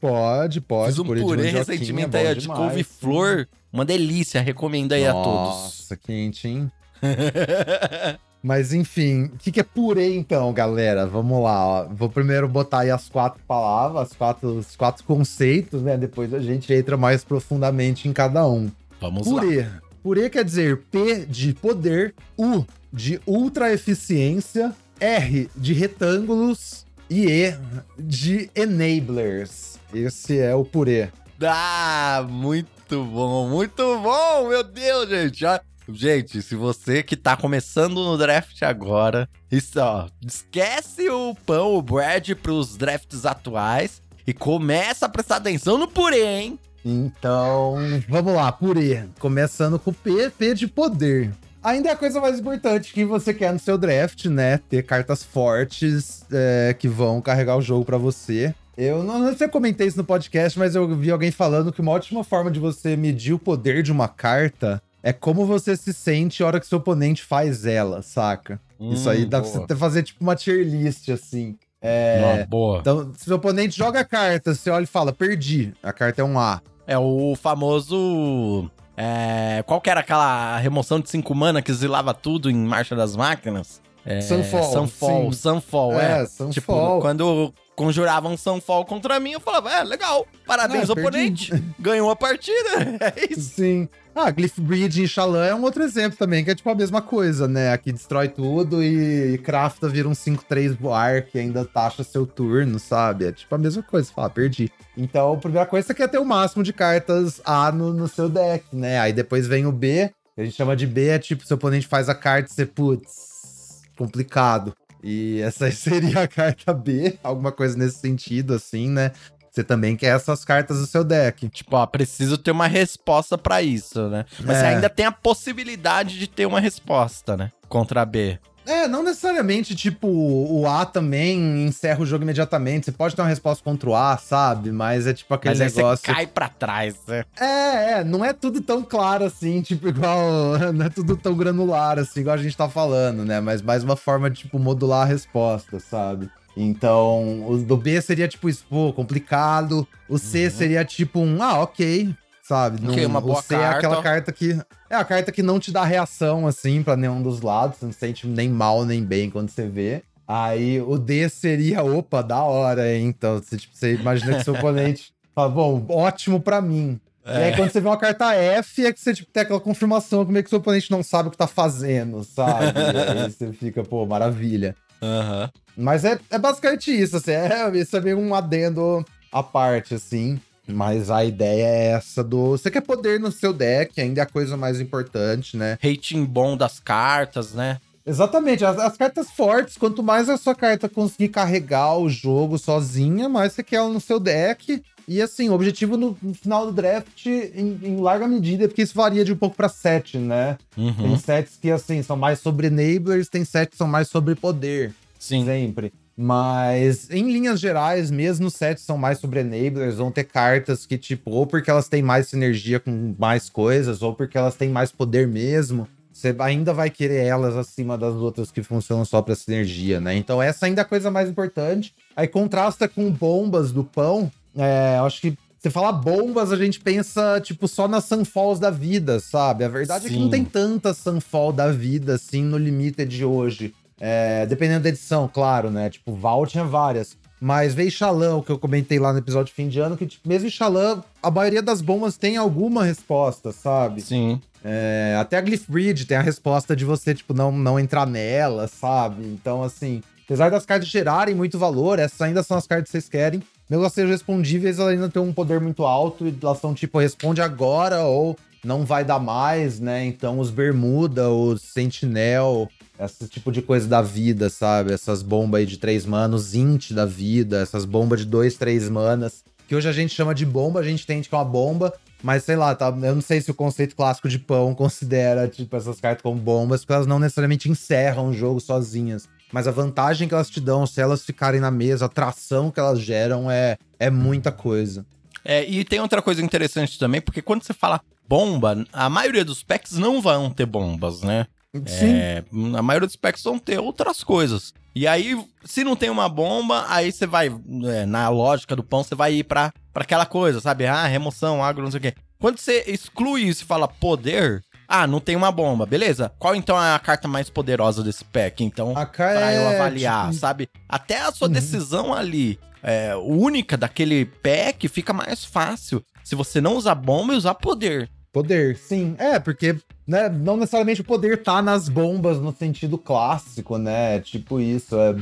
Pode, 0.00 0.60
pode. 0.60 0.90
Fiz 0.90 0.98
um 0.98 1.04
purê, 1.04 1.20
purê 1.20 1.50
recentemente 1.50 2.16
é 2.16 2.28
aí, 2.28 2.34
de 2.34 2.48
couve-flor. 2.48 3.46
Uma 3.72 3.84
delícia, 3.84 4.40
recomendo 4.40 4.92
aí 4.92 5.06
Nossa, 5.06 5.18
a 5.18 5.22
todos. 5.22 5.48
Nossa, 5.48 5.96
quente, 5.96 6.48
hein? 6.48 6.70
Mas 8.42 8.72
enfim, 8.72 9.24
o 9.24 9.36
que, 9.36 9.52
que, 9.52 9.60
é 9.60 9.62
purê 9.62 10.16
então, 10.16 10.50
galera? 10.52 11.06
Vamos 11.06 11.42
lá, 11.42 11.66
ó. 11.66 11.84
Vou 11.88 12.08
primeiro 12.08 12.48
botar 12.48 12.80
aí 12.80 12.90
as 12.90 13.08
quatro 13.08 13.40
palavras, 13.46 14.10
as 14.10 14.16
quatro, 14.16 14.58
os 14.58 14.74
quatro 14.74 15.04
conceitos, 15.04 15.82
né? 15.82 15.96
Depois 15.96 16.32
a 16.32 16.40
gente 16.40 16.72
entra 16.72 16.96
mais 16.96 17.22
profundamente 17.22 18.08
em 18.08 18.12
cada 18.12 18.46
um. 18.46 18.70
Vamos 18.98 19.28
purê. 19.28 19.62
lá. 19.62 19.64
Purê 19.64 19.89
quer 20.30 20.44
dizer 20.44 20.82
P 20.90 21.26
de 21.26 21.54
poder, 21.54 22.14
U 22.38 22.64
de 22.92 23.20
ultra 23.26 23.72
eficiência, 23.72 24.74
R 24.98 25.48
de 25.56 25.72
retângulos 25.72 26.86
e 27.08 27.26
E 27.26 27.54
de 27.98 28.50
enablers. 28.54 29.78
Esse 29.92 30.38
é 30.38 30.54
o 30.54 30.64
purê. 30.64 31.08
Ah, 31.42 32.26
muito 32.28 33.04
bom, 33.04 33.48
muito 33.48 33.82
bom, 34.00 34.48
meu 34.48 34.62
Deus, 34.62 35.08
gente. 35.08 35.44
Gente, 35.88 36.42
se 36.42 36.54
você 36.54 37.02
que 37.02 37.16
tá 37.16 37.36
começando 37.36 37.94
no 37.94 38.16
draft 38.16 38.62
agora, 38.62 39.28
isso, 39.50 39.80
ó, 39.80 40.08
esquece 40.24 41.08
o 41.08 41.34
pão, 41.46 41.74
o 41.74 41.82
bread 41.82 42.34
pros 42.36 42.76
drafts 42.76 43.26
atuais 43.26 44.00
e 44.26 44.32
começa 44.32 45.06
a 45.06 45.08
prestar 45.08 45.36
atenção 45.36 45.78
no 45.78 45.88
purê, 45.88 46.24
hein? 46.24 46.58
Então, 46.84 47.76
vamos 48.08 48.34
lá, 48.34 48.50
purê. 48.50 49.04
Começando 49.18 49.78
com 49.78 49.92
P, 49.92 50.30
P 50.30 50.54
de 50.54 50.66
poder. 50.66 51.30
Ainda 51.62 51.90
é 51.90 51.92
a 51.92 51.96
coisa 51.96 52.20
mais 52.20 52.38
importante 52.38 52.92
que 52.92 53.04
você 53.04 53.34
quer 53.34 53.52
no 53.52 53.58
seu 53.58 53.76
draft, 53.76 54.24
né? 54.26 54.58
Ter 54.68 54.82
cartas 54.82 55.22
fortes 55.22 56.24
é, 56.32 56.74
que 56.78 56.88
vão 56.88 57.20
carregar 57.20 57.56
o 57.56 57.62
jogo 57.62 57.84
para 57.84 57.98
você. 57.98 58.54
Eu 58.78 59.02
não, 59.04 59.18
não 59.18 59.28
sei 59.28 59.36
se 59.36 59.44
eu 59.44 59.50
comentei 59.50 59.86
isso 59.86 59.98
no 59.98 60.04
podcast, 60.04 60.58
mas 60.58 60.74
eu 60.74 60.96
vi 60.96 61.10
alguém 61.10 61.30
falando 61.30 61.70
que 61.70 61.82
uma 61.82 61.92
ótima 61.92 62.24
forma 62.24 62.50
de 62.50 62.58
você 62.58 62.96
medir 62.96 63.34
o 63.34 63.38
poder 63.38 63.82
de 63.82 63.92
uma 63.92 64.08
carta 64.08 64.82
é 65.02 65.12
como 65.12 65.44
você 65.44 65.76
se 65.76 65.92
sente 65.92 66.42
a 66.42 66.46
hora 66.46 66.60
que 66.60 66.66
seu 66.66 66.78
oponente 66.78 67.22
faz 67.22 67.66
ela, 67.66 68.00
saca? 68.00 68.58
Hum, 68.78 68.94
isso 68.94 69.08
aí 69.10 69.26
dá 69.26 69.40
boa. 69.40 69.52
pra 69.52 69.66
você 69.66 69.76
fazer 69.76 70.02
tipo 70.02 70.22
uma 70.22 70.34
tier 70.34 70.64
list, 70.64 71.10
assim. 71.10 71.58
É. 71.82 72.44
boa. 72.46 72.80
Então, 72.80 73.12
se 73.16 73.24
seu 73.24 73.36
oponente 73.36 73.76
joga 73.76 74.00
a 74.00 74.04
carta, 74.04 74.54
você 74.54 74.70
olha 74.70 74.84
e 74.84 74.86
fala, 74.86 75.12
perdi. 75.12 75.72
A 75.82 75.92
carta 75.92 76.20
é 76.20 76.24
um 76.24 76.38
A. 76.38 76.60
É 76.86 76.98
o 76.98 77.34
famoso 77.36 78.70
é, 79.02 79.62
qual 79.66 79.80
que 79.80 79.88
era 79.88 80.00
aquela 80.00 80.58
remoção 80.58 81.00
de 81.00 81.08
5 81.08 81.34
mana 81.34 81.62
que 81.62 81.72
zilava 81.72 82.12
tudo 82.12 82.50
em 82.50 82.54
Marcha 82.54 82.94
das 82.94 83.16
Máquinas? 83.16 83.80
É, 84.04 84.20
Sunfall. 84.20 84.72
Sunfall, 84.72 85.32
Sunfall, 85.32 86.00
é. 86.00 86.22
é. 86.22 86.26
Sunfall. 86.26 86.50
Tipo, 86.50 87.00
quando 87.00 87.54
conjuravam 87.74 88.36
Sunfall 88.36 88.84
contra 88.84 89.18
mim, 89.18 89.32
eu 89.32 89.40
falava, 89.40 89.72
é, 89.72 89.82
legal, 89.82 90.26
parabéns, 90.46 90.90
ah, 90.90 90.92
oponente, 90.92 91.50
ganhou 91.78 92.10
a 92.10 92.16
partida, 92.16 92.68
é 93.00 93.32
isso. 93.32 93.54
Sim. 93.56 93.88
Ah, 94.14 94.30
Glyph 94.30 94.58
Bridge 94.58 95.02
em 95.02 95.06
Xalan 95.06 95.46
é 95.46 95.54
um 95.54 95.62
outro 95.62 95.82
exemplo 95.82 96.18
também, 96.18 96.44
que 96.44 96.50
é 96.50 96.54
tipo 96.54 96.68
a 96.68 96.74
mesma 96.74 97.00
coisa, 97.00 97.46
né? 97.46 97.72
Aqui 97.72 97.92
destrói 97.92 98.28
tudo 98.28 98.82
e, 98.82 99.38
crafta 99.38 99.88
vira 99.88 100.08
um 100.08 100.12
5-3 100.12 100.76
voar 100.76 101.22
que 101.22 101.38
ainda 101.38 101.64
taxa 101.64 102.02
seu 102.02 102.26
turno, 102.26 102.78
sabe? 102.78 103.26
É 103.26 103.32
tipo 103.32 103.54
a 103.54 103.58
mesma 103.58 103.82
coisa, 103.82 104.12
fala, 104.12 104.28
perdi. 104.28 104.70
Então, 104.96 105.34
a 105.34 105.36
primeira 105.36 105.66
coisa 105.66 105.86
você 105.86 105.94
quer 105.94 106.08
ter 106.08 106.18
o 106.18 106.24
máximo 106.24 106.62
de 106.62 106.72
cartas 106.72 107.40
A 107.44 107.70
no, 107.70 107.92
no 107.92 108.08
seu 108.08 108.28
deck, 108.28 108.64
né? 108.72 108.98
Aí 108.98 109.12
depois 109.12 109.46
vem 109.46 109.64
o 109.64 109.72
B, 109.72 110.10
a 110.36 110.44
gente 110.44 110.56
chama 110.56 110.74
de 110.74 110.86
B, 110.86 111.08
é 111.08 111.18
tipo, 111.18 111.46
seu 111.46 111.56
oponente 111.56 111.86
faz 111.86 112.08
a 112.08 112.14
carta 112.14 112.50
e 112.50 112.54
você, 112.54 112.66
putz, 112.66 113.82
complicado. 113.96 114.74
E 115.02 115.40
essa 115.40 115.70
seria 115.72 116.22
a 116.22 116.28
carta 116.28 116.74
B, 116.74 117.18
alguma 117.22 117.52
coisa 117.52 117.78
nesse 117.78 117.98
sentido, 117.98 118.54
assim, 118.54 118.88
né? 118.88 119.12
Você 119.50 119.64
também 119.64 119.96
quer 119.96 120.14
essas 120.14 120.44
cartas 120.44 120.78
do 120.78 120.86
seu 120.86 121.02
deck. 121.02 121.48
Tipo, 121.48 121.76
ó, 121.76 121.86
preciso 121.86 122.38
ter 122.38 122.52
uma 122.52 122.66
resposta 122.66 123.36
para 123.36 123.60
isso, 123.62 124.08
né? 124.08 124.24
Mas 124.44 124.56
é. 124.56 124.60
você 124.60 124.66
ainda 124.66 124.88
tem 124.88 125.06
a 125.06 125.12
possibilidade 125.12 126.18
de 126.18 126.26
ter 126.26 126.46
uma 126.46 126.60
resposta, 126.60 127.36
né? 127.36 127.50
Contra 127.68 128.02
a 128.02 128.04
B. 128.04 128.38
É, 128.66 128.86
não 128.86 129.02
necessariamente, 129.02 129.74
tipo, 129.74 130.06
o 130.06 130.64
A 130.66 130.84
também 130.84 131.64
encerra 131.64 132.02
o 132.02 132.06
jogo 132.06 132.22
imediatamente. 132.22 132.86
Você 132.86 132.92
pode 132.92 133.16
ter 133.16 133.22
uma 133.22 133.28
resposta 133.28 133.64
contra 133.64 133.90
o 133.90 133.96
A, 133.96 134.16
sabe? 134.16 134.70
Mas 134.70 135.08
é 135.08 135.14
tipo 135.14 135.34
aquele 135.34 135.58
Mas 135.58 135.74
negócio. 135.74 136.06
Você 136.06 136.12
cai 136.12 136.26
pra 136.26 136.48
trás, 136.48 136.94
né? 137.08 137.24
É, 137.38 137.92
é, 137.92 138.04
não 138.04 138.24
é 138.24 138.32
tudo 138.32 138.60
tão 138.60 138.82
claro 138.82 139.24
assim, 139.24 139.60
tipo, 139.62 139.88
igual. 139.88 140.20
Não 140.72 140.86
é 140.86 140.88
tudo 140.88 141.16
tão 141.16 141.34
granular, 141.34 141.98
assim, 141.98 142.20
igual 142.20 142.34
a 142.34 142.38
gente 142.38 142.56
tá 142.56 142.68
falando, 142.68 143.24
né? 143.24 143.40
Mas 143.40 143.60
mais 143.60 143.82
uma 143.82 143.96
forma 143.96 144.30
de, 144.30 144.40
tipo, 144.40 144.58
modular 144.58 145.02
a 145.02 145.04
resposta, 145.04 145.80
sabe? 145.80 146.30
Então, 146.56 147.48
o 147.48 147.58
do 147.58 147.76
B 147.76 148.00
seria 148.00 148.28
tipo 148.28 148.48
isso, 148.48 148.64
pô, 148.68 148.92
complicado. 148.92 149.86
O 150.08 150.18
C 150.18 150.44
uhum. 150.44 150.50
seria 150.50 150.84
tipo 150.84 151.20
um, 151.20 151.42
ah, 151.42 151.62
ok, 151.62 152.14
sabe? 152.42 152.86
Okay, 152.88 153.06
uma 153.06 153.20
boa 153.20 153.38
o 153.38 153.42
C 153.42 153.54
carta. 153.54 153.64
é 153.64 153.78
aquela 153.78 154.02
carta 154.02 154.32
que. 154.32 154.58
É 154.88 154.96
a 154.96 155.04
carta 155.04 155.30
que 155.30 155.42
não 155.42 155.60
te 155.60 155.70
dá 155.70 155.84
reação, 155.84 156.46
assim, 156.46 156.82
para 156.82 156.96
nenhum 156.96 157.22
dos 157.22 157.40
lados. 157.40 157.78
Você 157.78 157.86
não 157.86 157.92
sente 157.92 158.26
nem 158.26 158.48
mal 158.48 158.84
nem 158.84 159.04
bem 159.04 159.30
quando 159.30 159.48
você 159.48 159.66
vê. 159.66 160.02
Aí 160.26 160.80
o 160.80 160.96
D 160.98 161.28
seria, 161.28 161.82
opa, 161.82 162.22
da 162.22 162.42
hora, 162.42 162.92
hein? 162.92 163.06
Então, 163.06 163.38
você, 163.38 163.56
tipo, 163.56 163.76
você 163.76 163.94
imagina 163.94 164.36
que 164.36 164.44
seu 164.44 164.54
oponente 164.54 165.12
fala, 165.34 165.48
bom, 165.48 165.84
ótimo 165.88 166.40
para 166.40 166.60
mim. 166.60 167.00
É. 167.24 167.38
E 167.38 167.42
aí, 167.44 167.56
quando 167.56 167.70
você 167.70 167.80
vê 167.80 167.88
uma 167.88 167.96
carta 167.96 168.34
F, 168.34 168.86
é 168.86 168.92
que 168.92 169.00
você 169.00 169.12
tipo, 169.12 169.30
tem 169.30 169.42
aquela 169.42 169.60
confirmação 169.60 170.24
que 170.24 170.32
meio 170.32 170.44
que 170.44 170.50
seu 170.50 170.58
oponente 170.58 170.90
não 170.90 171.02
sabe 171.02 171.28
o 171.28 171.30
que 171.30 171.36
tá 171.36 171.46
fazendo, 171.46 172.24
sabe? 172.24 172.78
e 172.78 173.22
aí 173.24 173.30
você 173.30 173.52
fica, 173.52 173.82
pô, 173.82 174.06
maravilha. 174.06 174.74
Aham. 175.02 175.42
Uhum. 175.42 175.60
Mas 175.80 176.04
é, 176.04 176.18
é 176.30 176.38
basicamente 176.38 176.90
isso, 176.90 177.16
assim, 177.16 177.32
é, 177.32 177.70
isso 177.74 177.96
é 177.96 178.00
meio 178.00 178.18
um 178.18 178.34
adendo 178.34 179.04
à 179.32 179.42
parte, 179.42 179.94
assim. 179.94 180.38
Mas 180.66 181.10
a 181.10 181.24
ideia 181.24 181.66
é 181.66 181.86
essa 181.92 182.22
do. 182.22 182.50
Você 182.50 182.70
quer 182.70 182.82
poder 182.82 183.18
no 183.18 183.32
seu 183.32 183.52
deck, 183.52 184.00
ainda 184.00 184.20
é 184.20 184.22
a 184.22 184.26
coisa 184.26 184.56
mais 184.56 184.80
importante, 184.80 185.56
né? 185.56 185.78
Rating 185.82 186.24
bom 186.24 186.56
das 186.56 186.78
cartas, 186.78 187.54
né? 187.54 187.78
Exatamente, 188.06 188.64
as, 188.64 188.78
as, 188.78 188.96
cartas 188.96 189.30
fortes, 189.30 189.76
quanto 189.76 190.02
mais 190.02 190.28
a 190.28 190.36
sua 190.36 190.54
carta 190.54 190.88
conseguir 190.88 191.28
carregar 191.28 191.96
o 191.98 192.08
jogo 192.08 192.56
sozinha, 192.58 193.28
mais 193.28 193.52
você 193.52 193.62
quer 193.62 193.76
ela 193.76 193.88
no 193.88 194.00
seu 194.00 194.18
deck. 194.18 194.82
E 195.06 195.20
assim, 195.20 195.48
o 195.48 195.54
objetivo 195.54 195.96
no, 195.96 196.16
no 196.22 196.32
final 196.32 196.66
do 196.66 196.72
draft, 196.72 197.26
em, 197.26 197.80
em, 197.82 197.96
larga 198.00 198.28
medida, 198.28 198.64
é 198.64 198.68
porque 198.68 198.82
isso 198.82 198.94
varia 198.94 199.24
de 199.24 199.32
um 199.32 199.36
pouco 199.36 199.56
para 199.56 199.68
set, 199.68 200.16
né? 200.16 200.56
Uhum. 200.76 200.94
Tem 200.94 201.18
sets 201.18 201.58
que, 201.60 201.70
assim, 201.70 202.02
são 202.02 202.16
mais 202.16 202.38
sobre 202.38 202.68
enablers, 202.68 203.28
tem 203.28 203.44
sets 203.44 203.72
que 203.72 203.76
são 203.76 203.88
mais 203.88 204.08
sobre 204.08 204.34
poder. 204.34 204.94
Sim. 205.20 205.44
Sempre. 205.44 205.92
Mas, 206.16 207.08
em 207.10 207.30
linhas 207.32 207.60
gerais, 207.60 208.10
mesmo 208.10 208.48
os 208.48 208.54
sets 208.54 208.82
são 208.82 208.98
mais 208.98 209.18
sobre 209.18 209.40
enablers, 209.40 209.96
vão 209.96 210.10
ter 210.10 210.24
cartas 210.24 210.84
que, 210.84 210.98
tipo, 210.98 211.30
ou 211.30 211.46
porque 211.46 211.70
elas 211.70 211.88
têm 211.88 212.02
mais 212.02 212.26
sinergia 212.26 212.80
com 212.80 213.14
mais 213.18 213.48
coisas, 213.48 214.02
ou 214.02 214.12
porque 214.12 214.36
elas 214.36 214.54
têm 214.54 214.68
mais 214.68 214.90
poder 214.90 215.26
mesmo. 215.28 215.86
Você 216.12 216.34
ainda 216.40 216.74
vai 216.74 216.90
querer 216.90 217.24
elas 217.24 217.56
acima 217.56 217.96
das 217.96 218.14
outras 218.14 218.50
que 218.50 218.62
funcionam 218.62 219.04
só 219.04 219.22
pra 219.22 219.34
sinergia, 219.34 220.00
né? 220.00 220.14
Então, 220.14 220.42
essa 220.42 220.66
ainda 220.66 220.82
é 220.82 220.84
a 220.84 220.86
coisa 220.86 221.10
mais 221.10 221.30
importante. 221.30 221.94
Aí 222.14 222.26
contrasta 222.26 222.86
com 222.86 223.10
bombas 223.10 223.72
do 223.72 223.82
pão. 223.82 224.30
É, 224.54 224.96
eu 224.98 225.04
acho 225.04 225.22
que 225.22 225.38
você 225.58 225.70
fala 225.70 225.92
bombas, 225.92 226.52
a 226.52 226.56
gente 226.56 226.80
pensa, 226.80 227.38
tipo, 227.40 227.68
só 227.68 227.86
nas 227.86 228.04
Sunfalls 228.04 228.58
da 228.58 228.70
vida, 228.70 229.20
sabe? 229.20 229.62
A 229.62 229.68
verdade 229.68 230.04
Sim. 230.04 230.10
é 230.10 230.12
que 230.16 230.18
não 230.18 230.30
tem 230.30 230.44
tanta 230.44 230.92
Sunfall 230.92 231.52
da 231.52 231.70
vida, 231.70 232.14
assim, 232.14 232.42
no 232.42 232.56
Limited 232.58 233.24
hoje. 233.24 233.74
É, 234.00 234.46
dependendo 234.46 234.84
da 234.84 234.88
edição, 234.88 235.30
claro, 235.32 235.70
né? 235.70 235.90
Tipo, 235.90 236.14
Val 236.14 236.46
tinha 236.46 236.64
várias. 236.64 237.16
Mas 237.40 237.74
veio 237.74 237.90
Xalã, 237.90 238.36
o 238.36 238.42
que 238.42 238.50
eu 238.50 238.58
comentei 238.58 238.98
lá 238.98 239.12
no 239.12 239.18
episódio 239.18 239.46
de 239.46 239.52
fim 239.52 239.68
de 239.68 239.78
ano, 239.78 239.96
que 239.96 240.06
tipo, 240.06 240.28
mesmo 240.28 240.48
em 240.48 240.50
Xalã, 240.50 241.02
a 241.22 241.30
maioria 241.30 241.62
das 241.62 241.80
bombas 241.80 242.16
tem 242.16 242.36
alguma 242.36 242.84
resposta, 242.84 243.50
sabe? 243.52 244.02
Sim. 244.02 244.40
É, 244.62 245.16
até 245.18 245.38
a 245.38 245.40
Glyph 245.40 245.64
Bridge 245.66 246.04
tem 246.04 246.18
a 246.18 246.22
resposta 246.22 246.76
de 246.76 246.84
você, 246.84 247.14
tipo, 247.14 247.32
não, 247.32 247.50
não 247.50 247.80
entrar 247.80 248.06
nela, 248.06 248.68
sabe? 248.68 249.24
Então, 249.26 249.62
assim, 249.62 250.02
apesar 250.24 250.50
das 250.50 250.66
cartas 250.66 250.88
gerarem 250.88 251.34
muito 251.34 251.58
valor, 251.58 251.98
essas 251.98 252.20
ainda 252.20 252.42
são 252.42 252.58
as 252.58 252.66
cartas 252.66 252.86
que 252.86 252.92
vocês 252.92 253.08
querem. 253.08 253.42
Mesmo 253.70 253.84
elas 253.84 253.94
sejam 253.94 254.10
respondíveis, 254.10 254.78
elas 254.78 254.92
ainda 254.92 255.08
têm 255.08 255.22
um 255.22 255.32
poder 255.32 255.60
muito 255.60 255.84
alto 255.84 256.26
e 256.26 256.36
elas 256.42 256.58
são, 256.58 256.74
tipo, 256.74 256.98
responde 256.98 257.40
agora 257.40 258.04
ou 258.04 258.36
não 258.62 258.84
vai 258.84 259.02
dar 259.02 259.18
mais, 259.18 259.80
né? 259.80 260.04
Então, 260.04 260.38
os 260.38 260.50
Bermuda, 260.50 261.30
os 261.30 261.62
Sentinel, 261.62 262.68
esse 263.04 263.28
tipo 263.28 263.50
de 263.50 263.62
coisa 263.62 263.88
da 263.88 264.02
vida, 264.02 264.50
sabe? 264.50 264.92
Essas 264.92 265.22
bombas 265.22 265.60
aí 265.60 265.66
de 265.66 265.78
três 265.78 266.04
manos, 266.04 266.54
int 266.54 266.92
da 266.92 267.06
vida, 267.06 267.60
essas 267.60 267.84
bombas 267.84 268.20
de 268.20 268.26
dois, 268.26 268.54
três 268.56 268.88
manas. 268.88 269.44
Que 269.66 269.74
hoje 269.74 269.88
a 269.88 269.92
gente 269.92 270.14
chama 270.14 270.34
de 270.34 270.44
bomba, 270.44 270.80
a 270.80 270.82
gente 270.82 271.04
entende 271.04 271.28
que 271.28 271.34
é 271.34 271.38
uma 271.38 271.44
bomba, 271.44 271.94
mas 272.22 272.44
sei 272.44 272.56
lá, 272.56 272.74
tá? 272.74 272.88
Eu 272.88 273.14
não 273.14 273.22
sei 273.22 273.40
se 273.40 273.50
o 273.50 273.54
conceito 273.54 273.96
clássico 273.96 274.28
de 274.28 274.38
pão 274.38 274.74
considera, 274.76 275.48
tipo, 275.48 275.74
essas 275.76 276.00
cartas 276.00 276.22
como 276.22 276.40
bombas, 276.40 276.80
porque 276.80 276.92
elas 276.92 277.06
não 277.06 277.18
necessariamente 277.18 277.70
encerram 277.70 278.28
o 278.28 278.34
jogo 278.34 278.60
sozinhas. 278.60 279.28
Mas 279.52 279.66
a 279.66 279.70
vantagem 279.70 280.28
que 280.28 280.34
elas 280.34 280.50
te 280.50 280.60
dão, 280.60 280.86
se 280.86 281.00
elas 281.00 281.24
ficarem 281.24 281.60
na 281.60 281.70
mesa, 281.70 282.06
a 282.06 282.08
tração 282.08 282.70
que 282.70 282.78
elas 282.78 283.00
geram 283.00 283.50
é, 283.50 283.76
é 283.98 284.10
muita 284.10 284.52
coisa. 284.52 285.04
É, 285.44 285.64
e 285.64 285.84
tem 285.84 286.00
outra 286.00 286.20
coisa 286.20 286.42
interessante 286.42 286.98
também, 286.98 287.20
porque 287.20 287.42
quando 287.42 287.62
você 287.62 287.72
fala 287.72 288.00
bomba, 288.28 288.86
a 288.92 289.08
maioria 289.08 289.44
dos 289.44 289.62
packs 289.62 289.92
não 289.92 290.20
vão 290.20 290.50
ter 290.50 290.66
bombas, 290.66 291.22
né? 291.22 291.46
Sim. 291.86 292.14
É, 292.14 292.44
a 292.76 292.82
maioria 292.82 293.06
dos 293.06 293.16
packs 293.16 293.42
vão 293.42 293.58
ter 293.58 293.78
outras 293.78 294.24
coisas. 294.24 294.74
E 294.94 295.06
aí, 295.06 295.40
se 295.64 295.84
não 295.84 295.94
tem 295.94 296.10
uma 296.10 296.28
bomba, 296.28 296.84
aí 296.88 297.12
você 297.12 297.26
vai, 297.26 297.48
é, 297.84 298.06
na 298.06 298.28
lógica 298.28 298.74
do 298.74 298.82
pão, 298.82 299.04
você 299.04 299.14
vai 299.14 299.34
ir 299.34 299.44
pra, 299.44 299.72
pra 299.92 300.02
aquela 300.02 300.26
coisa, 300.26 300.60
sabe? 300.60 300.86
Ah, 300.86 301.06
remoção, 301.06 301.62
agro, 301.62 301.84
não 301.84 301.90
sei 301.90 301.98
o 301.98 302.02
quê. 302.02 302.14
Quando 302.40 302.58
você 302.58 302.84
exclui 302.86 303.42
isso 303.42 303.62
e 303.62 303.66
fala 303.66 303.86
poder, 303.86 304.64
ah, 304.88 305.06
não 305.06 305.20
tem 305.20 305.36
uma 305.36 305.52
bomba, 305.52 305.86
beleza? 305.86 306.32
Qual 306.38 306.56
então 306.56 306.82
é 306.82 306.94
a 306.94 306.98
carta 306.98 307.28
mais 307.28 307.48
poderosa 307.48 308.02
desse 308.02 308.24
pack? 308.24 308.64
Então, 308.64 308.96
a 308.96 309.06
pra 309.06 309.54
eu 309.54 309.62
é, 309.62 309.74
avaliar, 309.76 310.30
tipo... 310.30 310.40
sabe? 310.40 310.68
Até 310.88 311.20
a 311.20 311.30
sua 311.30 311.46
uhum. 311.46 311.54
decisão 311.54 312.12
ali, 312.12 312.58
é, 312.82 313.14
única 313.14 313.76
daquele 313.76 314.24
pack, 314.24 314.88
fica 314.88 315.12
mais 315.12 315.44
fácil 315.44 316.04
se 316.24 316.34
você 316.34 316.60
não 316.60 316.76
usar 316.76 316.94
bomba 316.96 317.34
e 317.34 317.36
usar 317.36 317.54
poder. 317.54 318.10
Poder, 318.32 318.76
sim. 318.76 319.16
É, 319.18 319.40
porque 319.40 319.76
né, 320.06 320.28
não 320.28 320.56
necessariamente 320.56 321.00
o 321.00 321.04
poder 321.04 321.42
tá 321.42 321.60
nas 321.60 321.88
bombas 321.88 322.38
no 322.38 322.52
sentido 322.52 322.96
clássico, 322.96 323.76
né? 323.76 324.20
Tipo 324.20 324.60
isso. 324.60 324.96
É, 324.96 325.16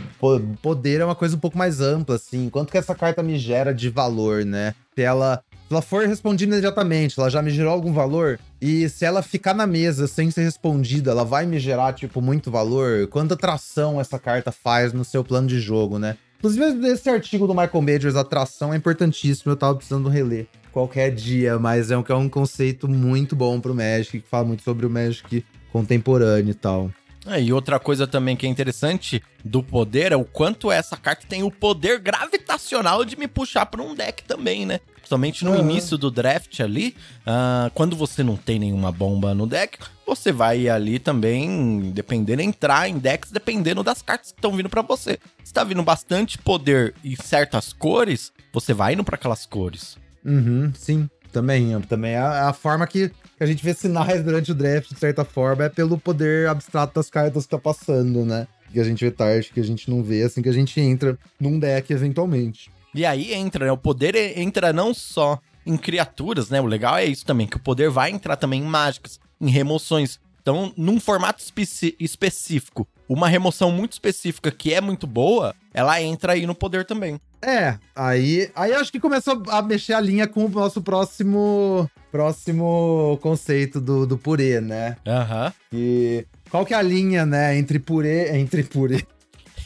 poder 0.61 1.01
é 1.01 1.05
uma 1.05 1.15
coisa 1.15 1.37
um 1.37 1.39
pouco 1.39 1.57
mais 1.57 1.81
ampla, 1.81 2.17
assim. 2.17 2.51
Quanto 2.51 2.71
que 2.71 2.79
essa 2.79 2.95
carta 2.95 3.23
me 3.23 3.39
gera 3.39 3.73
de 3.73 3.89
valor, 3.89 4.45
né? 4.45 4.75
Se 4.95 5.03
ela, 5.03 5.43
se 5.69 5.73
ela 5.73 5.81
for 5.81 6.07
respondida 6.07 6.53
imediatamente, 6.53 7.19
ela 7.19 7.31
já 7.31 7.41
me 7.41 7.51
gerou 7.51 7.73
algum 7.73 7.93
valor. 7.93 8.39
E 8.61 8.89
se 8.91 9.05
ela 9.05 9.23
ficar 9.23 9.55
na 9.55 9.67
mesa 9.67 10.07
sem 10.07 10.31
ser 10.31 10.43
respondida, 10.43 11.11
ela 11.11 11.25
vai 11.25 11.47
me 11.47 11.59
gerar, 11.59 11.95
tipo, 11.95 12.21
muito 12.21 12.51
valor. 12.51 13.07
Quanta 13.09 13.35
atração 13.35 14.01
essa 14.01 14.19
carta 14.19 14.53
faz 14.53 14.93
no 14.93 15.05
seu 15.05 15.25
plano 15.25 15.49
de 15.49 15.61
jogo, 15.61 15.99
né? 15.99 16.17
Inclusive, 16.39 16.87
esse 16.87 17.11
artigo 17.11 17.47
do 17.49 17.55
Michael 17.55 17.83
Majors, 17.83 18.15
atração, 18.15 18.73
é 18.73 18.77
importantíssimo. 18.77 19.53
Eu 19.53 19.57
tava 19.57 19.75
precisando 19.75 20.09
reler 20.09 20.47
qualquer 20.71 21.13
dia, 21.13 21.59
mas 21.59 21.91
é 21.91 21.99
um, 21.99 22.05
é 22.09 22.15
um 22.15 22.29
conceito 22.29 22.87
muito 22.87 23.35
bom 23.35 23.61
pro 23.61 23.75
Magic, 23.75 24.21
que 24.21 24.29
fala 24.29 24.45
muito 24.45 24.63
sobre 24.63 24.87
o 24.87 24.91
Magic 24.91 25.45
contemporâneo 25.73 26.53
e 26.53 26.55
tal. 26.55 26.91
É, 27.29 27.43
e 27.43 27.53
outra 27.53 27.79
coisa 27.79 28.07
também 28.07 28.37
que 28.37 28.47
é 28.47 28.49
interessante 28.49 29.23
do 29.45 29.63
poder 29.63 30.13
é 30.13 30.17
o 30.17 30.25
quanto 30.25 30.73
essa 30.73 30.97
carta 30.97 31.27
tem 31.29 31.43
o 31.43 31.51
poder 31.51 31.99
gravitacional 31.99 33.05
de 33.05 33.17
me 33.17 33.29
puxar 33.29 33.67
para 33.67 33.83
um 33.83 33.95
deck 33.95 34.25
também, 34.25 34.65
né? 34.65 34.81
Principalmente 34.95 35.45
no 35.45 35.53
uhum. 35.53 35.61
início 35.61 35.97
do 35.97 36.11
draft 36.11 36.61
ali, 36.61 36.95
uh, 37.21 37.71
quando 37.75 37.97
você 37.97 38.23
não 38.23 38.37
tem 38.37 38.59
nenhuma 38.59 38.93
bomba 38.93 39.35
no 39.35 39.47
deck, 39.47 39.79
você 40.07 40.33
vai 40.33 40.69
ali 40.69 40.99
também, 40.99 41.91
dependendo, 41.95 42.43
entrar 42.43 42.89
em 42.89 42.99
decks 42.99 43.31
dependendo 43.31 43.83
das 43.83 44.03
cartas 44.03 44.33
que 44.33 44.39
estão 44.39 44.55
vindo 44.55 44.69
para 44.69 44.83
você. 44.83 45.19
Se 45.45 45.53
tá 45.53 45.65
vindo 45.65 45.83
bastante 45.83 46.39
poder 46.39 46.95
e 47.03 47.17
certas 47.17 47.73
cores, 47.73 48.33
você 48.53 48.75
vai 48.75 48.95
indo 48.95 49.05
para 49.05 49.17
aquelas 49.17 49.47
cores. 49.47 49.97
Uhum, 50.25 50.73
sim, 50.75 51.09
também. 51.33 51.79
Também 51.83 52.13
é 52.13 52.19
a, 52.19 52.53
forma 52.53 52.87
que 52.87 53.11
a 53.39 53.47
gente 53.47 53.65
vê 53.65 53.75
sinais 53.75 54.23
durante 54.23 54.53
o 54.53 54.55
draft, 54.55 54.93
de 54.93 54.99
certa 54.99 55.25
forma, 55.25 55.65
é 55.65 55.69
pelo 55.69 55.99
poder 55.99 56.49
abstrato 56.49 56.95
das 56.95 57.11
cartas 57.11 57.45
que 57.45 57.51
tá 57.51 57.59
passando, 57.59 58.25
né? 58.25 58.47
Que 58.73 58.81
a 58.81 58.85
gente 58.85 59.05
vê 59.05 59.11
tarde, 59.11 59.51
que 59.53 59.61
a 59.61 59.65
gente 59.65 59.89
não 59.89 60.03
vê, 60.03 60.23
assim 60.23 60.43
que 60.43 60.49
a 60.49 60.53
gente 60.53 60.81
entra 60.81 61.19
num 61.41 61.59
deck 61.59 61.93
eventualmente. 61.93 62.71
E 62.95 63.05
aí 63.05 63.33
entra, 63.33 63.67
né? 63.67 63.73
O 63.73 63.79
poder 63.79 64.39
entra 64.39 64.73
não 64.73 64.93
só 64.93 65.39
em 65.65 65.77
criaturas, 65.77 66.51
né? 66.51 66.61
O 66.61 66.67
legal 66.67 66.97
é 66.97 67.05
isso 67.05 67.25
também, 67.25 67.47
que 67.47 67.57
o 67.57 67.61
poder 67.61 67.91
vai 67.91 68.11
entrar 68.11 68.37
também 68.37 68.63
em 68.63 68.67
mágicas, 68.67 69.21
em 69.41 69.51
remoções. 69.51 70.19
Então, 70.41 70.73
num 70.77 70.99
formato 70.99 71.43
espe 71.43 71.95
específico, 72.01 72.89
uma 73.09 73.29
remoção 73.29 73.71
muito 73.71 73.93
específica 73.93 74.51
que 74.51 74.75
é 74.75 74.81
muito 74.81 75.07
boa, 75.07 75.55
ela 75.73 76.01
entra 76.01 76.33
aí 76.33 76.47
no 76.47 76.55
poder 76.55 76.85
também. 76.85 77.21
É, 77.41 77.79
aí, 77.95 78.51
aí 78.55 78.73
acho 78.73 78.91
que 78.91 78.99
começou 78.99 79.43
a 79.49 79.63
mexer 79.63 79.93
a 79.93 80.01
linha 80.01 80.27
com 80.27 80.45
o 80.45 80.49
nosso 80.49 80.83
próximo 80.83 81.89
próximo 82.11 83.19
conceito 83.23 83.81
do, 83.81 84.07
do 84.07 84.19
purê, 84.19 84.61
né? 84.61 84.97
Aham. 85.07 85.47
Uhum. 85.47 85.53
E 85.73 86.27
qual 86.51 86.67
que 86.67 86.75
é 86.75 86.77
a 86.77 86.83
linha, 86.83 87.25
né, 87.25 87.57
entre 87.57 87.79
purê, 87.79 88.37
entre 88.37 88.65
purê. 88.65 89.05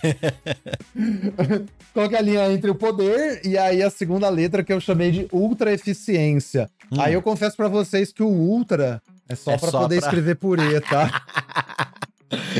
qual 1.94 2.08
que 2.08 2.14
é 2.16 2.18
a 2.18 2.22
linha 2.22 2.52
entre 2.52 2.70
o 2.70 2.74
poder 2.74 3.40
e 3.44 3.56
aí 3.56 3.82
a 3.82 3.88
segunda 3.88 4.28
letra 4.28 4.64
que 4.64 4.72
eu 4.72 4.80
chamei 4.80 5.10
de 5.10 5.28
ultra 5.32 5.72
eficiência. 5.72 6.68
Hum. 6.90 7.00
Aí 7.00 7.14
eu 7.14 7.22
confesso 7.22 7.56
para 7.56 7.68
vocês 7.68 8.12
que 8.12 8.22
o 8.22 8.28
ultra 8.28 9.00
é 9.28 9.34
só 9.34 9.52
é 9.52 9.58
para 9.58 9.70
poder 9.70 9.98
pra... 9.98 10.08
escrever 10.08 10.34
purê, 10.34 10.80
tá? 10.80 11.22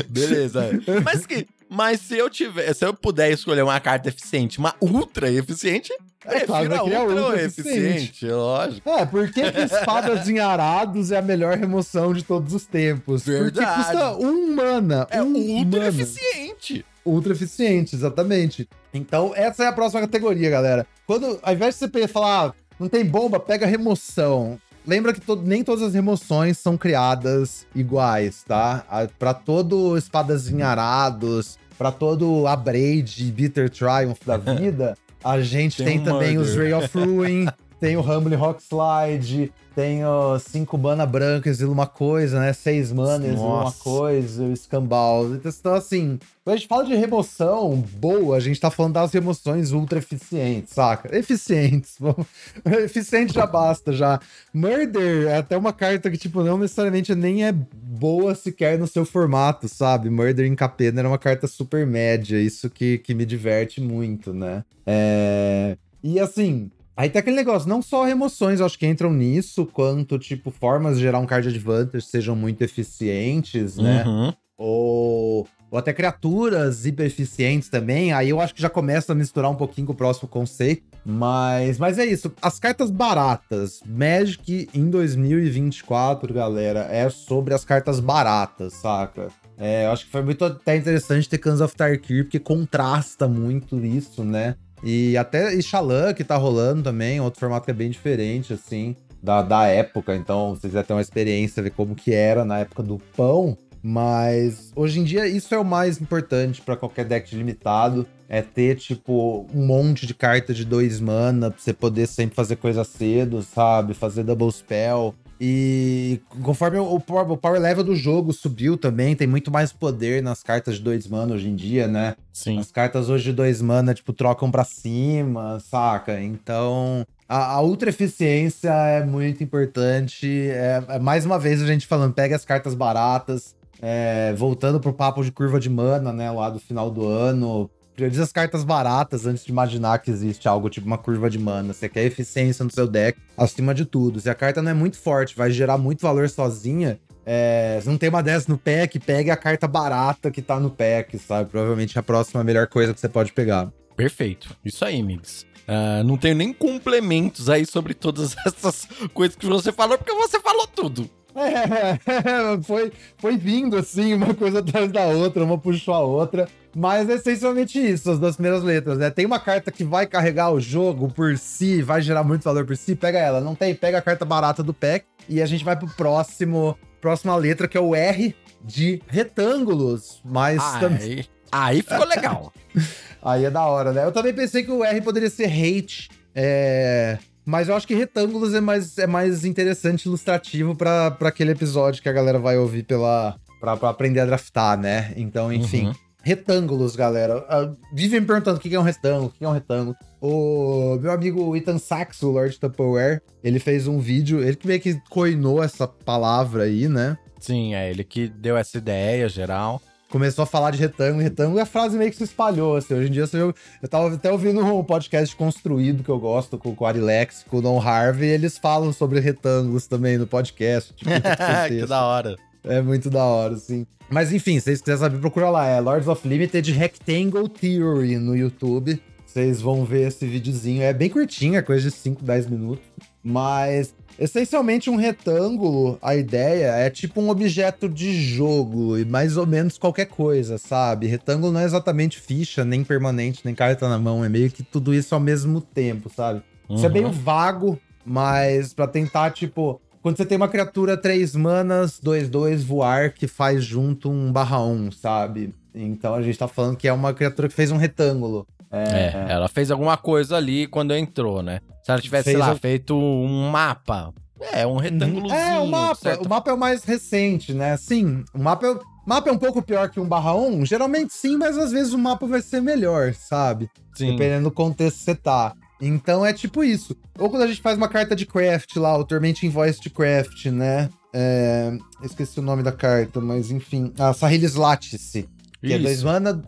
Beleza. 0.09 0.69
Mas 1.03 1.25
que. 1.25 1.47
Mas 1.69 2.01
se 2.01 2.15
eu 2.17 2.29
tiver, 2.29 2.71
se 2.73 2.85
eu 2.85 2.93
puder 2.93 3.31
escolher 3.31 3.63
uma 3.63 3.79
carta 3.79 4.09
eficiente, 4.09 4.59
uma 4.59 4.75
ultra 4.79 5.31
eficiente, 5.31 5.91
É 6.23 6.41
claro, 6.41 6.67
prefiro 6.69 6.75
a 6.75 6.85
criar 6.85 7.01
ultra, 7.03 7.21
ultra 7.23 7.43
eficiente, 7.43 7.77
eficiente. 7.79 8.27
lógico. 8.27 8.89
É, 8.89 9.05
por 9.07 9.31
que, 9.31 9.51
que 9.51 9.59
espadas 9.61 10.29
em 10.29 10.37
arados 10.37 11.11
é 11.11 11.17
a 11.17 11.21
melhor 11.21 11.57
remoção 11.57 12.13
de 12.13 12.21
todos 12.23 12.53
os 12.53 12.65
tempos? 12.67 13.23
Verdade. 13.25 13.65
Porque 13.65 13.75
custa 13.91 14.17
um 14.17 14.53
mana. 14.55 15.07
É 15.09 15.23
um 15.23 15.33
ultra 15.35 15.79
mana. 15.79 15.87
eficiente. 16.01 16.85
Ultra 17.03 17.33
eficiente, 17.33 17.95
exatamente. 17.95 18.69
Então, 18.93 19.33
essa 19.35 19.63
é 19.63 19.67
a 19.67 19.73
próxima 19.73 20.01
categoria, 20.01 20.51
galera. 20.51 20.85
Quando, 21.07 21.39
ao 21.41 21.53
invés 21.53 21.73
de 21.79 21.89
você 21.89 22.07
falar, 22.07 22.49
ah, 22.49 22.53
não 22.79 22.87
tem 22.87 23.03
bomba, 23.03 23.39
pega 23.39 23.65
remoção. 23.65 24.59
Lembra 24.85 25.13
que 25.13 25.21
to- 25.21 25.35
nem 25.43 25.63
todas 25.63 25.81
as 25.83 25.93
remoções 25.93 26.57
são 26.57 26.77
criadas 26.77 27.65
iguais, 27.73 28.43
tá? 28.47 28.83
A- 28.89 29.07
Pra 29.17 29.33
todo 29.33 29.97
espadas 29.97 30.49
em 30.49 30.61
arados, 30.61 31.57
pra 31.77 31.91
todo 31.91 32.45
Abrade, 32.47 33.31
Bitter 33.31 33.69
Triumph 33.69 34.19
da 34.25 34.35
vida, 34.59 34.97
a 35.23 35.39
gente 35.41 35.77
Tem 35.77 35.85
tem, 35.85 35.99
um 36.01 36.03
também 36.03 36.37
os 36.37 36.49
Murder. 36.55 36.73
Ray 36.75 36.83
of 36.85 36.97
Ruin, 36.99 37.45
tem 37.83 37.97
o 37.97 37.99
Humble 37.99 38.33
Rock 38.35 38.63
Slide, 38.63 39.51
tem 39.75 40.05
o 40.05 40.39
5 40.39 40.77
mana 40.77 41.05
branca, 41.05 41.49
exila 41.49 41.73
uma 41.73 41.85
coisa, 41.85 42.39
né? 42.39 42.53
6 42.53 42.93
mana, 42.93 43.27
exila 43.27 43.63
uma 43.63 43.71
coisa, 43.73 44.45
o 44.45 44.55
Scambal. 44.55 45.25
Então, 45.35 45.73
assim, 45.73 46.17
quando 46.45 46.53
a 46.53 46.57
gente 46.57 46.69
fala 46.69 46.85
de 46.85 46.95
remoção 46.95 47.83
boa, 47.97 48.37
a 48.37 48.39
gente 48.39 48.57
tá 48.57 48.71
falando 48.71 48.93
das 48.93 49.11
remoções 49.11 49.73
ultra 49.73 49.99
eficientes, 49.99 50.73
saca? 50.73 51.13
Eficientes. 51.13 51.97
Eficiente 52.85 53.33
já 53.33 53.45
basta, 53.45 53.91
já. 53.91 54.17
Murder 54.53 55.27
é 55.27 55.39
até 55.39 55.57
uma 55.57 55.73
carta 55.73 56.09
que, 56.09 56.17
tipo, 56.17 56.41
não 56.41 56.57
necessariamente 56.57 57.13
nem 57.13 57.43
é 57.43 57.51
boa 57.51 58.33
sequer 58.33 58.79
no 58.79 58.87
seu 58.87 59.03
formato, 59.03 59.67
sabe? 59.67 60.09
Murder 60.09 60.45
em 60.45 60.55
Capena 60.55 61.01
era 61.01 61.09
uma 61.09 61.17
carta 61.17 61.47
super 61.47 61.85
média, 61.85 62.39
isso 62.39 62.69
que, 62.69 62.99
que 62.99 63.13
me 63.13 63.25
diverte 63.25 63.81
muito, 63.81 64.31
né? 64.31 64.63
É... 64.87 65.75
E 66.01 66.17
assim, 66.17 66.69
aí 66.95 67.09
tem 67.09 67.19
aquele 67.19 67.35
negócio, 67.35 67.67
não 67.67 67.81
só 67.81 68.03
remoções, 68.03 68.61
acho 68.61 68.77
que 68.77 68.87
entram 68.87 69.11
nisso, 69.11 69.65
quanto, 69.65 70.17
tipo, 70.19 70.51
formas 70.51 70.97
de 70.97 71.03
gerar 71.03 71.19
um 71.19 71.25
card 71.25 71.47
advantage 71.47 72.05
sejam 72.05 72.35
muito 72.35 72.61
eficientes, 72.61 73.77
né? 73.77 74.03
Uhum. 74.05 74.33
ou, 74.57 75.47
ou 75.71 75.77
até 75.79 75.91
criaturas 75.91 76.85
hiper 76.85 77.05
eficientes 77.05 77.69
também. 77.69 78.13
Aí 78.13 78.29
eu 78.29 78.39
acho 78.39 78.53
que 78.53 78.61
já 78.61 78.69
começa 78.69 79.11
a 79.11 79.15
misturar 79.15 79.49
um 79.49 79.55
pouquinho 79.55 79.87
com 79.87 79.93
o 79.93 79.95
próximo 79.95 80.29
conceito. 80.29 80.83
Mas, 81.05 81.77
mas 81.77 81.99
é 81.99 82.05
isso. 82.05 82.31
As 82.41 82.59
cartas 82.59 82.89
baratas. 82.89 83.81
Magic 83.85 84.69
em 84.73 84.89
2024, 84.89 86.33
galera, 86.33 86.87
é 86.91 87.09
sobre 87.09 87.53
as 87.53 87.65
cartas 87.65 87.99
baratas, 87.99 88.73
saca? 88.73 89.27
É, 89.57 89.85
eu 89.85 89.91
acho 89.91 90.05
que 90.05 90.11
foi 90.11 90.21
muito 90.23 90.45
até 90.45 90.75
interessante 90.75 91.29
ter 91.29 91.37
Cans 91.37 91.61
of 91.61 91.75
Tarkir, 91.75 92.25
porque 92.25 92.39
contrasta 92.39 93.27
muito 93.27 93.83
isso, 93.83 94.23
né? 94.23 94.55
E 94.83 95.15
até 95.17 95.53
Ixalan, 95.55 96.13
que 96.13 96.23
tá 96.23 96.35
rolando 96.35 96.83
também, 96.83 97.21
outro 97.21 97.39
formato 97.39 97.65
que 97.65 97.71
é 97.71 97.73
bem 97.73 97.89
diferente, 97.89 98.53
assim, 98.53 98.95
da, 99.21 99.41
da 99.41 99.65
época. 99.67 100.15
Então, 100.15 100.53
se 100.55 100.61
vocês 100.61 100.71
quiserem 100.71 100.87
ter 100.87 100.93
uma 100.93 101.01
experiência, 101.01 101.63
ver 101.63 101.71
como 101.71 101.95
que 101.95 102.13
era 102.13 102.43
na 102.43 102.59
época 102.59 102.83
do 102.83 102.97
pão. 103.15 103.57
Mas 103.85 104.71
hoje 104.73 105.01
em 105.01 105.03
dia 105.03 105.27
isso 105.27 105.53
é 105.53 105.59
o 105.59 105.65
mais 105.65 105.99
importante 105.99 106.61
pra 106.61 106.77
qualquer 106.77 107.03
deck 107.03 107.35
limitado. 107.35 108.07
É 108.29 108.41
ter, 108.41 108.77
tipo, 108.77 109.45
um 109.53 109.65
monte 109.65 110.07
de 110.07 110.13
carta 110.13 110.53
de 110.53 110.65
dois 110.65 110.99
mana 110.99 111.51
pra 111.51 111.59
você 111.59 111.73
poder 111.73 112.07
sempre 112.07 112.35
fazer 112.35 112.55
coisa 112.55 112.83
cedo, 112.83 113.43
sabe? 113.43 113.93
Fazer 113.93 114.23
double 114.23 114.51
spell. 114.51 115.13
E 115.45 116.21
conforme 116.41 116.77
o, 116.79 116.97
power- 117.01 117.29
o 117.29 117.35
power 117.35 117.59
level 117.59 117.83
do 117.83 117.97
jogo 117.97 118.31
subiu 118.31 118.77
também, 118.77 119.13
tem 119.13 119.27
muito 119.27 119.51
mais 119.51 119.73
poder 119.73 120.23
nas 120.23 120.41
cartas 120.41 120.75
de 120.75 120.81
dois 120.81 121.05
mana 121.05 121.33
hoje 121.33 121.49
em 121.49 121.55
dia, 121.55 121.85
né? 121.85 122.15
Sim. 122.31 122.57
As 122.59 122.71
cartas 122.71 123.09
hoje 123.09 123.25
de 123.25 123.33
dois 123.33 123.61
mana, 123.61 123.93
tipo, 123.93 124.13
trocam 124.13 124.49
pra 124.49 124.63
cima, 124.63 125.59
saca? 125.59 126.21
Então, 126.21 127.05
a, 127.27 127.55
a 127.55 127.61
ultra 127.61 127.89
eficiência 127.89 128.69
é 128.69 129.03
muito 129.03 129.43
importante. 129.43 130.47
É, 130.49 130.81
é 130.87 130.99
mais 130.99 131.25
uma 131.25 131.37
vez 131.37 131.61
a 131.61 131.67
gente 131.67 131.87
falando, 131.87 132.13
pega 132.13 132.37
as 132.37 132.45
cartas 132.45 132.73
baratas, 132.73 133.53
é, 133.81 134.31
voltando 134.37 134.79
pro 134.79 134.93
papo 134.93 135.21
de 135.25 135.31
curva 135.33 135.59
de 135.59 135.69
mana, 135.69 136.13
né, 136.13 136.31
lá 136.31 136.49
do 136.49 136.57
final 136.59 136.89
do 136.89 137.05
ano. 137.05 137.69
Prioriza 137.95 138.23
as 138.23 138.31
cartas 138.31 138.63
baratas 138.63 139.25
antes 139.25 139.45
de 139.45 139.51
imaginar 139.51 139.99
que 139.99 140.09
existe 140.09 140.47
algo 140.47 140.69
tipo 140.69 140.87
uma 140.87 140.97
curva 140.97 141.29
de 141.29 141.37
mana. 141.37 141.73
Você 141.73 141.87
quer 141.87 142.03
eficiência 142.05 142.65
no 142.65 142.71
seu 142.71 142.87
deck 142.87 143.19
acima 143.37 143.73
de 143.73 143.85
tudo. 143.85 144.19
Se 144.19 144.29
a 144.29 144.35
carta 144.35 144.61
não 144.61 144.71
é 144.71 144.73
muito 144.73 144.97
forte, 144.97 145.35
vai 145.35 145.51
gerar 145.51 145.77
muito 145.77 146.01
valor 146.01 146.27
sozinha, 146.29 146.99
é, 147.25 147.79
se 147.81 147.87
não 147.87 147.97
tem 147.97 148.09
uma 148.09 148.21
dessas 148.21 148.47
no 148.47 148.57
pack, 148.57 148.99
pegue 148.99 149.31
a 149.31 149.37
carta 149.37 149.67
barata 149.67 150.29
que 150.29 150.41
tá 150.41 150.59
no 150.59 150.69
pack, 150.69 151.17
sabe? 151.19 151.49
Provavelmente 151.49 151.97
a 151.97 152.03
próxima 152.03 152.41
é 152.41 152.43
melhor 152.43 152.67
coisa 152.67 152.93
que 152.93 152.99
você 152.99 153.09
pode 153.09 153.31
pegar. 153.31 153.71
Perfeito. 153.95 154.55
Isso 154.65 154.83
aí, 154.83 155.01
Migs. 155.01 155.45
Ah, 155.67 156.03
não 156.03 156.17
tenho 156.17 156.35
nem 156.35 156.51
complementos 156.51 157.49
aí 157.49 157.65
sobre 157.65 157.93
todas 157.93 158.35
essas 158.45 158.87
coisas 159.13 159.35
que 159.35 159.45
você 159.45 159.71
falou, 159.71 159.97
porque 159.97 160.13
você 160.13 160.39
falou 160.39 160.67
tudo. 160.67 161.09
É, 161.35 162.61
foi, 162.63 162.91
foi 163.17 163.37
vindo 163.37 163.77
assim, 163.77 164.13
uma 164.13 164.33
coisa 164.33 164.59
atrás 164.59 164.91
da 164.91 165.05
outra, 165.05 165.43
uma 165.43 165.57
puxou 165.57 165.93
a 165.93 165.99
outra. 165.99 166.47
Mas 166.75 167.07
é 167.07 167.13
essencialmente 167.13 167.79
isso, 167.79 168.09
as 168.09 168.19
duas 168.19 168.35
primeiras 168.35 168.63
letras, 168.63 168.97
né? 168.97 169.09
Tem 169.11 169.25
uma 169.25 169.39
carta 169.39 169.71
que 169.71 169.83
vai 169.83 170.07
carregar 170.07 170.51
o 170.51 170.59
jogo 170.59 171.07
por 171.07 171.37
si, 171.37 171.81
vai 171.83 172.01
gerar 172.01 172.23
muito 172.23 172.43
valor 172.43 172.65
por 172.65 172.75
si, 172.75 172.95
pega 172.95 173.19
ela. 173.19 173.39
Não 173.39 173.53
tem, 173.53 173.75
pega 173.75 173.99
a 173.99 174.01
carta 174.01 174.25
barata 174.25 174.63
do 174.63 174.73
pack. 174.73 175.05
E 175.29 175.41
a 175.41 175.45
gente 175.45 175.63
vai 175.63 175.75
pro 175.75 175.87
próximo, 175.87 176.77
próxima 176.99 177.35
letra, 177.35 177.67
que 177.67 177.77
é 177.77 177.81
o 177.81 177.95
R 177.95 178.35
de 178.63 179.01
retângulos. 179.07 180.19
Mas 180.25 180.61
também. 180.79 181.25
Aí, 181.51 181.75
aí 181.75 181.81
ficou 181.81 182.05
legal. 182.05 182.53
Aí 183.25 183.45
é 183.45 183.49
da 183.49 183.65
hora, 183.65 183.93
né? 183.93 184.03
Eu 184.03 184.11
também 184.11 184.33
pensei 184.33 184.63
que 184.63 184.71
o 184.71 184.83
R 184.83 184.99
poderia 184.99 185.29
ser 185.29 185.45
hate. 185.45 186.09
É... 186.35 187.17
Mas 187.45 187.67
eu 187.67 187.75
acho 187.75 187.87
que 187.87 187.95
retângulos 187.95 188.53
é 188.53 188.61
mais, 188.61 188.97
é 188.97 189.07
mais 189.07 189.45
interessante 189.45 190.05
ilustrativo 190.05 190.75
pra 190.75 191.17
aquele 191.21 191.51
episódio 191.51 192.01
que 192.01 192.09
a 192.09 192.13
galera 192.13 192.39
vai 192.39 192.57
ouvir 192.57 192.83
pela. 192.83 193.35
Pra, 193.59 193.77
pra 193.77 193.89
aprender 193.89 194.19
a 194.19 194.25
draftar, 194.25 194.77
né? 194.77 195.13
Então, 195.15 195.51
enfim. 195.51 195.87
Uhum. 195.87 195.93
Retângulos, 196.21 196.95
galera. 196.95 197.45
Ah, 197.49 197.69
vivem 197.93 198.21
me 198.21 198.25
perguntando 198.25 198.57
o 198.57 198.59
que 198.59 198.73
é 198.73 198.79
um 198.79 198.83
retângulo, 198.83 199.27
o 199.27 199.29
que 199.29 199.43
é 199.43 199.47
um 199.47 199.51
retângulo. 199.51 199.95
O 200.21 200.97
meu 201.01 201.11
amigo 201.11 201.55
Ethan 201.55 201.77
Sachs, 201.77 202.21
o 202.23 202.31
Lord 202.31 202.57
Tupperware, 202.57 203.21
ele 203.43 203.59
fez 203.59 203.87
um 203.87 203.99
vídeo, 203.99 204.41
ele 204.41 204.55
que 204.55 204.65
meio 204.65 204.79
que 204.79 205.01
coinou 205.09 205.61
essa 205.61 205.85
palavra 205.85 206.63
aí, 206.63 206.87
né? 206.87 207.17
Sim, 207.41 207.75
é 207.75 207.89
ele 207.89 208.05
que 208.05 208.29
deu 208.29 208.55
essa 208.55 208.77
ideia 208.77 209.27
geral. 209.27 209.81
Começou 210.13 210.43
a 210.43 210.45
falar 210.45 210.69
de 210.69 210.77
retângulo, 210.77 211.23
retângulo, 211.23 211.57
e 211.57 211.61
a 211.61 211.65
frase 211.65 211.97
meio 211.97 212.11
que 212.11 212.15
se 212.17 212.23
espalhou, 212.23 212.75
assim. 212.75 212.93
Hoje 212.93 213.09
em 213.09 213.11
dia, 213.11 213.25
viu- 213.25 213.51
eu 213.81 213.89
tava 213.89 214.13
até 214.13 214.31
ouvindo 214.31 214.63
um 214.63 214.83
podcast 214.83 215.35
construído 215.35 216.03
que 216.03 216.09
eu 216.09 216.19
gosto, 216.19 216.55
com, 216.55 216.75
com 216.75 216.83
o 216.83 216.87
Arilex, 216.87 217.43
com 217.49 217.57
o 217.57 217.61
Don 217.63 217.81
Harvey, 217.81 218.29
e 218.29 218.31
eles 218.31 218.55
falam 218.59 218.93
sobre 218.93 219.19
retângulos 219.19 219.87
também 219.87 220.19
no 220.19 220.27
podcast. 220.27 220.93
Tipo, 220.93 221.09
que 221.67 221.85
da 221.87 222.05
hora. 222.05 222.35
É 222.63 222.79
muito 222.79 223.09
da 223.09 223.23
hora, 223.23 223.55
assim. 223.55 223.87
Mas 224.07 224.31
enfim, 224.31 224.59
se 224.59 224.65
vocês 224.65 224.79
quiserem 224.81 224.99
saber, 224.99 225.17
procura 225.19 225.49
lá. 225.49 225.65
É 225.65 225.79
Lords 225.79 226.07
of 226.07 226.27
Limited 226.27 226.71
Rectangle 226.71 227.49
Theory 227.49 228.17
no 228.19 228.35
YouTube. 228.35 229.01
Vocês 229.25 229.59
vão 229.59 229.83
ver 229.83 230.09
esse 230.09 230.27
videozinho. 230.27 230.83
É 230.83 230.93
bem 230.93 231.09
curtinho, 231.09 231.55
é 231.55 231.61
coisa 231.63 231.89
de 231.89 231.95
5, 231.95 232.23
10 232.23 232.45
minutos. 232.47 232.85
Mas, 233.23 233.95
essencialmente, 234.19 234.89
um 234.89 234.95
retângulo, 234.97 235.97
a 236.01 236.15
ideia 236.15 236.67
é 236.73 236.89
tipo 236.89 237.21
um 237.21 237.29
objeto 237.29 237.87
de 237.87 238.13
jogo 238.21 238.97
e 238.97 239.05
mais 239.05 239.37
ou 239.37 239.47
menos 239.47 239.77
qualquer 239.77 240.07
coisa, 240.07 240.57
sabe? 240.57 241.07
Retângulo 241.07 241.51
não 241.53 241.61
é 241.61 241.63
exatamente 241.63 242.19
ficha, 242.19 242.65
nem 242.65 242.83
permanente, 242.83 243.41
nem 243.45 243.55
carta 243.55 243.87
na 243.87 243.97
mão. 243.97 244.25
É 244.25 244.29
meio 244.29 244.51
que 244.51 244.61
tudo 244.63 244.93
isso 244.93 245.15
ao 245.15 245.21
mesmo 245.21 245.61
tempo, 245.61 246.11
sabe? 246.13 246.41
Isso 246.69 246.85
é 246.85 246.87
Uhum. 246.87 246.93
meio 246.93 247.11
vago, 247.11 247.79
mas 248.05 248.73
pra 248.73 248.87
tentar, 248.87 249.31
tipo, 249.31 249.79
quando 250.01 250.17
você 250.17 250.25
tem 250.25 250.35
uma 250.35 250.49
criatura 250.49 250.97
3 250.97 251.33
manas, 251.33 251.99
2-2 252.01 252.61
voar, 252.63 253.13
que 253.13 253.25
faz 253.27 253.63
junto 253.63 254.09
um 254.11 254.31
barra 254.33 254.61
1, 254.61 254.91
sabe? 254.91 255.53
Então 255.73 256.13
a 256.13 256.21
gente 256.21 256.37
tá 256.37 256.47
falando 256.47 256.75
que 256.75 256.87
é 256.87 256.93
uma 256.93 257.13
criatura 257.13 257.47
que 257.47 257.55
fez 257.55 257.71
um 257.71 257.77
retângulo. 257.77 258.45
É, 258.73 259.27
ela 259.29 259.47
fez 259.47 259.69
alguma 259.69 259.95
coisa 259.97 260.35
ali 260.35 260.65
quando 260.67 260.93
entrou, 260.95 261.43
né? 261.43 261.61
Se 261.83 261.91
ela 261.91 262.01
tivesse, 262.01 262.31
sei 262.31 262.37
lá, 262.37 262.51
a- 262.51 262.55
feito 262.55 262.95
um 262.97 263.49
mapa. 263.51 264.13
É, 264.51 264.65
um 264.67 264.77
retângulozinho. 264.77 265.39
É, 265.39 265.59
o 265.59 265.67
mapa. 265.67 265.95
certo? 265.95 266.25
O 266.25 266.29
mapa 266.29 266.51
é 266.51 266.53
o 266.53 266.57
mais 266.57 266.83
recente, 266.83 267.53
né? 267.53 267.77
Sim, 267.77 268.25
o 268.33 268.39
mapa 268.39 268.65
é, 268.65 268.71
o 268.71 268.79
mapa 269.05 269.29
é 269.29 269.31
um 269.31 269.37
pouco 269.37 269.61
pior 269.61 269.89
que 269.89 269.99
um 269.99 270.05
barra 270.07 270.33
1. 270.35 270.65
Geralmente 270.65 271.13
sim, 271.13 271.37
mas 271.37 271.57
às 271.57 271.71
vezes 271.71 271.93
o 271.93 271.97
mapa 271.97 272.25
vai 272.25 272.41
ser 272.41 272.61
melhor, 272.61 273.13
sabe? 273.13 273.69
Sim. 273.93 274.11
Dependendo 274.11 274.45
do 274.49 274.51
contexto 274.51 274.97
que 274.97 275.03
você 275.03 275.15
tá. 275.15 275.53
Então 275.81 276.25
é 276.25 276.33
tipo 276.33 276.63
isso. 276.63 276.95
Ou 277.19 277.29
quando 277.29 277.43
a 277.43 277.47
gente 277.47 277.61
faz 277.61 277.77
uma 277.77 277.87
carta 277.87 278.15
de 278.15 278.25
craft 278.25 278.75
lá, 278.77 278.97
o 278.97 279.03
Torment 279.03 279.35
Invoice 279.43 279.79
de 279.81 279.89
craft, 279.89 280.45
né? 280.47 280.89
É... 281.13 281.71
Esqueci 282.01 282.39
o 282.39 282.43
nome 282.43 282.63
da 282.63 282.71
carta, 282.71 283.19
mas 283.21 283.51
enfim. 283.51 283.93
A 283.99 284.13
Sahili's 284.13 284.55
Lattice. 284.55 285.29
Que 285.61 285.73
é 285.73 285.77
dois 285.79 285.97
Isso. 285.97 286.05
mana. 286.05 286.41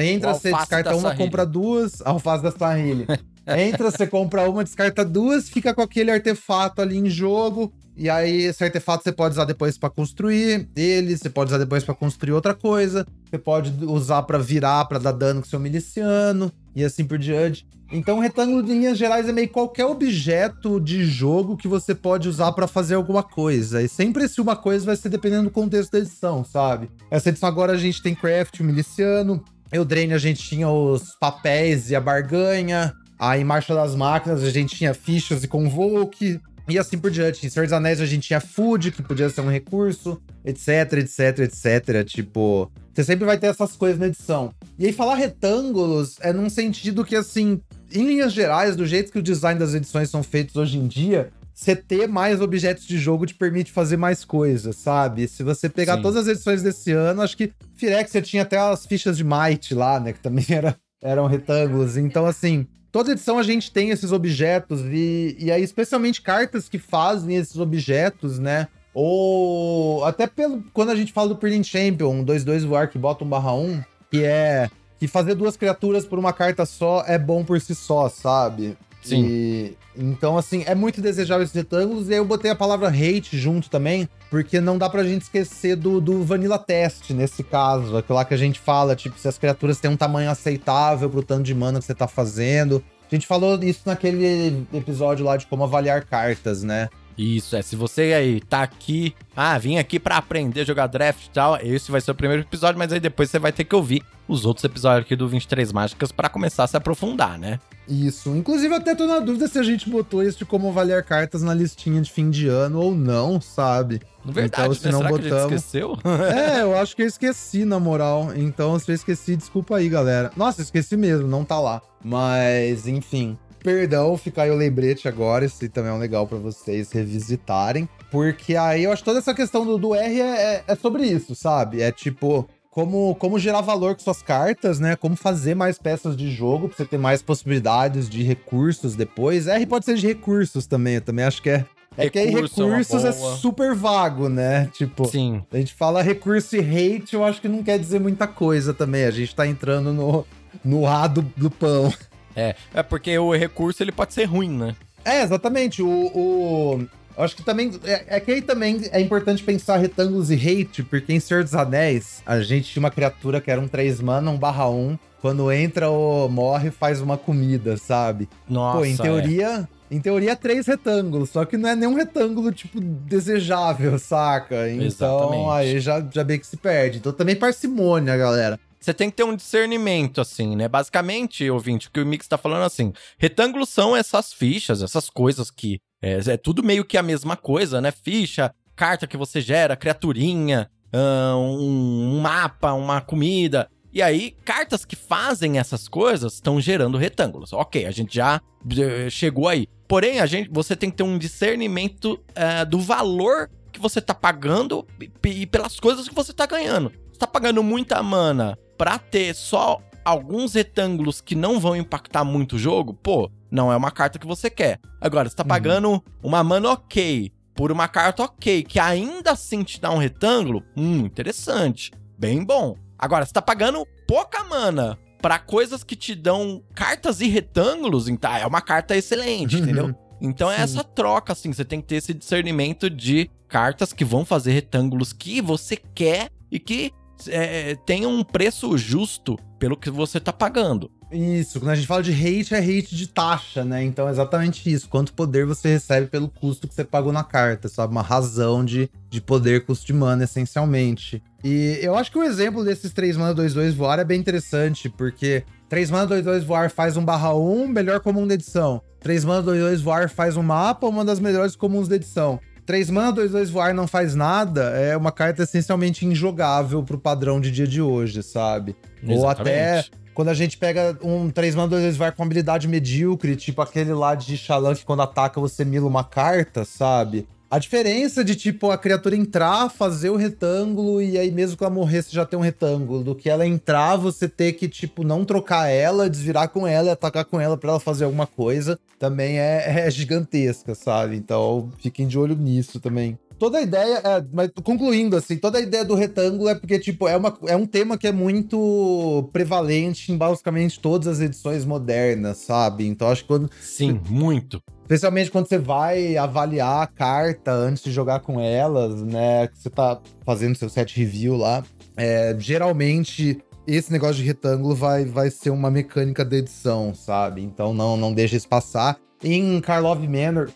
Você 0.00 0.06
entra, 0.06 0.34
você 0.34 0.52
descarta 0.52 0.94
uma, 0.94 1.10
Sahili. 1.10 1.24
compra 1.24 1.46
duas. 1.46 2.02
Alface 2.04 2.42
da 2.42 2.50
Sahili. 2.50 3.06
Entra, 3.46 3.90
você 3.92 4.06
compra 4.06 4.48
uma, 4.50 4.64
descarta 4.64 5.04
duas, 5.04 5.48
fica 5.48 5.72
com 5.72 5.80
aquele 5.80 6.10
artefato 6.10 6.82
ali 6.82 6.98
em 6.98 7.08
jogo. 7.08 7.72
E 7.96 8.10
aí, 8.10 8.42
esse 8.42 8.62
artefato 8.62 9.04
você 9.04 9.12
pode 9.12 9.34
usar 9.34 9.44
depois 9.44 9.78
para 9.78 9.88
construir 9.88 10.68
ele, 10.76 11.16
você 11.16 11.30
pode 11.30 11.50
usar 11.50 11.58
depois 11.58 11.82
para 11.82 11.94
construir 11.94 12.32
outra 12.32 12.52
coisa, 12.52 13.06
você 13.24 13.38
pode 13.38 13.72
usar 13.86 14.22
para 14.24 14.36
virar, 14.36 14.84
para 14.84 14.98
dar 14.98 15.12
dano 15.12 15.40
com 15.40 15.48
seu 15.48 15.58
miliciano, 15.58 16.52
e 16.74 16.84
assim 16.84 17.06
por 17.06 17.16
diante. 17.16 17.66
Então, 17.90 18.18
o 18.18 18.20
retângulo, 18.20 18.62
de 18.62 18.72
linhas 18.72 18.98
gerais, 18.98 19.28
é 19.28 19.32
meio 19.32 19.48
qualquer 19.48 19.86
objeto 19.86 20.80
de 20.80 21.04
jogo 21.04 21.56
que 21.56 21.68
você 21.68 21.94
pode 21.94 22.28
usar 22.28 22.52
para 22.52 22.66
fazer 22.66 22.96
alguma 22.96 23.22
coisa. 23.22 23.80
E 23.80 23.88
sempre 23.88 24.24
esse 24.24 24.40
uma 24.40 24.56
coisa 24.56 24.84
vai 24.84 24.96
ser 24.96 25.08
dependendo 25.08 25.44
do 25.44 25.50
contexto 25.50 25.92
da 25.92 26.00
edição, 26.00 26.44
sabe? 26.44 26.90
Essa 27.10 27.28
edição 27.28 27.48
agora 27.48 27.72
a 27.72 27.78
gente 27.78 28.02
tem 28.02 28.14
craft, 28.14 28.60
o 28.60 28.64
miliciano. 28.64 29.42
Eldraine 29.72 30.14
a 30.14 30.18
gente 30.18 30.42
tinha 30.42 30.68
os 30.68 31.14
papéis 31.18 31.90
e 31.90 31.96
a 31.96 32.00
barganha. 32.00 32.92
Aí, 33.18 33.40
em 33.40 33.44
Marcha 33.44 33.74
das 33.74 33.94
Máquinas, 33.94 34.42
a 34.42 34.50
gente 34.50 34.76
tinha 34.76 34.92
fichas 34.92 35.42
e 35.42 35.48
convoke. 35.48 36.40
E 36.68 36.78
assim 36.78 36.98
por 36.98 37.10
diante. 37.10 37.46
Em 37.46 37.48
Senhor 37.48 37.64
dos 37.64 37.72
Anéis 37.72 38.00
a 38.00 38.06
gente 38.06 38.26
tinha 38.26 38.40
food, 38.40 38.90
que 38.90 39.02
podia 39.02 39.30
ser 39.30 39.40
um 39.40 39.50
recurso, 39.50 40.20
etc, 40.44 40.94
etc, 40.94 41.38
etc. 41.40 42.04
Tipo, 42.04 42.70
você 42.92 43.04
sempre 43.04 43.24
vai 43.24 43.38
ter 43.38 43.46
essas 43.46 43.76
coisas 43.76 43.98
na 43.98 44.08
edição. 44.08 44.52
E 44.78 44.86
aí 44.86 44.92
falar 44.92 45.14
retângulos 45.14 46.16
é 46.20 46.32
num 46.32 46.50
sentido 46.50 47.04
que, 47.04 47.14
assim, 47.14 47.60
em 47.92 48.04
linhas 48.04 48.32
gerais, 48.32 48.74
do 48.74 48.84
jeito 48.84 49.12
que 49.12 49.18
o 49.18 49.22
design 49.22 49.58
das 49.60 49.74
edições 49.74 50.10
são 50.10 50.22
feitos 50.22 50.56
hoje 50.56 50.76
em 50.76 50.88
dia, 50.88 51.30
você 51.56 51.74
ter 51.74 52.06
mais 52.06 52.42
objetos 52.42 52.86
de 52.86 52.98
jogo 52.98 53.24
te 53.24 53.34
permite 53.34 53.72
fazer 53.72 53.96
mais 53.96 54.26
coisas, 54.26 54.76
sabe? 54.76 55.26
Se 55.26 55.42
você 55.42 55.70
pegar 55.70 55.96
Sim. 55.96 56.02
todas 56.02 56.18
as 56.18 56.28
edições 56.28 56.62
desse 56.62 56.92
ano, 56.92 57.22
acho 57.22 57.34
que 57.34 57.50
Firex 57.74 58.10
você 58.10 58.20
tinha 58.20 58.42
até 58.42 58.58
as 58.58 58.84
fichas 58.84 59.16
de 59.16 59.24
Might 59.24 59.74
lá, 59.74 59.98
né? 59.98 60.12
Que 60.12 60.20
também 60.20 60.44
era, 60.52 60.76
eram 61.02 61.26
retângulos. 61.26 61.96
Então, 61.96 62.26
assim, 62.26 62.66
toda 62.92 63.12
edição 63.12 63.38
a 63.38 63.42
gente 63.42 63.72
tem 63.72 63.88
esses 63.88 64.12
objetos 64.12 64.82
e, 64.82 65.34
e 65.40 65.50
aí 65.50 65.62
especialmente 65.62 66.20
cartas 66.20 66.68
que 66.68 66.78
fazem 66.78 67.36
esses 67.36 67.56
objetos, 67.56 68.38
né? 68.38 68.68
Ou 68.92 70.04
até 70.04 70.26
pelo 70.26 70.62
quando 70.74 70.90
a 70.90 70.94
gente 70.94 71.10
fala 71.10 71.30
do 71.30 71.36
Peeling 71.36 71.64
Champion, 71.64 72.22
2-2 72.22 72.66
voar 72.66 72.90
que 72.90 72.98
bota 72.98 73.24
um 73.24 73.28
barra 73.28 73.54
1, 73.54 73.82
que 74.10 74.22
é 74.22 74.68
que 74.98 75.08
fazer 75.08 75.34
duas 75.34 75.56
criaturas 75.56 76.04
por 76.04 76.18
uma 76.18 76.34
carta 76.34 76.66
só 76.66 77.02
é 77.06 77.18
bom 77.18 77.42
por 77.44 77.58
si 77.62 77.74
só, 77.74 78.10
sabe? 78.10 78.76
Sim. 79.08 79.24
E, 79.26 79.76
então, 79.96 80.36
assim, 80.36 80.62
é 80.66 80.74
muito 80.74 81.00
desejável 81.00 81.44
esses 81.44 81.54
retângulos. 81.54 82.08
E 82.08 82.12
aí 82.12 82.18
eu 82.18 82.24
botei 82.24 82.50
a 82.50 82.54
palavra 82.54 82.88
hate 82.88 83.38
junto 83.38 83.70
também, 83.70 84.08
porque 84.30 84.60
não 84.60 84.76
dá 84.76 84.88
pra 84.88 85.04
gente 85.04 85.22
esquecer 85.22 85.76
do, 85.76 86.00
do 86.00 86.22
Vanilla 86.22 86.58
Test 86.58 87.10
nesse 87.10 87.42
caso. 87.42 87.96
Aquilo 87.96 88.16
lá 88.16 88.24
que 88.24 88.34
a 88.34 88.38
gente 88.38 88.58
fala, 88.58 88.94
tipo, 88.94 89.18
se 89.18 89.28
as 89.28 89.38
criaturas 89.38 89.80
têm 89.80 89.90
um 89.90 89.96
tamanho 89.96 90.30
aceitável 90.30 91.08
pro 91.08 91.22
tanto 91.22 91.44
de 91.44 91.54
mana 91.54 91.78
que 91.78 91.84
você 91.84 91.94
tá 91.94 92.06
fazendo. 92.06 92.82
A 93.10 93.14
gente 93.14 93.26
falou 93.26 93.58
isso 93.62 93.82
naquele 93.86 94.66
episódio 94.74 95.24
lá 95.24 95.36
de 95.36 95.46
como 95.46 95.62
avaliar 95.62 96.04
cartas, 96.04 96.62
né? 96.62 96.88
Isso, 97.16 97.56
é. 97.56 97.62
Se 97.62 97.74
você 97.74 98.12
aí 98.12 98.40
tá 98.40 98.62
aqui, 98.62 99.14
ah, 99.34 99.56
vim 99.58 99.78
aqui 99.78 99.98
para 99.98 100.16
aprender 100.18 100.60
a 100.60 100.64
jogar 100.64 100.86
draft 100.86 101.26
e 101.26 101.30
tal, 101.30 101.58
esse 101.62 101.90
vai 101.90 102.00
ser 102.00 102.10
o 102.10 102.14
primeiro 102.14 102.42
episódio, 102.42 102.78
mas 102.78 102.92
aí 102.92 103.00
depois 103.00 103.30
você 103.30 103.38
vai 103.38 103.52
ter 103.52 103.64
que 103.64 103.74
ouvir 103.74 104.02
os 104.28 104.44
outros 104.44 104.64
episódios 104.64 105.06
aqui 105.06 105.16
do 105.16 105.26
23 105.28 105.72
Mágicas 105.72 106.12
para 106.12 106.28
começar 106.28 106.64
a 106.64 106.66
se 106.66 106.76
aprofundar, 106.76 107.38
né? 107.38 107.58
Isso. 107.88 108.30
Inclusive, 108.30 108.74
até 108.74 108.94
tô 108.94 109.06
na 109.06 109.20
dúvida 109.20 109.46
se 109.46 109.58
a 109.58 109.62
gente 109.62 109.88
botou 109.88 110.22
isso 110.22 110.38
de 110.38 110.44
como 110.44 110.68
avaliar 110.68 111.02
cartas 111.04 111.42
na 111.42 111.54
listinha 111.54 112.00
de 112.00 112.10
fim 112.10 112.30
de 112.30 112.48
ano 112.48 112.80
ou 112.80 112.94
não, 112.94 113.40
sabe? 113.40 114.00
Verdade, 114.24 114.62
então, 114.62 114.74
se 114.74 114.86
né? 114.86 114.92
não 114.92 114.98
Será 114.98 115.10
botamos... 115.10 115.30
que 115.30 115.34
a 115.34 115.40
gente 115.40 115.54
esqueceu? 115.54 115.98
é, 116.34 116.62
eu 116.62 116.76
acho 116.76 116.96
que 116.96 117.02
eu 117.02 117.06
esqueci, 117.06 117.64
na 117.64 117.78
moral. 117.78 118.32
Então, 118.34 118.76
se 118.78 118.90
eu 118.90 118.94
esqueci, 118.94 119.36
desculpa 119.36 119.76
aí, 119.76 119.88
galera. 119.88 120.32
Nossa, 120.36 120.62
esqueci 120.62 120.96
mesmo, 120.96 121.28
não 121.28 121.44
tá 121.44 121.60
lá. 121.60 121.80
Mas, 122.04 122.88
enfim. 122.88 123.38
Perdão, 123.66 124.16
ficar 124.16 124.44
aí 124.44 124.50
o 124.52 124.54
lembrete 124.54 125.08
agora, 125.08 125.44
esse 125.44 125.68
também 125.68 125.90
é 125.90 125.92
um 125.92 125.98
legal 125.98 126.24
para 126.24 126.38
vocês 126.38 126.92
revisitarem. 126.92 127.88
Porque 128.12 128.54
aí 128.54 128.84
eu 128.84 128.92
acho 128.92 129.02
que 129.02 129.06
toda 129.06 129.18
essa 129.18 129.34
questão 129.34 129.66
do, 129.66 129.76
do 129.76 129.92
R 129.92 130.20
é, 130.20 130.24
é, 130.24 130.64
é 130.68 130.76
sobre 130.76 131.04
isso, 131.04 131.34
sabe? 131.34 131.82
É 131.82 131.90
tipo, 131.90 132.48
como, 132.70 133.16
como 133.16 133.40
gerar 133.40 133.62
valor 133.62 133.96
com 133.96 134.02
suas 134.02 134.22
cartas, 134.22 134.78
né? 134.78 134.94
Como 134.94 135.16
fazer 135.16 135.56
mais 135.56 135.80
peças 135.80 136.16
de 136.16 136.30
jogo 136.30 136.68
pra 136.68 136.76
você 136.76 136.84
ter 136.84 136.96
mais 136.96 137.22
possibilidades 137.22 138.08
de 138.08 138.22
recursos 138.22 138.94
depois. 138.94 139.48
R 139.48 139.66
pode 139.66 139.84
ser 139.84 139.96
de 139.96 140.06
recursos 140.06 140.64
também, 140.68 140.94
eu 140.94 141.00
também 141.00 141.24
acho 141.24 141.42
que 141.42 141.50
é. 141.50 141.64
É 141.98 142.08
que 142.08 142.20
aí 142.20 142.28
é 142.28 142.40
recursos 142.40 143.04
é, 143.04 143.08
é, 143.08 143.12
super 143.12 143.74
vago, 143.74 144.28
né? 144.28 144.70
Tipo, 144.74 145.06
Sim. 145.06 145.42
a 145.50 145.56
gente 145.56 145.74
fala 145.74 146.02
recurso 146.02 146.54
e 146.54 146.60
hate, 146.60 147.14
eu 147.14 147.24
acho 147.24 147.40
que 147.40 147.48
não 147.48 147.64
quer 147.64 147.80
dizer 147.80 147.98
muita 147.98 148.28
coisa 148.28 148.72
também. 148.72 149.06
A 149.06 149.10
gente 149.10 149.34
tá 149.34 149.44
entrando 149.44 149.92
no, 149.92 150.24
no 150.64 150.86
A 150.86 151.08
do, 151.08 151.22
do 151.36 151.50
pão. 151.50 151.92
É, 152.36 152.54
é 152.74 152.82
porque 152.82 153.18
o 153.18 153.34
recurso 153.34 153.82
ele 153.82 153.90
pode 153.90 154.12
ser 154.12 154.24
ruim, 154.24 154.50
né? 154.50 154.76
É, 155.04 155.22
exatamente. 155.22 155.82
O, 155.82 155.88
o... 155.88 156.86
Acho 157.16 157.34
que 157.34 157.42
também. 157.42 157.72
É, 157.84 158.16
é, 158.16 158.20
que 158.20 158.32
aí 158.32 158.42
também 158.42 158.82
é 158.90 159.00
importante 159.00 159.42
pensar 159.42 159.78
retângulos 159.78 160.30
e 160.30 160.34
hate, 160.34 160.82
porque 160.82 161.12
em 161.12 161.20
Senhor 161.20 161.42
dos 161.42 161.54
Anéis, 161.54 162.22
a 162.26 162.40
gente 162.40 162.70
tinha 162.70 162.80
uma 162.82 162.90
criatura 162.90 163.40
que 163.40 163.50
era 163.50 163.60
um 163.60 163.68
3 163.68 164.00
mana, 164.00 164.30
um 164.30 164.36
barra 164.36 164.68
1. 164.68 164.98
Quando 165.22 165.50
entra 165.50 165.88
ou 165.88 166.28
morre, 166.28 166.70
faz 166.70 167.00
uma 167.00 167.16
comida, 167.16 167.76
sabe? 167.76 168.28
Nossa. 168.48 168.78
Pô, 168.78 168.84
em 168.84 168.96
teoria. 168.96 169.68
É. 169.72 169.76
Em 169.88 170.00
teoria, 170.00 170.32
é 170.32 170.34
três 170.34 170.66
retângulos, 170.66 171.30
só 171.30 171.44
que 171.44 171.56
não 171.56 171.68
é 171.68 171.76
nenhum 171.76 171.94
retângulo, 171.94 172.50
tipo, 172.50 172.80
desejável, 172.80 173.96
saca? 174.00 174.68
Então, 174.68 174.84
Exatamente. 174.84 175.50
aí 175.50 175.80
já, 175.80 176.04
já 176.12 176.24
bem 176.24 176.40
que 176.40 176.46
se 176.46 176.56
perde. 176.56 176.98
Então, 176.98 177.12
também 177.12 177.36
parcimônia, 177.36 178.16
galera 178.16 178.58
você 178.86 178.94
tem 178.94 179.10
que 179.10 179.16
ter 179.16 179.24
um 179.24 179.34
discernimento, 179.34 180.20
assim, 180.20 180.54
né? 180.54 180.68
Basicamente, 180.68 181.50
ouvinte, 181.50 181.88
o 181.88 181.90
que 181.90 182.00
o 182.00 182.06
Mix 182.06 182.28
tá 182.28 182.38
falando 182.38 182.62
assim: 182.62 182.92
retângulos 183.18 183.68
são 183.68 183.96
essas 183.96 184.32
fichas, 184.32 184.80
essas 184.80 185.10
coisas 185.10 185.50
que. 185.50 185.80
É, 186.00 186.18
é 186.18 186.36
tudo 186.36 186.62
meio 186.62 186.84
que 186.84 186.96
a 186.96 187.02
mesma 187.02 187.36
coisa, 187.36 187.80
né? 187.80 187.90
Ficha, 187.90 188.54
carta 188.76 189.06
que 189.06 189.16
você 189.16 189.40
gera, 189.40 189.76
criaturinha, 189.76 190.70
um, 190.94 192.14
um 192.14 192.20
mapa, 192.20 192.72
uma 192.74 193.00
comida. 193.00 193.68
E 193.92 194.00
aí, 194.00 194.36
cartas 194.44 194.84
que 194.84 194.94
fazem 194.94 195.58
essas 195.58 195.88
coisas 195.88 196.34
estão 196.34 196.60
gerando 196.60 196.96
retângulos. 196.96 197.52
Ok, 197.52 197.86
a 197.86 197.90
gente 197.90 198.14
já 198.14 198.40
eh, 198.78 199.10
chegou 199.10 199.48
aí. 199.48 199.66
Porém, 199.88 200.20
a 200.20 200.26
gente, 200.26 200.50
você 200.52 200.76
tem 200.76 200.90
que 200.90 200.98
ter 200.98 201.02
um 201.02 201.16
discernimento 201.16 202.20
uh, 202.30 202.66
do 202.68 202.78
valor 202.78 203.50
que 203.72 203.80
você 203.80 204.00
tá 204.00 204.14
pagando 204.14 204.86
e 205.24 205.46
pelas 205.46 205.80
coisas 205.80 206.08
que 206.08 206.14
você 206.14 206.32
tá 206.32 206.44
ganhando. 206.44 206.92
Você 207.10 207.18
tá 207.18 207.26
pagando 207.26 207.62
muita 207.62 208.02
mana 208.02 208.58
pra 208.76 208.98
ter 208.98 209.34
só 209.34 209.80
alguns 210.04 210.54
retângulos 210.54 211.20
que 211.20 211.34
não 211.34 211.58
vão 211.58 211.74
impactar 211.74 212.24
muito 212.24 212.56
o 212.56 212.58
jogo, 212.58 212.94
pô, 212.94 213.30
não 213.50 213.72
é 213.72 213.76
uma 213.76 213.90
carta 213.90 214.18
que 214.18 214.26
você 214.26 214.48
quer. 214.48 214.78
Agora, 215.00 215.28
você 215.28 215.34
tá 215.34 215.42
uhum. 215.42 215.48
pagando 215.48 215.90
uhum. 215.90 216.00
uma 216.22 216.44
mana 216.44 216.70
ok 216.70 217.32
por 217.54 217.72
uma 217.72 217.88
carta 217.88 218.22
ok, 218.22 218.62
que 218.62 218.78
ainda 218.78 219.32
assim 219.32 219.62
te 219.62 219.80
dá 219.80 219.90
um 219.90 219.96
retângulo, 219.96 220.62
hum, 220.76 220.98
interessante, 220.98 221.90
bem 222.18 222.44
bom. 222.44 222.76
Agora, 222.98 223.24
você 223.24 223.32
tá 223.32 223.40
pagando 223.40 223.84
pouca 224.06 224.44
mana 224.44 224.98
para 225.20 225.38
coisas 225.38 225.82
que 225.82 225.96
te 225.96 226.14
dão 226.14 226.62
cartas 226.74 227.20
e 227.20 227.26
retângulos, 227.26 228.08
então 228.08 228.30
é 228.32 228.46
uma 228.46 228.60
carta 228.60 228.94
excelente, 228.96 229.56
entendeu? 229.56 229.94
Então 230.20 230.50
é 230.50 230.56
Sim. 230.56 230.60
é 230.60 230.64
essa 230.64 230.84
troca, 230.84 231.32
assim, 231.32 231.52
você 231.52 231.64
tem 231.64 231.80
que 231.80 231.88
ter 231.88 231.96
esse 231.96 232.14
discernimento 232.14 232.88
de 232.88 233.30
cartas 233.48 233.92
que 233.92 234.04
vão 234.04 234.24
fazer 234.24 234.52
retângulos 234.52 235.12
que 235.12 235.40
você 235.40 235.76
quer 235.76 236.30
e 236.50 236.58
que 236.58 236.92
é, 237.28 237.76
tenha 237.86 238.08
um 238.08 238.22
preço 238.22 238.76
justo 238.76 239.38
pelo 239.58 239.76
que 239.76 239.90
você 239.90 240.20
tá 240.20 240.32
pagando. 240.32 240.90
Isso, 241.10 241.60
quando 241.60 241.70
a 241.70 241.74
gente 241.76 241.86
fala 241.86 242.02
de 242.02 242.12
hate, 242.12 242.52
é 242.52 242.58
hate 242.58 242.96
de 242.96 243.06
taxa, 243.06 243.64
né? 243.64 243.82
Então 243.84 244.08
é 244.08 244.10
exatamente 244.10 244.70
isso. 244.70 244.88
Quanto 244.88 245.12
poder 245.12 245.46
você 245.46 245.68
recebe 245.68 246.08
pelo 246.08 246.28
custo 246.28 246.66
que 246.66 246.74
você 246.74 246.84
pagou 246.84 247.12
na 247.12 247.22
carta, 247.22 247.68
sabe? 247.68 247.92
Uma 247.92 248.02
razão 248.02 248.64
de, 248.64 248.90
de 249.08 249.20
poder 249.20 249.64
custo 249.64 249.86
de 249.86 249.92
mana, 249.92 250.24
essencialmente. 250.24 251.22
E 251.44 251.78
eu 251.80 251.94
acho 251.94 252.10
que 252.10 252.18
o 252.18 252.24
exemplo 252.24 252.64
desses 252.64 252.92
3 252.92 253.16
mana 253.16 253.34
2-2 253.34 253.72
voar 253.72 254.00
é 254.00 254.04
bem 254.04 254.18
interessante, 254.18 254.88
porque 254.88 255.44
3 255.68 255.90
mana 255.92 256.16
2-2 256.16 256.40
voar 256.40 256.70
faz 256.70 256.96
um 256.96 257.04
barra 257.04 257.32
1, 257.34 257.68
melhor 257.68 258.00
comum 258.00 258.26
da 258.26 258.34
edição. 258.34 258.82
3 258.98 259.24
mana 259.24 259.42
2-2 259.44 259.82
voar 259.82 260.10
faz 260.10 260.36
um 260.36 260.42
mapa, 260.42 260.88
uma 260.88 261.04
das 261.04 261.20
melhores 261.20 261.54
comuns 261.54 261.86
da 261.86 261.94
edição. 261.94 262.40
3 262.66 262.90
mana, 262.90 263.12
2, 263.12 263.30
2 263.30 263.50
voar 263.50 263.72
não 263.72 263.86
faz 263.86 264.14
nada 264.14 264.70
é 264.70 264.96
uma 264.96 265.12
carta 265.12 265.44
essencialmente 265.44 266.04
injogável 266.04 266.82
pro 266.82 266.98
padrão 266.98 267.40
de 267.40 267.50
dia 267.50 267.66
de 267.66 267.80
hoje, 267.80 268.22
sabe? 268.22 268.74
Exatamente. 269.02 269.20
Ou 269.20 269.28
até 269.28 269.84
quando 270.12 270.28
a 270.28 270.34
gente 270.34 270.58
pega 270.58 270.98
um 271.02 271.30
3 271.30 271.54
mana, 271.54 271.68
2, 271.68 271.82
2 271.82 271.96
voar 271.96 272.12
com 272.12 272.22
habilidade 272.22 272.66
medíocre, 272.66 273.36
tipo 273.36 273.62
aquele 273.62 273.92
lá 273.94 274.14
de 274.14 274.36
Xalan 274.36 274.74
que 274.74 274.84
quando 274.84 275.02
ataca 275.02 275.40
você 275.40 275.64
mila 275.64 275.86
uma 275.86 276.02
carta, 276.02 276.64
sabe? 276.64 277.28
A 277.56 277.58
diferença 277.58 278.22
de, 278.22 278.36
tipo, 278.36 278.70
a 278.70 278.76
criatura 278.76 279.16
entrar, 279.16 279.70
fazer 279.70 280.10
o 280.10 280.16
retângulo 280.16 281.00
e 281.00 281.16
aí 281.16 281.30
mesmo 281.30 281.56
que 281.56 281.64
ela 281.64 281.72
morrer, 281.72 282.02
você 282.02 282.14
já 282.14 282.26
tem 282.26 282.38
um 282.38 282.42
retângulo. 282.42 283.02
Do 283.02 283.14
que 283.14 283.30
ela 283.30 283.46
entrar, 283.46 283.96
você 283.96 284.28
ter 284.28 284.52
que, 284.52 284.68
tipo, 284.68 285.02
não 285.02 285.24
trocar 285.24 285.66
ela, 285.68 286.10
desvirar 286.10 286.50
com 286.50 286.66
ela 286.66 286.88
e 286.88 286.90
atacar 286.90 287.24
com 287.24 287.40
ela 287.40 287.56
para 287.56 287.70
ela 287.70 287.80
fazer 287.80 288.04
alguma 288.04 288.26
coisa, 288.26 288.78
também 288.98 289.38
é, 289.38 289.86
é, 289.86 289.90
gigantesca, 289.90 290.74
sabe? 290.74 291.16
Então, 291.16 291.70
fiquem 291.78 292.06
de 292.06 292.18
olho 292.18 292.36
nisso 292.36 292.78
também. 292.78 293.18
Toda 293.38 293.58
a 293.58 293.62
ideia, 293.62 294.00
é, 294.04 294.24
mas 294.32 294.50
concluindo, 294.62 295.16
assim, 295.16 295.36
toda 295.36 295.58
a 295.58 295.60
ideia 295.60 295.84
do 295.84 295.94
retângulo 295.94 296.48
é 296.48 296.54
porque, 296.54 296.78
tipo, 296.78 297.08
é, 297.08 297.16
uma, 297.16 297.36
é 297.46 297.56
um 297.56 297.66
tema 297.66 297.96
que 297.98 298.06
é 298.06 298.12
muito 298.12 299.28
prevalente 299.32 300.12
em 300.12 300.16
basicamente 300.16 300.80
todas 300.80 301.06
as 301.06 301.20
edições 301.20 301.64
modernas, 301.64 302.38
sabe? 302.38 302.86
Então 302.86 303.08
acho 303.08 303.22
que 303.22 303.28
quando. 303.28 303.50
Sim, 303.60 304.00
muito. 304.08 304.62
Especialmente 304.82 305.30
quando 305.30 305.48
você 305.48 305.58
vai 305.58 306.16
avaliar 306.16 306.82
a 306.82 306.86
carta 306.86 307.52
antes 307.52 307.82
de 307.82 307.90
jogar 307.90 308.20
com 308.20 308.40
elas, 308.40 309.02
né? 309.02 309.48
Que 309.48 309.58
você 309.58 309.70
tá 309.70 310.00
fazendo 310.24 310.56
seu 310.56 310.68
set 310.68 310.96
review 310.96 311.36
lá. 311.36 311.64
É, 311.96 312.36
geralmente 312.38 313.38
esse 313.66 313.90
negócio 313.90 314.16
de 314.16 314.22
retângulo 314.22 314.74
vai, 314.74 315.04
vai 315.04 315.28
ser 315.30 315.50
uma 315.50 315.70
mecânica 315.70 316.24
da 316.24 316.36
edição, 316.36 316.94
sabe? 316.94 317.42
Então 317.42 317.74
não, 317.74 317.96
não 317.96 318.14
deixa 318.14 318.36
isso 318.36 318.48
passar. 318.48 318.96
Em 319.24 319.60
Karlov 319.60 320.06
Manor, 320.06 320.50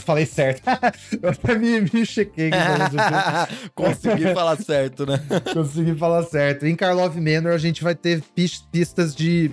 Falei 0.00 0.26
certo. 0.26 0.62
eu 1.20 1.30
até 1.30 1.56
me, 1.56 1.80
me 1.80 2.06
chequei. 2.06 2.50
Consegui 3.74 4.32
falar 4.32 4.56
certo, 4.56 5.04
né? 5.04 5.20
Consegui 5.52 5.94
falar 5.96 6.22
certo. 6.22 6.66
Em 6.66 6.76
Karlov 6.76 7.16
Manor, 7.16 7.52
a 7.52 7.58
gente 7.58 7.82
vai 7.82 7.94
ter 7.94 8.22
pistas 8.70 9.14
de. 9.14 9.50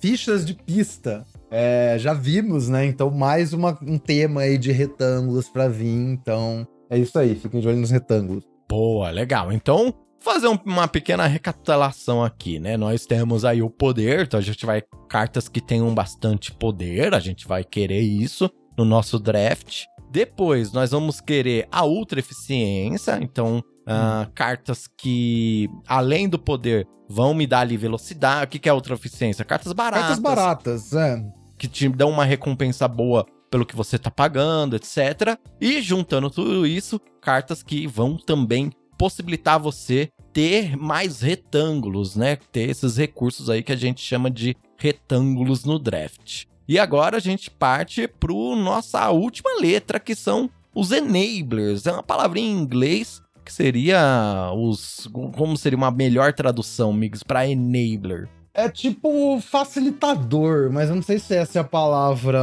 fichas 0.00 0.44
de 0.44 0.54
pista. 0.54 1.24
É, 1.50 1.96
já 1.98 2.12
vimos, 2.12 2.68
né? 2.68 2.84
Então, 2.84 3.10
mais 3.10 3.52
uma, 3.52 3.78
um 3.82 3.96
tema 3.96 4.42
aí 4.42 4.58
de 4.58 4.70
retângulos 4.70 5.48
para 5.48 5.66
vir. 5.68 6.12
Então, 6.12 6.66
é 6.90 6.98
isso 6.98 7.18
aí. 7.18 7.34
Fiquem 7.34 7.60
de 7.60 7.68
olho 7.68 7.78
nos 7.78 7.90
retângulos. 7.90 8.44
Boa, 8.68 9.08
legal. 9.10 9.50
Então, 9.50 9.94
fazer 10.20 10.48
um, 10.48 10.58
uma 10.66 10.88
pequena 10.88 11.26
recapitulação 11.26 12.22
aqui, 12.22 12.58
né? 12.58 12.76
Nós 12.76 13.06
temos 13.06 13.46
aí 13.46 13.62
o 13.62 13.70
poder, 13.70 14.26
então 14.26 14.38
a 14.38 14.42
gente 14.42 14.66
vai. 14.66 14.82
Cartas 15.08 15.48
que 15.48 15.60
tenham 15.60 15.94
bastante 15.94 16.52
poder, 16.52 17.14
a 17.14 17.20
gente 17.20 17.46
vai 17.46 17.62
querer 17.62 18.00
isso 18.00 18.50
no 18.76 18.84
nosso 18.84 19.18
draft. 19.18 19.84
Depois, 20.10 20.72
nós 20.72 20.92
vamos 20.92 21.20
querer 21.20 21.66
a 21.72 21.84
ultra 21.84 22.20
eficiência, 22.20 23.18
então 23.20 23.58
uh, 23.58 24.30
cartas 24.34 24.86
que, 24.86 25.68
além 25.86 26.28
do 26.28 26.38
poder, 26.38 26.86
vão 27.08 27.34
me 27.34 27.46
dar 27.46 27.60
ali 27.60 27.76
velocidade. 27.76 28.44
O 28.44 28.48
que, 28.48 28.58
que 28.58 28.68
é 28.68 28.72
ultra 28.72 28.94
eficiência? 28.94 29.44
Cartas 29.44 29.72
baratas. 29.72 30.06
Cartas 30.06 30.18
baratas, 30.20 30.92
é. 30.92 31.24
Que 31.58 31.68
te 31.68 31.88
dão 31.88 32.10
uma 32.10 32.24
recompensa 32.24 32.86
boa 32.86 33.26
pelo 33.50 33.66
que 33.66 33.76
você 33.76 33.98
tá 33.98 34.10
pagando, 34.10 34.76
etc. 34.76 35.38
E 35.60 35.80
juntando 35.80 36.30
tudo 36.30 36.66
isso, 36.66 37.00
cartas 37.20 37.62
que 37.62 37.86
vão 37.86 38.16
também 38.16 38.70
possibilitar 38.98 39.58
você 39.60 40.08
ter 40.32 40.76
mais 40.76 41.20
retângulos, 41.20 42.16
né? 42.16 42.36
Ter 42.36 42.68
esses 42.68 42.96
recursos 42.96 43.48
aí 43.48 43.62
que 43.62 43.72
a 43.72 43.76
gente 43.76 44.00
chama 44.00 44.30
de 44.30 44.56
retângulos 44.76 45.64
no 45.64 45.78
draft. 45.78 46.44
E 46.66 46.78
agora 46.78 47.18
a 47.18 47.20
gente 47.20 47.50
parte 47.50 48.08
para 48.08 48.32
nossa 48.56 49.10
última 49.10 49.60
letra, 49.60 50.00
que 50.00 50.14
são 50.14 50.48
os 50.74 50.90
enablers. 50.90 51.86
É 51.86 51.92
uma 51.92 52.02
palavrinha 52.02 52.50
em 52.50 52.58
inglês 52.58 53.22
que 53.44 53.52
seria 53.52 54.50
os. 54.56 55.08
Como 55.12 55.56
seria 55.56 55.76
uma 55.76 55.90
melhor 55.90 56.32
tradução, 56.32 56.92
Migs, 56.92 57.22
para 57.22 57.46
enabler? 57.46 58.28
É 58.56 58.68
tipo 58.68 59.40
facilitador, 59.40 60.70
mas 60.72 60.88
eu 60.88 60.94
não 60.94 61.02
sei 61.02 61.18
se 61.18 61.34
essa 61.34 61.58
é 61.58 61.60
a 61.60 61.64
palavra 61.64 62.40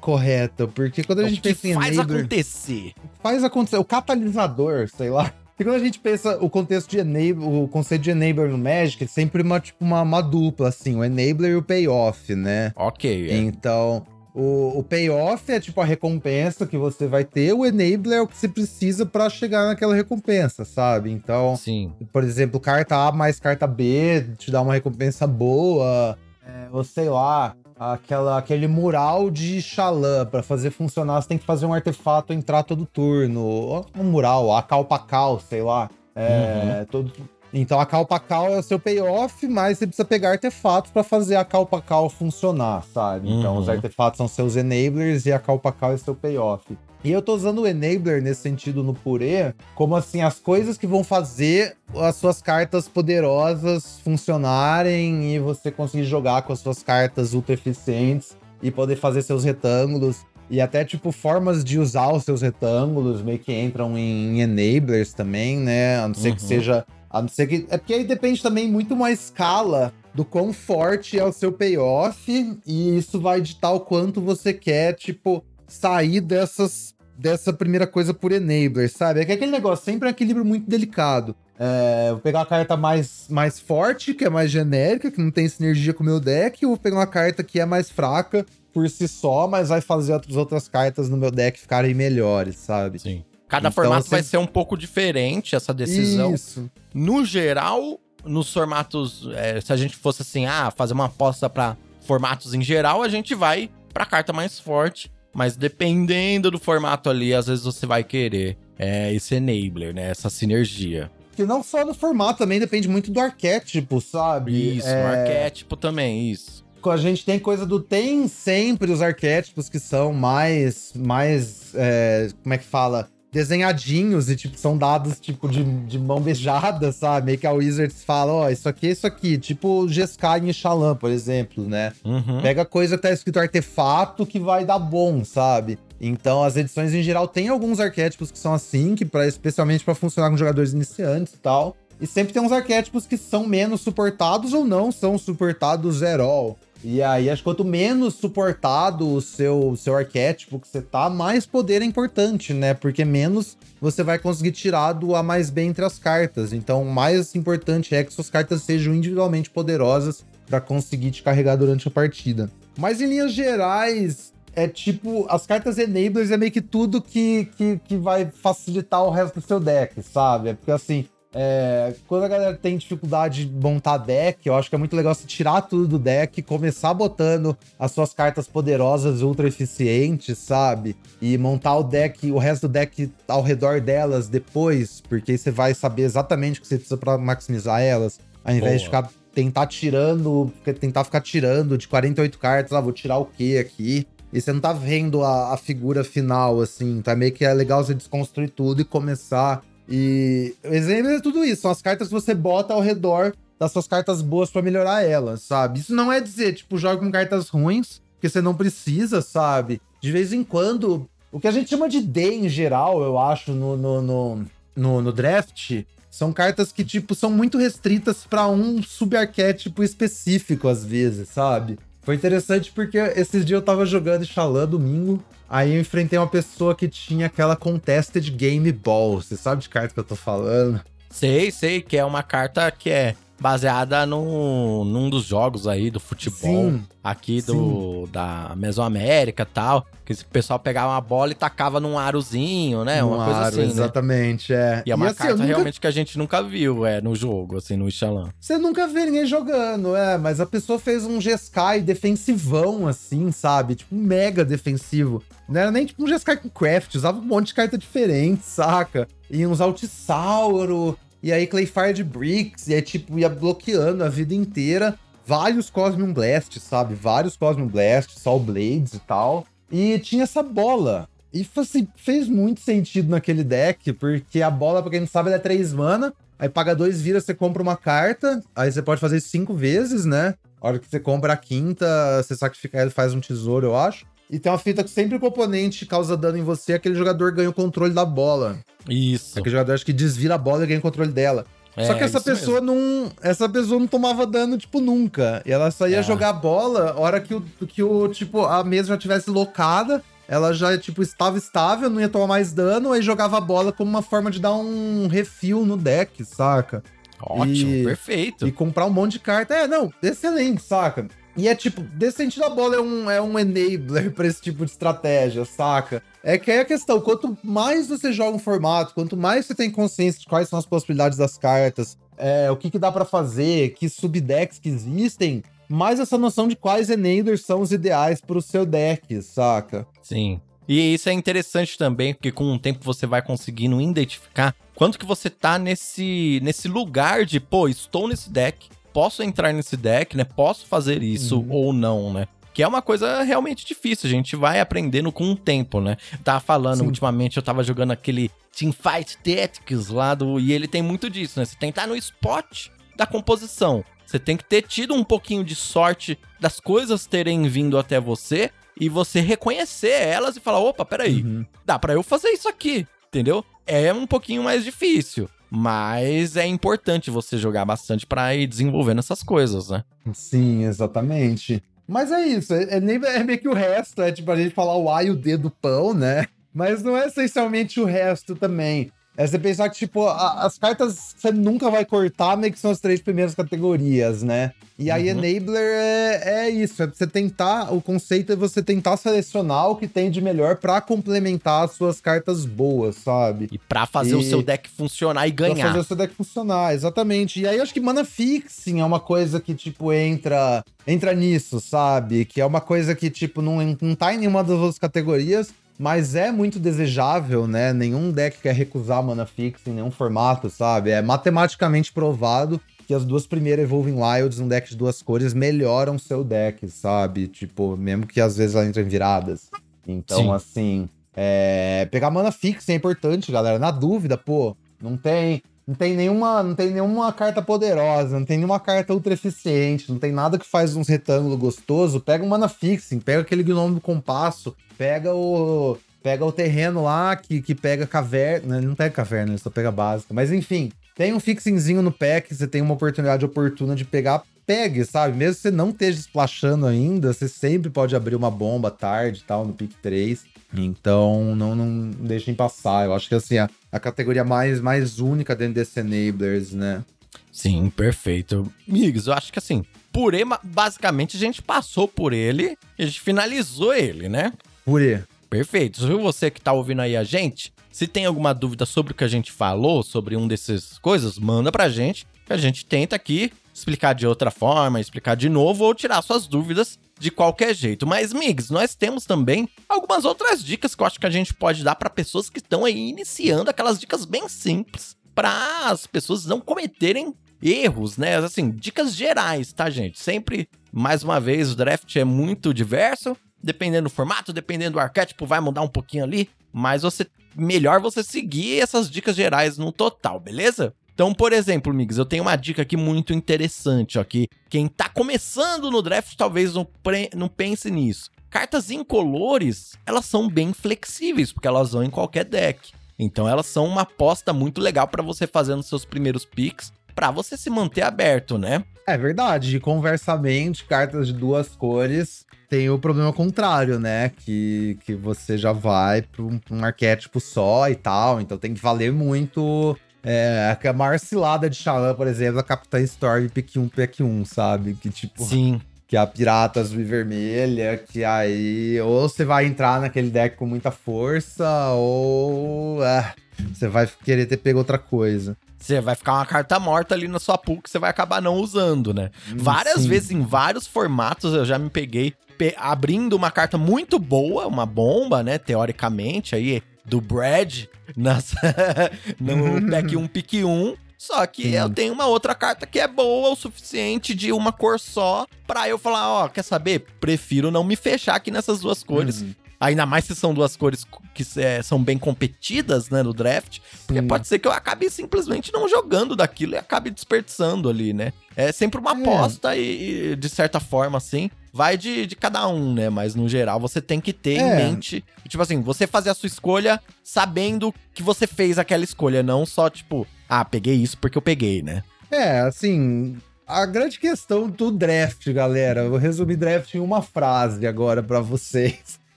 correta, 0.00 0.66
porque 0.66 1.04
quando 1.04 1.20
a 1.20 1.24
é 1.24 1.28
gente 1.28 1.42
pensa 1.42 1.68
em 1.68 1.74
faz 1.74 1.94
enabler, 1.94 2.20
acontecer. 2.20 2.92
Faz 3.22 3.44
acontecer. 3.44 3.76
O 3.76 3.84
catalisador, 3.84 4.88
sei 4.88 5.10
lá. 5.10 5.30
E 5.58 5.64
quando 5.64 5.76
a 5.76 5.84
gente 5.84 6.00
pensa 6.00 6.38
o 6.42 6.48
contexto 6.48 6.90
de 6.90 6.98
enable, 6.98 7.44
o 7.44 7.68
conceito 7.68 8.02
de 8.02 8.10
enabler 8.10 8.50
no 8.50 8.58
Magic, 8.58 9.04
é 9.04 9.06
sempre 9.06 9.42
uma, 9.42 9.60
tipo, 9.60 9.84
uma, 9.84 10.02
uma 10.02 10.20
dupla, 10.20 10.68
assim, 10.68 10.96
o 10.96 11.04
enabler 11.04 11.52
e 11.52 11.56
o 11.56 11.62
payoff, 11.62 12.34
né? 12.34 12.72
Ok. 12.74 13.30
É. 13.30 13.36
Então, 13.36 14.04
o, 14.34 14.78
o 14.78 14.82
payoff 14.82 15.52
é 15.52 15.60
tipo 15.60 15.80
a 15.80 15.84
recompensa 15.84 16.66
que 16.66 16.76
você 16.76 17.06
vai 17.06 17.24
ter, 17.24 17.52
o 17.52 17.66
enabler 17.66 18.18
é 18.18 18.20
o 18.22 18.26
que 18.26 18.36
você 18.36 18.48
precisa 18.48 19.04
para 19.04 19.28
chegar 19.28 19.66
naquela 19.66 19.94
recompensa, 19.94 20.64
sabe? 20.64 21.10
Então, 21.10 21.54
Sim. 21.56 21.92
por 22.10 22.24
exemplo, 22.24 22.58
carta 22.58 22.96
A 22.96 23.12
mais 23.12 23.38
carta 23.38 23.66
B 23.66 24.24
te 24.38 24.50
dá 24.50 24.62
uma 24.62 24.72
recompensa 24.72 25.26
boa, 25.26 26.18
é, 26.46 26.68
ou 26.72 26.82
sei 26.82 27.10
lá, 27.10 27.54
aquela, 27.90 28.38
aquele 28.38 28.68
mural 28.68 29.30
de 29.30 29.60
Xalã. 29.60 30.24
para 30.26 30.42
fazer 30.42 30.70
funcionar, 30.70 31.20
você 31.20 31.28
tem 31.28 31.38
que 31.38 31.44
fazer 31.44 31.66
um 31.66 31.72
artefato 31.72 32.32
entrar 32.32 32.62
todo 32.62 32.86
turno. 32.86 33.84
Um 33.98 34.04
mural, 34.04 34.54
a 34.54 34.62
cal 34.62 34.84
pra 34.84 34.98
cal, 34.98 35.40
sei 35.40 35.62
lá. 35.62 35.90
É, 36.14 36.78
uhum. 36.80 36.86
todo... 36.86 37.12
Então 37.52 37.78
a 37.78 37.86
cal 37.86 38.06
cal 38.06 38.48
é 38.48 38.58
o 38.58 38.62
seu 38.62 38.78
payoff, 38.78 39.46
mas 39.46 39.78
você 39.78 39.86
precisa 39.86 40.06
pegar 40.06 40.30
artefatos 40.30 40.90
para 40.90 41.02
fazer 41.02 41.36
a 41.36 41.44
cal 41.44 41.66
cal 41.66 42.08
funcionar, 42.08 42.84
sabe? 42.92 43.30
Então 43.30 43.56
os 43.56 43.68
uhum. 43.68 43.74
artefatos 43.74 44.16
são 44.16 44.28
seus 44.28 44.56
enablers 44.56 45.26
e 45.26 45.32
a 45.32 45.38
cal 45.38 45.58
cal 45.58 45.92
é 45.92 45.96
seu 45.96 46.14
payoff. 46.14 46.76
E 47.04 47.10
eu 47.10 47.20
tô 47.20 47.34
usando 47.34 47.62
o 47.62 47.66
enabler 47.66 48.22
nesse 48.22 48.42
sentido 48.42 48.84
no 48.84 48.94
purê, 48.94 49.52
como 49.74 49.96
assim, 49.96 50.22
as 50.22 50.38
coisas 50.38 50.78
que 50.78 50.86
vão 50.86 51.02
fazer 51.02 51.76
as 51.96 52.14
suas 52.14 52.40
cartas 52.40 52.86
poderosas 52.86 53.98
funcionarem 54.04 55.34
e 55.34 55.38
você 55.40 55.72
conseguir 55.72 56.04
jogar 56.04 56.42
com 56.42 56.52
as 56.52 56.60
suas 56.60 56.80
cartas 56.80 57.34
ultra 57.34 57.54
eficientes 57.54 58.36
e 58.62 58.70
poder 58.70 58.96
fazer 58.96 59.22
seus 59.22 59.42
retângulos. 59.42 60.24
E 60.48 60.60
até, 60.60 60.84
tipo, 60.84 61.10
formas 61.10 61.64
de 61.64 61.78
usar 61.78 62.12
os 62.12 62.24
seus 62.24 62.40
retângulos 62.42 63.20
meio 63.20 63.38
que 63.38 63.52
entram 63.52 63.98
em, 63.98 64.40
enablers 64.40 65.12
também, 65.12 65.56
né? 65.56 65.98
A 65.98 66.06
não 66.06 66.14
ser 66.14 66.28
uhum. 66.28 66.34
que 66.36 66.42
seja. 66.42 66.86
A 67.12 67.20
não 67.20 67.28
ser 67.28 67.46
que. 67.46 67.66
É 67.68 67.76
porque 67.76 67.94
aí 67.94 68.04
depende 68.04 68.42
também 68.42 68.70
muito 68.70 68.94
uma 68.94 69.10
escala 69.10 69.92
do 70.14 70.24
quão 70.24 70.52
forte 70.52 71.18
é 71.18 71.24
o 71.24 71.32
seu 71.32 71.52
payoff. 71.52 72.58
E 72.66 72.96
isso 72.96 73.20
vai 73.20 73.40
ditar 73.40 73.72
o 73.72 73.80
quanto 73.80 74.20
você 74.20 74.52
quer, 74.54 74.94
tipo, 74.94 75.44
sair 75.66 76.20
dessas 76.20 76.92
dessa 77.16 77.52
primeira 77.52 77.86
coisa 77.86 78.12
por 78.12 78.32
enabler, 78.32 78.90
sabe? 78.90 79.20
É 79.20 79.24
que 79.24 79.32
aquele 79.32 79.52
negócio 79.52 79.84
sempre 79.84 80.08
é 80.08 80.10
um 80.10 80.12
equilíbrio 80.12 80.44
muito 80.44 80.68
delicado. 80.68 81.36
É, 81.58 82.10
vou 82.10 82.20
pegar 82.20 82.40
uma 82.40 82.46
carta 82.46 82.76
mais, 82.76 83.26
mais 83.28 83.60
forte, 83.60 84.14
que 84.14 84.24
é 84.24 84.30
mais 84.30 84.50
genérica, 84.50 85.10
que 85.10 85.22
não 85.22 85.30
tem 85.30 85.48
sinergia 85.48 85.94
com 85.94 86.02
o 86.02 86.06
meu 86.06 86.18
deck, 86.18 86.64
ou 86.64 86.72
vou 86.72 86.78
pegar 86.78 86.96
uma 86.96 87.06
carta 87.06 87.44
que 87.44 87.60
é 87.60 87.64
mais 87.64 87.88
fraca 87.88 88.44
por 88.72 88.88
si 88.88 89.06
só, 89.06 89.46
mas 89.46 89.68
vai 89.68 89.80
fazer 89.80 90.14
as 90.14 90.36
outras 90.36 90.66
cartas 90.66 91.08
no 91.08 91.16
meu 91.16 91.30
deck 91.30 91.60
ficarem 91.60 91.94
melhores, 91.94 92.56
sabe? 92.56 92.98
Sim. 92.98 93.22
Cada 93.52 93.68
então, 93.68 93.84
formato 93.84 94.08
vai 94.08 94.22
ser 94.22 94.38
um 94.38 94.46
pouco 94.46 94.78
diferente, 94.78 95.54
essa 95.54 95.74
decisão. 95.74 96.34
Isso. 96.34 96.70
No 96.94 97.22
geral, 97.22 98.00
nos 98.24 98.50
formatos, 98.50 99.28
é, 99.34 99.60
se 99.60 99.72
a 99.72 99.76
gente 99.76 99.94
fosse 99.94 100.22
assim, 100.22 100.46
ah, 100.46 100.72
fazer 100.74 100.94
uma 100.94 101.04
aposta 101.04 101.50
para 101.50 101.76
formatos 102.00 102.54
em 102.54 102.62
geral, 102.62 103.02
a 103.02 103.08
gente 103.08 103.34
vai 103.34 103.68
pra 103.92 104.06
carta 104.06 104.32
mais 104.32 104.58
forte 104.58 105.12
mas 105.34 105.56
dependendo 105.56 106.50
do 106.50 106.58
formato 106.58 107.08
ali, 107.08 107.32
às 107.32 107.46
vezes 107.46 107.64
você 107.64 107.86
vai 107.86 108.04
querer 108.04 108.56
é, 108.78 109.12
esse 109.14 109.34
enabler, 109.34 109.94
né? 109.94 110.10
Essa 110.10 110.28
sinergia. 110.28 111.10
Que 111.34 111.44
não 111.44 111.62
só 111.62 111.84
do 111.84 111.94
formato, 111.94 112.40
também 112.40 112.60
depende 112.60 112.86
muito 112.86 113.10
do 113.10 113.18
arquétipo, 113.18 114.00
sabe? 114.00 114.76
Isso, 114.76 114.88
é... 114.88 115.02
o 115.02 115.06
arquétipo 115.06 115.76
também, 115.76 116.30
isso. 116.30 116.62
A 116.84 116.96
gente 116.96 117.24
tem 117.24 117.38
coisa 117.38 117.64
do. 117.64 117.80
Tem 117.80 118.26
sempre 118.26 118.90
os 118.90 119.00
arquétipos 119.00 119.68
que 119.68 119.78
são 119.78 120.12
mais. 120.12 120.92
mais. 120.96 121.72
É, 121.74 122.28
como 122.42 122.52
é 122.52 122.58
que 122.58 122.64
fala? 122.64 123.08
Desenhadinhos 123.32 124.28
e, 124.28 124.36
tipo, 124.36 124.58
são 124.58 124.76
dados, 124.76 125.18
tipo, 125.18 125.48
de, 125.48 125.64
de 125.64 125.98
mão 125.98 126.20
beijada, 126.20 126.92
sabe? 126.92 127.26
Meio 127.26 127.38
que 127.38 127.46
a 127.46 127.52
Wizards 127.52 128.04
fala, 128.04 128.32
ó, 128.32 128.44
oh, 128.44 128.50
isso 128.50 128.68
aqui 128.68 128.88
isso 128.88 129.06
aqui. 129.06 129.38
Tipo 129.38 129.88
Jeskai 129.88 130.40
e 130.48 130.52
Shalan, 130.52 130.94
por 130.94 131.10
exemplo, 131.10 131.66
né? 131.66 131.92
Uhum. 132.04 132.42
Pega 132.42 132.64
coisa 132.64 132.96
que 132.96 133.02
tá 133.02 133.10
escrito 133.10 133.38
artefato 133.38 134.26
que 134.26 134.38
vai 134.38 134.64
dar 134.64 134.78
bom, 134.78 135.24
sabe? 135.24 135.78
Então, 136.00 136.42
as 136.42 136.56
edições 136.56 136.92
em 136.92 137.02
geral 137.02 137.26
têm 137.26 137.48
alguns 137.48 137.80
arquétipos 137.80 138.30
que 138.30 138.38
são 138.38 138.52
assim, 138.52 138.94
que 138.94 139.04
pra, 139.04 139.26
especialmente 139.26 139.84
para 139.84 139.94
funcionar 139.94 140.30
com 140.30 140.36
jogadores 140.36 140.72
iniciantes 140.72 141.32
e 141.34 141.38
tal. 141.38 141.76
E 142.00 142.06
sempre 142.06 142.32
tem 142.32 142.42
uns 142.42 142.52
arquétipos 142.52 143.06
que 143.06 143.16
são 143.16 143.46
menos 143.46 143.80
suportados 143.80 144.52
ou 144.52 144.64
não 144.64 144.90
são 144.90 145.16
suportados 145.16 146.02
at 146.02 146.20
all. 146.20 146.58
E 146.84 147.02
aí, 147.02 147.30
acho 147.30 147.42
que 147.42 147.44
quanto 147.44 147.64
menos 147.64 148.14
suportado 148.14 149.08
o 149.08 149.20
seu, 149.20 149.76
seu 149.76 149.96
arquétipo 149.96 150.58
que 150.58 150.66
você 150.66 150.82
tá, 150.82 151.08
mais 151.08 151.46
poder 151.46 151.80
é 151.80 151.84
importante, 151.84 152.52
né? 152.52 152.74
Porque 152.74 153.04
menos 153.04 153.56
você 153.80 154.02
vai 154.02 154.18
conseguir 154.18 154.52
tirar 154.52 154.92
do 154.92 155.14
A 155.14 155.22
mais 155.22 155.48
B 155.48 155.62
entre 155.62 155.84
as 155.84 155.98
cartas. 155.98 156.52
Então, 156.52 156.84
mais 156.84 157.34
importante 157.34 157.94
é 157.94 158.02
que 158.02 158.12
suas 158.12 158.28
cartas 158.28 158.62
sejam 158.62 158.94
individualmente 158.94 159.48
poderosas 159.48 160.24
para 160.46 160.60
conseguir 160.60 161.12
te 161.12 161.22
carregar 161.22 161.56
durante 161.56 161.86
a 161.86 161.90
partida. 161.90 162.50
Mas 162.76 163.00
em 163.00 163.06
linhas 163.06 163.32
gerais, 163.32 164.32
é 164.54 164.68
tipo, 164.68 165.26
as 165.28 165.46
cartas 165.46 165.78
enablers 165.78 166.30
é 166.30 166.36
meio 166.36 166.52
que 166.52 166.60
tudo 166.60 167.00
que, 167.00 167.48
que, 167.56 167.80
que 167.84 167.96
vai 167.96 168.26
facilitar 168.26 169.02
o 169.04 169.10
resto 169.10 169.40
do 169.40 169.46
seu 169.46 169.58
deck, 169.58 170.02
sabe? 170.02 170.50
É 170.50 170.54
porque 170.54 170.70
assim, 170.70 171.06
é, 171.34 171.94
quando 172.06 172.24
a 172.24 172.28
galera 172.28 172.56
tem 172.56 172.76
dificuldade 172.76 173.46
de 173.46 173.52
montar 173.52 173.96
deck, 173.96 174.46
eu 174.46 174.54
acho 174.54 174.68
que 174.68 174.74
é 174.74 174.78
muito 174.78 174.94
legal 174.94 175.14
você 175.14 175.26
tirar 175.26 175.62
tudo 175.62 175.88
do 175.88 175.98
deck, 175.98 176.42
começar 176.42 176.92
botando 176.92 177.56
as 177.78 177.92
suas 177.92 178.12
cartas 178.12 178.46
poderosas 178.46 179.22
ultra 179.22 179.48
eficientes, 179.48 180.38
sabe? 180.38 180.94
E 181.20 181.38
montar 181.38 181.76
o 181.76 181.82
deck, 181.82 182.30
o 182.30 182.38
resto 182.38 182.68
do 182.68 182.72
deck 182.72 183.10
ao 183.26 183.42
redor 183.42 183.80
delas 183.80 184.28
depois, 184.28 185.00
porque 185.00 185.38
você 185.38 185.50
vai 185.50 185.72
saber 185.74 186.02
exatamente 186.02 186.58
o 186.58 186.62
que 186.62 186.68
você 186.68 186.76
precisa 186.76 186.98
para 186.98 187.16
maximizar 187.16 187.80
elas, 187.80 188.20
ao 188.44 188.54
invés 188.54 188.72
Boa. 188.72 188.78
de 188.78 188.84
ficar 188.84 189.22
tentar 189.34 189.66
tirando, 189.66 190.52
tentar 190.78 191.04
ficar 191.04 191.22
tirando 191.22 191.78
de 191.78 191.88
48 191.88 192.38
cartas, 192.38 192.72
ah, 192.74 192.80
vou 192.82 192.92
tirar 192.92 193.16
o 193.16 193.24
que 193.24 193.56
aqui? 193.56 194.06
e 194.32 194.40
você 194.40 194.52
não 194.52 194.60
tá 194.60 194.72
vendo 194.72 195.22
a, 195.22 195.52
a 195.52 195.56
figura 195.56 196.02
final, 196.02 196.60
assim. 196.60 197.02
É 197.04 197.14
meio 197.14 197.32
que 197.32 197.44
é 197.44 197.52
legal 197.52 197.84
você 197.84 197.92
desconstruir 197.92 198.48
tudo 198.48 198.80
e 198.80 198.84
começar. 198.84 199.62
E 199.88 200.54
exemplo 200.64 201.10
é 201.10 201.20
tudo 201.20 201.44
isso. 201.44 201.62
São 201.62 201.70
as 201.70 201.82
cartas 201.82 202.08
que 202.08 202.14
você 202.14 202.34
bota 202.34 202.74
ao 202.74 202.80
redor 202.80 203.34
das 203.58 203.72
suas 203.72 203.86
cartas 203.86 204.20
boas 204.20 204.50
para 204.50 204.62
melhorar 204.62 205.02
elas, 205.02 205.42
sabe? 205.42 205.78
Isso 205.80 205.94
não 205.94 206.12
é 206.12 206.20
dizer, 206.20 206.54
tipo, 206.54 206.76
joga 206.76 206.98
com 206.98 207.10
cartas 207.12 207.48
ruins, 207.48 208.00
que 208.20 208.28
você 208.28 208.40
não 208.40 208.54
precisa, 208.54 209.22
sabe? 209.22 209.80
De 210.00 210.10
vez 210.10 210.32
em 210.32 210.42
quando, 210.42 211.08
o 211.30 211.38
que 211.38 211.46
a 211.46 211.52
gente 211.52 211.70
chama 211.70 211.88
de 211.88 212.00
D 212.00 212.34
em 212.34 212.48
geral, 212.48 213.02
eu 213.02 213.18
acho, 213.18 213.52
no, 213.52 213.76
no, 213.76 214.02
no, 214.02 214.44
no, 214.74 215.02
no 215.02 215.12
draft, 215.12 215.84
são 216.10 216.32
cartas 216.32 216.72
que, 216.72 216.84
tipo, 216.84 217.14
são 217.14 217.30
muito 217.30 217.56
restritas 217.56 218.24
para 218.28 218.48
um 218.48 218.82
subarquétipo 218.82 219.82
específico, 219.82 220.68
às 220.68 220.84
vezes, 220.84 221.28
sabe? 221.28 221.78
Foi 222.02 222.16
interessante 222.16 222.72
porque 222.72 222.98
esses 222.98 223.44
dias 223.44 223.60
eu 223.60 223.62
tava 223.64 223.86
jogando 223.86 224.24
Xalã 224.24 224.66
domingo. 224.66 225.22
Aí 225.48 225.74
eu 225.74 225.80
enfrentei 225.80 226.18
uma 226.18 226.26
pessoa 226.26 226.74
que 226.74 226.88
tinha 226.88 227.26
aquela 227.26 227.54
Contested 227.54 228.28
Game 228.30 228.70
Ball. 228.72 229.20
Você 229.20 229.36
sabe 229.36 229.62
de 229.62 229.68
carta 229.68 229.94
que 229.94 230.00
eu 230.00 230.04
tô 230.04 230.16
falando? 230.16 230.80
Sei, 231.10 231.50
sei, 231.50 231.80
que 231.82 231.96
é 231.96 232.04
uma 232.04 232.22
carta 232.22 232.70
que 232.70 232.90
é 232.90 233.14
baseada 233.42 234.06
no, 234.06 234.84
num 234.84 235.10
dos 235.10 235.24
jogos 235.24 235.66
aí 235.66 235.90
do 235.90 236.00
futebol 236.00 236.70
sim, 236.70 236.82
aqui 237.02 237.42
do, 237.42 238.04
sim. 238.06 238.12
da 238.12 238.54
Mesoamérica 238.56 239.42
e 239.42 239.46
tal. 239.46 239.86
Que 240.04 240.12
o 240.14 240.26
pessoal 240.26 240.58
pegava 240.58 240.92
uma 240.92 241.00
bola 241.00 241.32
e 241.32 241.34
tacava 241.34 241.78
num 241.78 241.98
arozinho, 241.98 242.84
né? 242.84 243.04
Um 243.04 243.14
uma 243.14 243.24
coisa 243.24 243.40
aro, 243.40 243.48
assim. 243.48 243.60
Né? 243.60 243.66
Exatamente, 243.66 244.52
né? 244.52 244.58
é. 244.58 244.82
E 244.86 244.90
é 244.90 244.94
uma 244.94 245.06
e, 245.06 245.08
assim, 245.08 245.18
carta 245.18 245.34
nunca... 245.34 245.46
realmente 245.46 245.80
que 245.80 245.86
a 245.86 245.90
gente 245.90 246.18
nunca 246.18 246.42
viu, 246.42 246.86
é, 246.86 247.00
no 247.00 247.14
jogo, 247.14 247.58
assim, 247.58 247.76
no 247.76 247.88
Ixalan. 247.88 248.30
Você 248.40 248.58
nunca 248.58 248.86
vê 248.86 249.04
ninguém 249.04 249.26
jogando, 249.26 249.94
é, 249.94 250.16
mas 250.16 250.40
a 250.40 250.46
pessoa 250.46 250.78
fez 250.78 251.04
um 251.04 251.20
Jeskai 251.20 251.80
defensivão, 251.80 252.88
assim, 252.88 253.30
sabe? 253.30 253.74
Tipo, 253.76 253.94
mega 253.94 254.44
defensivo. 254.44 255.22
Não 255.48 255.60
era 255.60 255.70
nem 255.70 255.84
tipo 255.84 256.02
um 256.02 256.06
Jeskai 256.06 256.36
com 256.36 256.48
craft, 256.48 256.94
usava 256.94 257.18
um 257.18 257.24
monte 257.24 257.48
de 257.48 257.54
carta 257.54 257.76
diferente, 257.76 258.42
saca? 258.44 259.06
E 259.30 259.46
uns 259.46 259.60
Altisauro, 259.60 260.98
e 261.22 261.32
aí 261.32 261.46
Clayfire 261.46 262.02
Bricks, 262.02 262.68
e 262.68 262.74
aí, 262.74 262.82
tipo, 262.82 263.18
ia 263.18 263.28
bloqueando 263.28 264.02
a 264.02 264.08
vida 264.08 264.34
inteira. 264.34 264.98
Vários 265.24 265.70
Cosmium 265.70 266.12
Blast, 266.12 266.58
sabe? 266.58 266.94
Vários 266.94 267.36
Cosmium 267.36 267.68
Blast, 267.68 268.18
Soul 268.18 268.40
Blades 268.40 268.94
e 268.94 268.98
tal. 269.00 269.46
E 269.70 269.98
tinha 270.00 270.24
essa 270.24 270.42
bola. 270.42 271.08
E 271.32 271.46
assim, 271.56 271.88
fez 271.96 272.28
muito 272.28 272.60
sentido 272.60 273.08
naquele 273.08 273.44
deck, 273.44 273.92
porque 273.94 274.42
a 274.42 274.50
bola, 274.50 274.82
pra 274.82 274.90
quem 274.90 275.00
não 275.00 275.06
sabe, 275.06 275.28
ela 275.28 275.36
é 275.36 275.38
3 275.38 275.72
mana. 275.72 276.12
Aí 276.38 276.48
paga 276.48 276.74
dois 276.74 277.00
vira, 277.00 277.20
você 277.20 277.32
compra 277.32 277.62
uma 277.62 277.76
carta. 277.76 278.42
Aí 278.54 278.70
você 278.70 278.82
pode 278.82 279.00
fazer 279.00 279.20
cinco 279.20 279.54
vezes, 279.54 280.04
né? 280.04 280.34
A 280.60 280.66
hora 280.66 280.78
que 280.80 280.88
você 280.88 280.98
compra 280.98 281.32
a 281.32 281.36
quinta, 281.36 281.86
você 282.20 282.34
sacrifica 282.34 282.78
ela 282.78 282.90
e 282.90 282.92
faz 282.92 283.14
um 283.14 283.20
tesouro, 283.20 283.68
eu 283.68 283.76
acho. 283.76 284.04
E 284.32 284.38
tem 284.38 284.50
uma 284.50 284.56
fita 284.56 284.82
que 284.82 284.88
sempre 284.88 285.14
o 285.14 285.20
componente 285.20 285.84
causa 285.84 286.16
dano 286.16 286.38
em 286.38 286.42
você, 286.42 286.72
aquele 286.72 286.94
jogador 286.94 287.32
ganha 287.32 287.50
o 287.50 287.52
controle 287.52 287.92
da 287.92 288.02
bola. 288.02 288.56
Isso. 288.88 289.38
Aquele 289.38 289.50
jogador 289.50 289.74
acho 289.74 289.84
que 289.84 289.92
desvira 289.92 290.36
a 290.36 290.38
bola 290.38 290.64
e 290.64 290.66
ganha 290.66 290.78
o 290.78 290.82
controle 290.82 291.12
dela. 291.12 291.44
É, 291.76 291.84
só 291.84 291.94
que 291.94 292.02
essa 292.02 292.18
pessoa 292.18 292.58
mesmo. 292.62 292.74
não. 292.74 293.12
Essa 293.20 293.46
pessoa 293.46 293.78
não 293.78 293.86
tomava 293.86 294.26
dano, 294.26 294.56
tipo, 294.56 294.80
nunca. 294.80 295.42
E 295.44 295.52
ela 295.52 295.70
só 295.70 295.86
ia 295.86 295.98
é. 295.98 296.02
jogar 296.02 296.30
a 296.30 296.32
bola 296.32 296.94
hora 296.98 297.20
que 297.20 297.34
o, 297.34 297.42
que 297.68 297.82
o, 297.82 298.08
tipo, 298.08 298.46
a 298.46 298.64
mesa 298.64 298.88
já 298.88 298.96
tivesse 298.96 299.28
locada. 299.28 300.02
Ela 300.26 300.54
já, 300.54 300.78
tipo, 300.78 301.02
estava 301.02 301.36
estável, 301.36 301.90
não 301.90 302.00
ia 302.00 302.08
tomar 302.08 302.26
mais 302.26 302.54
dano, 302.54 302.92
aí 302.92 303.02
jogava 303.02 303.36
a 303.36 303.40
bola 303.40 303.70
como 303.70 303.90
uma 303.90 304.00
forma 304.00 304.30
de 304.30 304.40
dar 304.40 304.54
um 304.54 305.08
refil 305.08 305.66
no 305.66 305.76
deck, 305.76 306.24
saca? 306.24 306.82
Ótimo, 307.20 307.70
e, 307.70 307.84
perfeito. 307.84 308.48
E 308.48 308.52
comprar 308.52 308.86
um 308.86 308.90
monte 308.90 309.12
de 309.12 309.18
carta. 309.18 309.52
É, 309.54 309.68
não, 309.68 309.92
excelente, 310.02 310.62
saca? 310.62 311.06
E 311.36 311.48
é 311.48 311.54
tipo, 311.54 311.80
desse 311.80 312.18
sentido 312.18 312.44
a 312.44 312.50
bola 312.50 312.76
é 312.76 312.80
um, 312.80 313.10
é 313.10 313.20
um 313.20 313.38
enabler 313.38 314.12
pra 314.14 314.26
esse 314.26 314.40
tipo 314.40 314.64
de 314.64 314.70
estratégia, 314.70 315.44
saca? 315.44 316.02
É 316.22 316.38
que 316.38 316.50
é 316.50 316.60
a 316.60 316.64
questão, 316.64 317.00
quanto 317.00 317.36
mais 317.42 317.88
você 317.88 318.12
joga 318.12 318.36
um 318.36 318.38
formato, 318.38 318.94
quanto 318.94 319.16
mais 319.16 319.46
você 319.46 319.54
tem 319.54 319.70
consciência 319.70 320.20
de 320.20 320.26
quais 320.26 320.48
são 320.48 320.58
as 320.58 320.66
possibilidades 320.66 321.18
das 321.18 321.36
cartas, 321.36 321.96
é, 322.16 322.50
o 322.50 322.56
que, 322.56 322.70
que 322.70 322.78
dá 322.78 322.92
para 322.92 323.04
fazer, 323.04 323.70
que 323.70 323.88
subdecks 323.88 324.58
que 324.58 324.68
existem, 324.68 325.42
mais 325.68 325.98
essa 325.98 326.18
noção 326.18 326.46
de 326.46 326.54
quais 326.54 326.90
enablers 326.90 327.44
são 327.44 327.60
os 327.60 327.72
ideais 327.72 328.20
pro 328.20 328.42
seu 328.42 328.66
deck, 328.66 329.20
saca? 329.22 329.86
Sim. 330.02 330.40
E 330.68 330.94
isso 330.94 331.08
é 331.08 331.12
interessante 331.12 331.76
também, 331.76 332.14
porque 332.14 332.30
com 332.30 332.44
o 332.52 332.58
tempo 332.58 332.84
você 332.84 333.06
vai 333.06 333.20
conseguindo 333.20 333.80
identificar 333.80 334.54
quanto 334.74 334.98
que 334.98 335.06
você 335.06 335.28
tá 335.28 335.58
nesse, 335.58 336.40
nesse 336.42 336.68
lugar 336.68 337.24
de, 337.24 337.40
pô, 337.40 337.68
estou 337.68 338.06
nesse 338.06 338.30
deck, 338.30 338.68
posso 338.92 339.22
entrar 339.22 339.52
nesse 339.52 339.76
deck, 339.76 340.16
né? 340.16 340.24
Posso 340.24 340.66
fazer 340.66 341.02
isso 341.02 341.40
uhum. 341.40 341.50
ou 341.50 341.72
não, 341.72 342.12
né? 342.12 342.28
Que 342.54 342.62
é 342.62 342.68
uma 342.68 342.82
coisa 342.82 343.22
realmente 343.22 343.64
difícil, 343.64 344.08
a 344.08 344.10
gente 344.10 344.36
vai 344.36 344.60
aprendendo 344.60 345.10
com 345.10 345.32
o 345.32 345.36
tempo, 345.36 345.80
né? 345.80 345.96
Eu 346.12 346.18
tava 346.18 346.40
falando, 346.40 346.80
Sim. 346.80 346.86
ultimamente 346.86 347.38
eu 347.38 347.42
tava 347.42 347.64
jogando 347.64 347.92
aquele 347.92 348.30
Teamfight 348.54 349.16
Tactics 349.18 349.88
lá 349.88 350.14
do. 350.14 350.38
E 350.38 350.52
ele 350.52 350.68
tem 350.68 350.82
muito 350.82 351.08
disso, 351.08 351.38
né? 351.38 351.46
Você 351.46 351.56
tem 351.56 351.72
que 351.72 351.78
estar 351.78 351.88
no 351.88 351.96
spot 351.96 352.68
da 352.94 353.06
composição. 353.06 353.82
Você 354.04 354.18
tem 354.18 354.36
que 354.36 354.44
ter 354.44 354.62
tido 354.62 354.94
um 354.94 355.02
pouquinho 355.02 355.42
de 355.42 355.54
sorte 355.54 356.18
das 356.38 356.60
coisas 356.60 357.06
terem 357.06 357.48
vindo 357.48 357.78
até 357.78 357.98
você 357.98 358.50
e 358.78 358.88
você 358.88 359.20
reconhecer 359.20 360.02
elas 360.02 360.36
e 360.36 360.40
falar: 360.40 360.58
opa, 360.58 360.84
peraí, 360.84 361.22
uhum. 361.22 361.46
dá 361.64 361.78
para 361.78 361.94
eu 361.94 362.02
fazer 362.02 362.28
isso 362.28 362.48
aqui, 362.48 362.86
entendeu? 363.08 363.42
É 363.66 363.92
um 363.92 364.06
pouquinho 364.06 364.42
mais 364.42 364.64
difícil. 364.64 365.30
Mas 365.54 366.34
é 366.34 366.46
importante 366.46 367.10
você 367.10 367.36
jogar 367.36 367.66
bastante 367.66 368.06
para 368.06 368.34
ir 368.34 368.46
desenvolvendo 368.46 369.00
essas 369.00 369.22
coisas, 369.22 369.68
né? 369.68 369.84
Sim, 370.14 370.64
exatamente. 370.64 371.62
Mas 371.86 372.10
é 372.10 372.26
isso, 372.26 372.54
é, 372.54 372.76
é, 372.76 372.80
nem, 372.80 372.96
é 373.04 373.22
meio 373.22 373.38
que 373.38 373.48
o 373.48 373.52
resto, 373.52 374.00
é 374.00 374.10
tipo 374.10 374.30
a 374.30 374.36
gente 374.36 374.54
falar 374.54 374.76
o 374.78 374.90
A 374.90 375.04
e 375.04 375.10
o 375.10 375.14
D 375.14 375.36
do 375.36 375.50
pão, 375.50 375.92
né? 375.92 376.26
Mas 376.54 376.82
não 376.82 376.96
é 376.96 377.06
essencialmente 377.06 377.78
o 377.80 377.84
resto 377.84 378.34
também. 378.34 378.90
É 379.16 379.26
você 379.26 379.38
pensar 379.38 379.68
que, 379.68 379.76
tipo, 379.76 380.06
a, 380.06 380.44
as 380.44 380.56
cartas 380.56 381.14
você 381.16 381.30
nunca 381.30 381.70
vai 381.70 381.84
cortar, 381.84 382.36
meio 382.36 382.52
que 382.52 382.58
são 382.58 382.70
as 382.70 382.80
três 382.80 383.00
primeiras 383.00 383.34
categorias, 383.34 384.22
né? 384.22 384.52
E 384.78 384.90
aí, 384.90 385.12
uhum. 385.12 385.22
Enabler 385.22 385.60
é, 385.60 386.22
é 386.24 386.50
isso, 386.50 386.82
é 386.82 386.86
você 386.86 387.06
tentar, 387.06 387.72
o 387.72 387.80
conceito 387.80 388.32
é 388.32 388.36
você 388.36 388.62
tentar 388.62 388.96
selecionar 388.96 389.68
o 389.68 389.76
que 389.76 389.86
tem 389.86 390.10
de 390.10 390.20
melhor 390.20 390.56
para 390.56 390.80
complementar 390.80 391.64
as 391.64 391.72
suas 391.72 392.00
cartas 392.00 392.46
boas, 392.46 392.96
sabe? 392.96 393.48
E 393.52 393.58
pra 393.58 393.84
fazer 393.84 394.12
e... 394.12 394.14
o 394.14 394.22
seu 394.22 394.42
deck 394.42 394.68
funcionar 394.70 395.28
e 395.28 395.30
ganhar. 395.30 395.54
Pra 395.56 395.66
fazer 395.66 395.78
o 395.78 395.84
seu 395.84 395.96
deck 395.96 396.14
funcionar, 396.14 396.74
exatamente. 396.74 397.40
E 397.40 397.46
aí, 397.46 397.58
eu 397.58 397.62
acho 397.62 397.74
que 397.74 397.80
Mana 397.80 398.04
Fixing 398.04 398.80
é 398.80 398.84
uma 398.84 398.98
coisa 398.98 399.40
que, 399.40 399.54
tipo, 399.54 399.92
entra 399.92 400.64
entra 400.86 401.14
nisso, 401.14 401.60
sabe? 401.60 402.24
Que 402.24 402.40
é 402.40 402.46
uma 402.46 402.60
coisa 402.60 402.94
que, 402.94 403.10
tipo, 403.10 403.40
não, 403.40 403.58
não 403.80 403.94
tá 403.94 404.14
em 404.14 404.18
nenhuma 404.18 404.42
das 404.42 404.58
outras 404.58 404.78
categorias, 404.78 405.52
mas 405.78 406.14
é 406.14 406.30
muito 406.30 406.58
desejável, 406.58 407.46
né? 407.46 407.72
Nenhum 407.72 408.12
deck 408.12 408.38
quer 408.40 408.54
recusar 408.54 409.02
mana 409.02 409.26
fixa 409.26 409.70
em 409.70 409.74
nenhum 409.74 409.90
formato, 409.90 410.48
sabe? 410.48 410.90
É 410.90 411.02
matematicamente 411.02 411.92
provado 411.92 412.60
que 412.86 412.94
as 412.94 413.04
duas 413.04 413.26
primeiras 413.26 413.64
Evolving 413.64 414.00
Wilds, 414.00 414.38
um 414.38 414.48
deck 414.48 414.68
de 414.68 414.76
duas 414.76 415.02
cores, 415.02 415.32
melhoram 415.32 415.98
seu 415.98 416.22
deck, 416.22 416.68
sabe? 416.68 417.28
Tipo, 417.28 417.76
mesmo 417.76 418.06
que 418.06 418.20
às 418.20 418.36
vezes 418.36 418.54
elas 418.54 418.68
entrem 418.68 418.86
viradas. 418.86 419.50
Então, 419.86 420.22
Sim. 420.22 420.32
assim, 420.32 420.88
é... 421.14 421.88
pegar 421.90 422.10
mana 422.10 422.30
fixa 422.30 422.72
é 422.72 422.74
importante, 422.74 423.32
galera. 423.32 423.58
Na 423.58 423.70
dúvida, 423.70 424.16
pô, 424.16 424.56
não 424.80 424.96
tem. 424.96 425.42
Não 425.66 425.74
tem 425.74 425.94
nenhuma, 425.94 426.42
não 426.42 426.54
tem 426.54 426.70
nenhuma 426.70 427.12
carta 427.12 427.40
poderosa, 427.40 428.18
não 428.18 428.26
tem 428.26 428.36
nenhuma 428.36 428.58
carta 428.58 428.92
ultra 428.92 429.14
eficiente, 429.14 429.90
não 429.90 429.98
tem 429.98 430.10
nada 430.10 430.38
que 430.38 430.46
faz 430.46 430.74
uns 430.74 430.88
retângulos 430.88 431.38
gostoso. 431.38 432.00
Pega 432.00 432.24
um 432.24 432.28
mana 432.28 432.48
fixing, 432.48 432.98
pega 432.98 433.22
aquele 433.22 433.44
gnomo 433.44 433.76
do 433.76 433.80
compasso, 433.80 434.54
pega 434.76 435.14
o 435.14 435.78
pega 436.02 436.24
o 436.24 436.32
terreno 436.32 436.82
lá 436.82 437.14
que, 437.14 437.40
que 437.40 437.54
pega 437.54 437.86
caverna, 437.86 438.60
não 438.60 438.74
pega 438.74 438.92
caverna, 438.92 439.32
ele 439.32 439.38
só 439.38 439.48
pega 439.48 439.70
básica, 439.70 440.12
mas 440.12 440.32
enfim, 440.32 440.72
tem 440.96 441.14
um 441.14 441.20
fixingzinho 441.20 441.80
no 441.80 441.92
pack, 441.92 442.34
você 442.34 442.46
tem 442.46 442.60
uma 442.60 442.74
oportunidade 442.74 443.24
oportuna 443.24 443.76
de 443.76 443.84
pegar, 443.84 444.22
pegue, 444.44 444.84
sabe? 444.84 445.16
Mesmo 445.16 445.34
você 445.34 445.50
não 445.50 445.70
esteja 445.70 446.00
splashando 446.00 446.66
ainda, 446.66 447.12
você 447.12 447.28
sempre 447.28 447.70
pode 447.70 447.94
abrir 447.94 448.16
uma 448.16 448.30
bomba 448.30 448.70
tarde 448.70 449.20
e 449.20 449.22
tal 449.24 449.46
no 449.46 449.52
pick 449.52 449.72
3. 449.80 450.24
Então, 450.54 451.34
não, 451.34 451.54
não 451.54 451.90
deixem 451.90 452.34
passar. 452.34 452.84
Eu 452.84 452.92
acho 452.92 453.08
que 453.08 453.14
assim, 453.14 453.36
a 453.72 453.80
categoria 453.80 454.22
mais, 454.22 454.60
mais 454.60 455.00
única 455.00 455.34
dentro 455.34 455.54
desse 455.54 455.80
enablers, 455.80 456.52
né? 456.52 456.84
Sim, 457.32 457.70
perfeito. 457.70 458.52
Migs, 458.68 459.06
eu 459.06 459.14
acho 459.14 459.32
que 459.32 459.38
assim, 459.38 459.64
por 459.90 460.14
E, 460.14 460.22
basicamente, 460.42 461.16
a 461.16 461.20
gente 461.20 461.40
passou 461.40 461.88
por 461.88 462.12
ele 462.12 462.58
e 462.78 462.82
a 462.82 462.86
gente 462.86 463.00
finalizou 463.00 463.72
ele, 463.72 464.08
né? 464.08 464.32
Purê. 464.64 465.02
Perfeito. 465.30 465.80
Se 465.80 465.86
você 465.86 466.30
que 466.30 466.40
tá 466.40 466.52
ouvindo 466.52 466.82
aí 466.82 466.94
a 466.94 467.02
gente, 467.02 467.52
se 467.70 467.86
tem 467.86 468.04
alguma 468.04 468.34
dúvida 468.34 468.66
sobre 468.66 468.92
o 468.92 468.94
que 468.94 469.04
a 469.04 469.08
gente 469.08 469.32
falou, 469.32 469.82
sobre 469.82 470.14
um 470.14 470.28
desses 470.28 470.76
coisas, 470.78 471.18
manda 471.18 471.50
pra 471.50 471.70
gente, 471.70 472.06
que 472.26 472.32
a 472.32 472.36
gente 472.36 472.66
tenta 472.66 472.94
aqui 472.94 473.32
explicar 473.52 473.94
de 473.94 474.06
outra 474.06 474.30
forma, 474.30 474.80
explicar 474.80 475.14
de 475.14 475.28
novo 475.28 475.64
ou 475.64 475.74
tirar 475.74 476.02
suas 476.02 476.26
dúvidas 476.26 476.78
de 476.98 477.10
qualquer 477.10 477.54
jeito. 477.54 477.86
Mas, 477.86 478.12
Migs, 478.12 478.50
nós 478.50 478.74
temos 478.74 479.04
também 479.04 479.48
algumas 479.68 480.04
outras 480.04 480.42
dicas 480.42 480.74
que 480.74 480.82
eu 480.82 480.86
acho 480.86 481.00
que 481.00 481.06
a 481.06 481.10
gente 481.10 481.34
pode 481.34 481.62
dar 481.62 481.74
para 481.74 481.90
pessoas 481.90 482.30
que 482.30 482.38
estão 482.38 482.64
aí 482.64 482.88
iniciando, 482.88 483.50
aquelas 483.50 483.78
dicas 483.78 484.04
bem 484.04 484.28
simples 484.28 484.96
para 485.14 485.68
as 485.68 485.86
pessoas 485.86 486.24
não 486.24 486.40
cometerem 486.40 487.14
erros, 487.42 487.96
né? 487.98 488.16
Assim, 488.16 488.50
dicas 488.50 488.94
gerais, 488.94 489.52
tá, 489.52 489.68
gente? 489.68 490.00
Sempre, 490.00 490.48
mais 490.72 491.02
uma 491.02 491.20
vez, 491.20 491.52
o 491.52 491.56
draft 491.56 491.94
é 491.96 492.04
muito 492.04 492.54
diverso 492.54 493.16
dependendo 493.42 493.88
do 493.88 493.92
formato, 493.92 494.32
dependendo 494.32 494.74
do 494.74 494.80
arquétipo, 494.80 495.26
vai 495.26 495.40
mudar 495.40 495.62
um 495.62 495.68
pouquinho 495.68 496.04
ali, 496.04 496.30
mas 496.52 496.82
você 496.82 497.06
melhor 497.34 497.80
você 497.80 498.02
seguir 498.02 498.60
essas 498.60 498.90
dicas 498.90 499.16
gerais 499.16 499.56
no 499.56 499.72
total, 499.72 500.20
beleza? 500.20 500.74
Então, 500.94 501.14
por 501.14 501.32
exemplo, 501.32 501.72
Migs, 501.72 501.98
eu 501.98 502.04
tenho 502.04 502.22
uma 502.22 502.36
dica 502.36 502.62
aqui 502.62 502.76
muito 502.76 503.12
interessante, 503.12 503.98
ó, 503.98 504.04
que 504.04 504.28
quem 504.48 504.68
tá 504.68 504.88
começando 504.88 505.70
no 505.70 505.80
draft 505.80 506.14
talvez 506.16 506.54
não, 506.54 506.66
não 507.14 507.28
pense 507.28 507.70
nisso. 507.70 508.10
Cartas 508.28 508.70
incolores, 508.70 509.72
elas 509.86 510.04
são 510.04 510.28
bem 510.28 510.52
flexíveis, 510.52 511.32
porque 511.32 511.48
elas 511.48 511.72
vão 511.72 511.82
em 511.82 511.90
qualquer 511.90 512.24
deck. 512.24 512.72
Então 512.98 513.28
elas 513.28 513.46
são 513.46 513.66
uma 513.66 513.82
aposta 513.82 514.32
muito 514.32 514.60
legal 514.60 514.86
para 514.86 515.02
você 515.02 515.26
fazer 515.26 515.54
nos 515.56 515.66
seus 515.66 515.84
primeiros 515.84 516.24
picks, 516.24 516.72
para 516.94 517.10
você 517.10 517.36
se 517.36 517.50
manter 517.50 517.82
aberto, 517.82 518.38
né? 518.38 518.64
É 518.86 518.98
verdade, 518.98 519.58
conversamente, 519.60 520.64
cartas 520.64 521.06
de 521.06 521.12
duas 521.12 521.54
cores 521.56 522.26
tem 522.52 522.68
o 522.68 522.78
problema 522.78 523.10
contrário, 523.14 523.78
né? 523.78 524.10
Que, 524.10 524.76
que 524.84 524.94
você 524.94 525.38
já 525.38 525.52
vai 525.52 526.02
para 526.02 526.22
um, 526.22 526.38
um, 526.50 526.62
arquétipo 526.62 527.18
só 527.18 527.66
e 527.70 527.74
tal, 527.74 528.20
então 528.20 528.36
tem 528.36 528.52
que 528.52 528.60
valer 528.60 528.92
muito. 528.92 529.74
É, 530.04 530.56
a 530.64 530.72
maior 530.72 530.98
cilada 530.98 531.48
de 531.48 531.56
Xalã, 531.56 531.94
por 531.94 532.06
exemplo, 532.06 532.40
a 532.40 532.42
Capitã 532.42 532.80
Storm 532.80 533.28
pick 533.28 533.56
1, 533.56 533.68
pick 533.68 534.00
1, 534.00 534.24
sabe? 534.24 534.74
Que 534.74 534.90
tipo. 534.90 535.24
Sim. 535.24 535.60
Que 535.86 535.96
é 535.96 536.00
a 536.00 536.06
pirata 536.06 536.60
azul 536.60 536.80
e 536.80 536.84
vermelha, 536.84 537.76
que 537.76 538.02
aí 538.02 538.80
ou 538.80 539.06
você 539.06 539.26
vai 539.26 539.44
entrar 539.44 539.78
naquele 539.78 540.08
deck 540.08 540.36
com 540.36 540.46
muita 540.46 540.70
força, 540.70 541.68
ou 541.72 542.82
é, 542.82 543.12
você 543.52 543.68
vai 543.68 543.86
querer 544.02 544.24
ter 544.24 544.38
pego 544.38 544.58
outra 544.58 544.78
coisa. 544.78 545.36
Você 545.58 545.80
vai 545.80 545.94
ficar 545.94 546.14
uma 546.14 546.26
carta 546.26 546.58
morta 546.58 546.94
ali 546.94 547.06
na 547.06 547.20
sua 547.20 547.38
pool 547.38 547.60
que 547.60 547.70
você 547.70 547.78
vai 547.78 547.90
acabar 547.90 548.20
não 548.20 548.36
usando, 548.36 548.92
né? 548.92 549.10
Hum, 549.30 549.36
Várias 549.36 549.82
sim. 549.82 549.88
vezes, 549.88 550.10
em 550.10 550.22
vários 550.22 550.66
formatos, 550.66 551.34
eu 551.34 551.44
já 551.44 551.58
me 551.58 551.70
peguei 551.70 552.14
pe 552.36 552.54
abrindo 552.56 553.12
uma 553.12 553.30
carta 553.30 553.56
muito 553.56 553.98
boa, 553.98 554.46
uma 554.48 554.66
bomba, 554.66 555.22
né? 555.22 555.38
Teoricamente, 555.38 556.34
aí, 556.34 556.62
do 556.84 557.00
Brad, 557.00 557.64
nas, 557.96 558.34
no 559.20 559.70
pack 559.70 559.96
1, 559.96 560.06
pick 560.08 560.32
1. 560.44 560.76
Só 560.98 561.26
que 561.26 561.42
Sim. 561.42 561.56
eu 561.56 561.68
tenho 561.68 561.92
uma 561.92 562.06
outra 562.06 562.32
carta 562.32 562.64
que 562.64 562.78
é 562.78 562.86
boa 562.86 563.30
o 563.30 563.36
suficiente 563.36 564.14
de 564.14 564.30
uma 564.30 564.52
cor 564.52 564.78
só 564.78 565.26
pra 565.48 565.68
eu 565.68 565.76
falar, 565.76 566.08
ó, 566.08 566.28
quer 566.28 566.44
saber? 566.44 566.86
Prefiro 567.00 567.50
não 567.50 567.64
me 567.64 567.74
fechar 567.74 568.14
aqui 568.14 568.30
nessas 568.30 568.60
duas 568.60 568.84
cores. 568.84 569.22
Uhum. 569.22 569.34
Ainda 569.58 569.84
mais 569.84 570.04
se 570.04 570.14
são 570.14 570.34
duas 570.34 570.56
cores 570.56 570.84
que 571.14 571.24
é, 571.40 571.62
são 571.62 571.82
bem 571.82 571.98
competidas, 571.98 572.88
né, 572.88 573.02
no 573.02 573.12
draft. 573.12 573.60
Porque 573.86 574.00
Sim. 574.00 574.06
pode 574.08 574.28
ser 574.28 574.38
que 574.38 574.46
eu 574.46 574.52
acabe 574.52 574.88
simplesmente 574.90 575.52
não 575.52 575.68
jogando 575.68 576.14
daquilo 576.16 576.54
e 576.54 576.58
acabe 576.58 576.90
desperdiçando 576.90 577.68
ali, 577.68 577.92
né? 577.92 578.12
É 578.36 578.50
sempre 578.50 578.80
uma 578.80 578.90
é. 578.90 578.94
aposta 578.94 579.56
e, 579.56 580.12
e, 580.12 580.16
de 580.16 580.28
certa 580.28 580.58
forma, 580.58 580.98
assim, 580.98 581.30
vai 581.52 581.76
de, 581.76 582.06
de 582.06 582.16
cada 582.16 582.48
um, 582.48 582.72
né? 582.72 582.88
Mas 582.88 583.14
no 583.14 583.28
geral 583.28 583.60
você 583.60 583.80
tem 583.80 584.00
que 584.00 584.12
ter 584.12 584.38
é. 584.38 584.40
em 584.40 584.56
mente. 584.56 585.04
Tipo 585.28 585.42
assim, 585.42 585.60
você 585.60 585.86
fazer 585.86 586.10
a 586.10 586.14
sua 586.14 586.26
escolha 586.26 586.80
sabendo 587.04 587.74
que 587.92 588.02
você 588.02 588.26
fez 588.26 588.58
aquela 588.58 588.84
escolha, 588.84 589.22
não 589.22 589.44
só 589.44 589.68
tipo, 589.68 590.06
ah, 590.28 590.44
peguei 590.44 590.76
isso 590.76 590.96
porque 590.98 591.18
eu 591.18 591.22
peguei, 591.22 591.62
né? 591.62 591.84
É, 592.10 592.40
assim, 592.40 593.16
a 593.46 593.66
grande 593.66 593.98
questão 593.98 594.48
do 594.48 594.70
draft, 594.70 595.30
galera. 595.32 595.82
Eu 595.82 595.90
vou 595.90 595.98
resumir 595.98 596.36
draft 596.36 596.74
em 596.74 596.80
uma 596.80 597.02
frase 597.02 597.66
agora 597.66 598.02
para 598.02 598.20
vocês. 598.20 599.00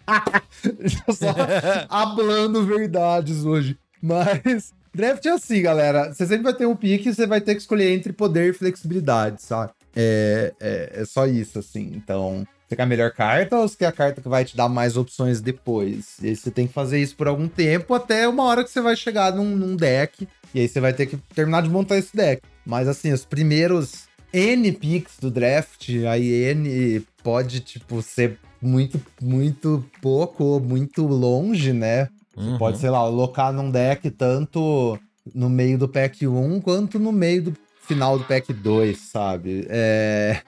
Só 1.11 1.33
hablando 1.89 2.65
verdades 2.65 3.45
hoje. 3.45 3.77
Mas 4.01 4.73
draft 4.93 5.25
é 5.25 5.29
assim, 5.29 5.61
galera. 5.61 6.13
Você 6.13 6.25
sempre 6.25 6.43
vai 6.43 6.53
ter 6.53 6.65
um 6.65 6.75
pique 6.75 7.09
e 7.09 7.13
você 7.13 7.25
vai 7.25 7.41
ter 7.41 7.55
que 7.55 7.61
escolher 7.61 7.93
entre 7.93 8.13
poder 8.13 8.49
e 8.49 8.53
flexibilidade, 8.53 9.41
sabe? 9.41 9.71
É, 9.95 10.53
é, 10.59 11.01
é, 11.01 11.05
só 11.05 11.25
isso, 11.25 11.59
assim. 11.59 11.91
Então, 11.95 12.45
você 12.67 12.75
quer 12.75 12.83
a 12.83 12.87
melhor 12.87 13.11
carta 13.11 13.57
ou 13.57 13.67
você 13.67 13.77
quer 13.77 13.87
a 13.87 13.91
carta 13.91 14.21
que 14.21 14.27
vai 14.27 14.43
te 14.43 14.57
dar 14.57 14.67
mais 14.67 14.97
opções 14.97 15.39
depois? 15.39 16.17
E 16.21 16.29
aí 16.29 16.35
você 16.35 16.51
tem 16.51 16.67
que 16.67 16.73
fazer 16.73 16.99
isso 16.99 17.15
por 17.15 17.27
algum 17.27 17.47
tempo, 17.47 17.93
até 17.93 18.27
uma 18.27 18.43
hora 18.43 18.63
que 18.63 18.69
você 18.69 18.81
vai 18.81 18.95
chegar 18.95 19.33
num, 19.33 19.55
num 19.55 19.75
deck. 19.75 20.27
E 20.53 20.59
aí 20.59 20.67
você 20.67 20.79
vai 20.79 20.93
ter 20.93 21.05
que 21.05 21.17
terminar 21.33 21.61
de 21.61 21.69
montar 21.69 21.97
esse 21.97 22.15
deck. 22.15 22.41
Mas 22.65 22.87
assim, 22.87 23.11
os 23.11 23.23
primeiros 23.23 24.07
N 24.33 24.71
picks 24.73 25.17
do 25.19 25.31
draft, 25.31 25.89
aí 26.09 26.29
N 26.51 26.99
pode, 27.23 27.61
tipo, 27.61 28.01
ser 28.01 28.37
muito, 28.61 28.99
muito 29.21 29.85
pouco 30.01 30.43
ou 30.43 30.59
muito 30.59 31.05
longe, 31.05 31.71
né? 31.71 32.09
Uhum. 32.35 32.57
Pode, 32.57 32.79
sei 32.79 32.89
lá, 32.89 32.99
alocar 32.99 33.53
num 33.53 33.71
deck 33.71 34.09
tanto 34.11 34.99
no 35.33 35.49
meio 35.49 35.77
do 35.77 35.87
pack 35.87 36.27
1 36.27 36.61
quanto 36.61 36.99
no 36.99 37.11
meio 37.11 37.43
do 37.43 37.57
final 37.86 38.17
do 38.17 38.25
pack 38.25 38.51
2, 38.51 38.97
sabe? 38.97 39.65
É... 39.69 40.41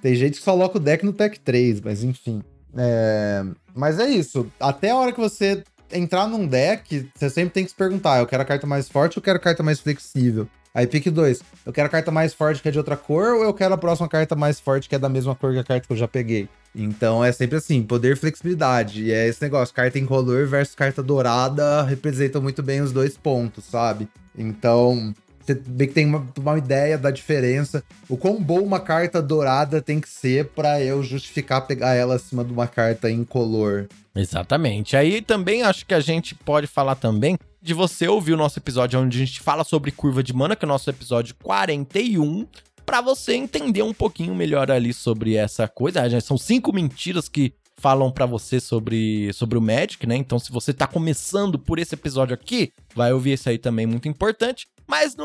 Tem 0.00 0.14
gente 0.14 0.38
que 0.38 0.44
só 0.44 0.50
aloca 0.50 0.78
o 0.78 0.80
deck 0.80 1.04
no 1.04 1.12
pack 1.12 1.38
3, 1.40 1.80
mas 1.80 2.02
enfim. 2.02 2.42
É... 2.76 3.44
Mas 3.74 3.98
é 3.98 4.08
isso. 4.08 4.50
Até 4.58 4.90
a 4.90 4.96
hora 4.96 5.12
que 5.12 5.20
você 5.20 5.62
entrar 5.92 6.26
num 6.26 6.46
deck, 6.46 7.08
você 7.14 7.30
sempre 7.30 7.50
tem 7.50 7.64
que 7.64 7.70
se 7.70 7.76
perguntar: 7.76 8.18
eu 8.18 8.26
quero 8.26 8.42
a 8.42 8.46
carta 8.46 8.66
mais 8.66 8.88
forte 8.88 9.18
ou 9.18 9.20
eu 9.20 9.24
quero 9.24 9.36
a 9.38 9.40
carta 9.40 9.62
mais 9.62 9.80
flexível? 9.80 10.48
Aí 10.74 10.86
pick 10.86 11.10
2, 11.10 11.42
eu 11.66 11.72
quero 11.72 11.86
a 11.86 11.90
carta 11.90 12.10
mais 12.10 12.32
forte 12.32 12.62
que 12.62 12.68
é 12.68 12.70
de 12.70 12.78
outra 12.78 12.96
cor 12.96 13.34
ou 13.34 13.44
eu 13.44 13.52
quero 13.52 13.74
a 13.74 13.78
próxima 13.78 14.08
carta 14.08 14.34
mais 14.34 14.58
forte 14.58 14.88
que 14.88 14.94
é 14.94 14.98
da 14.98 15.08
mesma 15.08 15.34
cor 15.34 15.52
que 15.52 15.58
a 15.58 15.64
carta 15.64 15.86
que 15.86 15.92
eu 15.92 15.96
já 15.96 16.08
peguei? 16.08 16.48
Então 16.74 17.22
é 17.22 17.30
sempre 17.30 17.58
assim, 17.58 17.82
poder 17.82 18.16
flexibilidade. 18.16 19.04
E 19.04 19.12
é 19.12 19.28
esse 19.28 19.42
negócio, 19.42 19.74
carta 19.74 19.98
incolor 19.98 20.46
versus 20.46 20.74
carta 20.74 21.02
dourada 21.02 21.82
representam 21.82 22.40
muito 22.40 22.62
bem 22.62 22.80
os 22.80 22.90
dois 22.90 23.18
pontos, 23.18 23.64
sabe? 23.66 24.08
Então, 24.36 25.12
você 25.44 25.54
vê 25.54 25.86
que 25.86 25.94
tem 25.94 26.06
uma, 26.06 26.26
uma 26.38 26.58
ideia 26.58 26.96
da 26.96 27.10
diferença. 27.10 27.82
O 28.08 28.16
quão 28.16 28.42
boa 28.42 28.62
uma 28.62 28.80
carta 28.80 29.20
dourada 29.20 29.80
tem 29.80 30.00
que 30.00 30.08
ser 30.08 30.46
para 30.48 30.82
eu 30.82 31.02
justificar 31.02 31.66
pegar 31.66 31.94
ela 31.94 32.16
acima 32.16 32.44
de 32.44 32.52
uma 32.52 32.66
carta 32.66 33.10
incolor. 33.10 33.86
Exatamente. 34.14 34.96
Aí 34.96 35.22
também 35.22 35.62
acho 35.62 35.86
que 35.86 35.94
a 35.94 36.00
gente 36.00 36.34
pode 36.34 36.66
falar 36.66 36.94
também 36.94 37.36
de 37.60 37.74
você 37.74 38.08
ouvir 38.08 38.32
o 38.32 38.36
nosso 38.36 38.58
episódio 38.58 39.00
onde 39.00 39.16
a 39.16 39.24
gente 39.24 39.40
fala 39.40 39.64
sobre 39.64 39.90
curva 39.90 40.22
de 40.22 40.32
mana, 40.32 40.56
que 40.56 40.64
é 40.64 40.66
o 40.66 40.68
nosso 40.68 40.90
episódio 40.90 41.34
41, 41.42 42.46
para 42.84 43.00
você 43.00 43.34
entender 43.34 43.82
um 43.82 43.94
pouquinho 43.94 44.34
melhor 44.34 44.70
ali 44.70 44.92
sobre 44.92 45.36
essa 45.36 45.68
coisa. 45.68 46.02
Ah, 46.02 46.20
são 46.20 46.36
cinco 46.36 46.72
mentiras 46.72 47.28
que 47.28 47.54
falam 47.82 48.12
para 48.12 48.26
você 48.26 48.60
sobre, 48.60 49.32
sobre 49.32 49.58
o 49.58 49.60
Magic, 49.60 50.06
né? 50.06 50.14
Então, 50.16 50.38
se 50.38 50.52
você 50.52 50.72
tá 50.72 50.86
começando 50.86 51.58
por 51.58 51.80
esse 51.80 51.94
episódio 51.94 52.32
aqui, 52.32 52.72
vai 52.94 53.12
ouvir 53.12 53.32
esse 53.32 53.48
aí 53.48 53.58
também, 53.58 53.86
muito 53.86 54.08
importante. 54.08 54.68
Mas, 54.92 55.16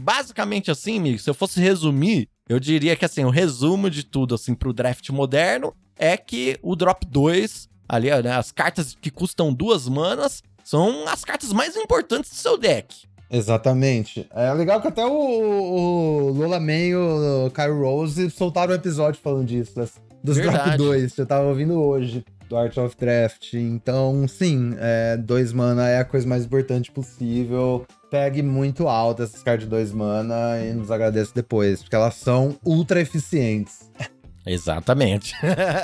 basicamente 0.00 0.72
assim, 0.72 0.98
amigo, 0.98 1.20
se 1.20 1.30
eu 1.30 1.34
fosse 1.34 1.60
resumir, 1.60 2.28
eu 2.48 2.58
diria 2.58 2.96
que, 2.96 3.04
assim, 3.04 3.24
o 3.24 3.30
resumo 3.30 3.88
de 3.88 4.02
tudo, 4.02 4.34
assim, 4.34 4.56
pro 4.56 4.72
draft 4.72 5.08
moderno 5.10 5.72
é 5.96 6.16
que 6.16 6.58
o 6.60 6.74
Drop 6.74 7.06
2, 7.06 7.68
ali, 7.88 8.10
né, 8.22 8.32
as 8.32 8.50
cartas 8.50 8.96
que 9.00 9.08
custam 9.08 9.54
duas 9.54 9.88
manas, 9.88 10.42
são 10.64 11.06
as 11.06 11.24
cartas 11.24 11.52
mais 11.52 11.76
importantes 11.76 12.32
do 12.32 12.36
seu 12.36 12.58
deck. 12.58 13.06
Exatamente. 13.30 14.28
É 14.34 14.52
legal 14.52 14.82
que 14.82 14.88
até 14.88 15.06
o, 15.06 15.12
o 15.12 16.32
Lola 16.32 16.58
Man 16.58 16.72
e 16.72 16.96
o 16.96 17.52
Kyle 17.54 17.80
Rose 17.80 18.28
soltaram 18.30 18.72
um 18.72 18.76
episódio 18.76 19.20
falando 19.22 19.46
disso, 19.46 19.76
das, 19.76 19.92
dos 20.24 20.38
Verdade. 20.38 20.76
Drop 20.76 20.76
2. 20.78 21.18
Eu 21.18 21.26
tava 21.26 21.44
ouvindo 21.46 21.80
hoje, 21.80 22.24
do 22.48 22.56
Art 22.56 22.76
of 22.78 22.96
Draft. 22.98 23.54
Então, 23.54 24.26
sim, 24.26 24.74
é, 24.78 25.16
dois 25.16 25.52
mana 25.52 25.88
é 25.88 25.98
a 25.98 26.04
coisa 26.04 26.26
mais 26.26 26.44
importante 26.44 26.90
possível. 26.90 27.86
Pegue 28.10 28.42
muito 28.42 28.88
alto 28.88 29.22
essas 29.22 29.42
cartas 29.42 29.64
de 29.64 29.70
dois 29.70 29.92
mana 29.92 30.58
e 30.64 30.72
nos 30.72 30.90
agradeço 30.90 31.34
depois, 31.34 31.82
porque 31.82 31.94
elas 31.94 32.14
são 32.14 32.56
ultra 32.64 33.00
eficientes. 33.00 33.90
Exatamente. 34.46 35.34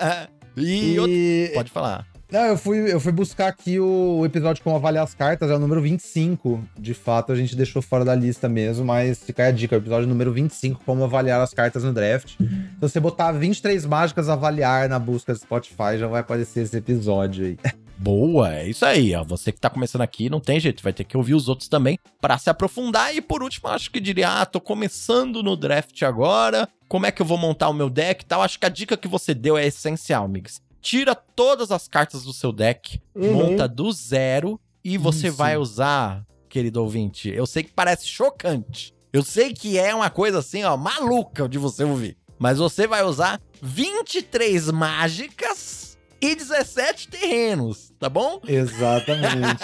e, 0.56 0.94
e... 0.94 0.98
Outro... 0.98 1.54
pode 1.54 1.70
falar. 1.70 2.14
Não, 2.34 2.46
eu 2.46 2.58
fui, 2.58 2.92
eu 2.92 2.98
fui 2.98 3.12
buscar 3.12 3.46
aqui 3.46 3.78
o 3.78 4.24
episódio 4.24 4.60
como 4.64 4.74
avaliar 4.74 5.04
as 5.04 5.14
cartas, 5.14 5.50
é 5.50 5.54
o 5.54 5.58
número 5.58 5.80
25. 5.80 6.66
De 6.76 6.92
fato, 6.92 7.30
a 7.30 7.36
gente 7.36 7.54
deixou 7.54 7.80
fora 7.80 8.04
da 8.04 8.14
lista 8.14 8.48
mesmo, 8.48 8.84
mas 8.84 9.22
fica 9.22 9.46
a 9.46 9.50
dica, 9.52 9.76
o 9.76 9.78
episódio 9.78 10.08
número 10.08 10.32
25, 10.32 10.82
como 10.84 11.04
avaliar 11.04 11.40
as 11.40 11.54
cartas 11.54 11.84
no 11.84 11.92
draft. 11.92 12.36
Se 12.36 12.80
você 12.80 12.98
botar 12.98 13.30
23 13.30 13.86
mágicas 13.86 14.28
avaliar 14.28 14.88
na 14.88 14.98
busca 14.98 15.32
do 15.32 15.38
Spotify, 15.38 15.96
já 15.98 16.08
vai 16.08 16.22
aparecer 16.22 16.62
esse 16.62 16.76
episódio 16.76 17.46
aí. 17.46 17.58
Boa, 17.97 18.55
é 18.55 18.68
isso 18.68 18.84
aí, 18.84 19.14
ó. 19.14 19.22
Você 19.24 19.53
que 19.53 19.61
tá 19.61 19.70
começando 19.70 20.03
aqui, 20.03 20.28
não 20.28 20.40
tem 20.40 20.59
jeito, 20.59 20.82
vai 20.82 20.92
ter 20.92 21.05
que 21.05 21.16
ouvir 21.16 21.34
os 21.34 21.49
outros 21.49 21.68
também 21.68 21.99
para 22.20 22.36
se 22.38 22.51
aprofundar. 22.51 23.14
E 23.14 23.20
por 23.20 23.42
último, 23.42 23.68
acho 23.68 23.90
que 23.90 24.01
diria, 24.01 24.40
ah, 24.40 24.47
tô 24.47 24.61
começando 24.61 25.42
no 25.42 25.57
draft 25.57 26.03
agora, 26.03 26.68
como 26.88 27.07
é 27.07 27.12
que 27.12 27.22
eu 27.22 27.26
vou 27.26 27.38
montar 27.38 27.68
o 27.68 27.74
meu 27.74 27.88
deck 27.88 28.22
e 28.22 28.26
tal? 28.26 28.42
Acho 28.42 28.59
que 28.59 28.66
a 28.66 28.70
dica 28.70 28.97
que 28.97 29.09
você 29.09 29.32
deu 29.34 29.57
é 29.57 29.66
essencial, 29.66 30.28
Mix 30.28 30.61
tira 30.84 31.14
todas 31.14 31.72
as 31.72 31.88
cartas 31.88 32.24
do 32.24 32.32
seu 32.32 32.53
deck, 32.53 33.01
uhum. 33.14 33.32
monta 33.32 33.66
do 33.66 33.90
zero 33.90 34.61
e 34.84 34.99
você 34.99 35.28
Isso. 35.28 35.36
vai 35.36 35.57
usar, 35.57 36.26
querido 36.47 36.82
ouvinte. 36.82 37.30
Eu 37.30 37.47
sei 37.47 37.62
que 37.62 37.72
parece 37.72 38.07
chocante. 38.07 38.92
Eu 39.11 39.22
sei 39.22 39.55
que 39.55 39.78
é 39.78 39.95
uma 39.95 40.11
coisa 40.11 40.40
assim, 40.40 40.62
ó, 40.62 40.76
maluca 40.76 41.49
de 41.49 41.57
você 41.57 41.84
ouvir. 41.84 42.18
Mas 42.38 42.59
você 42.59 42.86
vai 42.86 43.03
usar 43.03 43.40
23 43.62 44.70
mágicas 44.72 45.84
e 46.24 46.34
17 46.34 47.08
terrenos, 47.08 47.92
tá 48.00 48.08
bom? 48.08 48.40
Exatamente. 48.48 49.62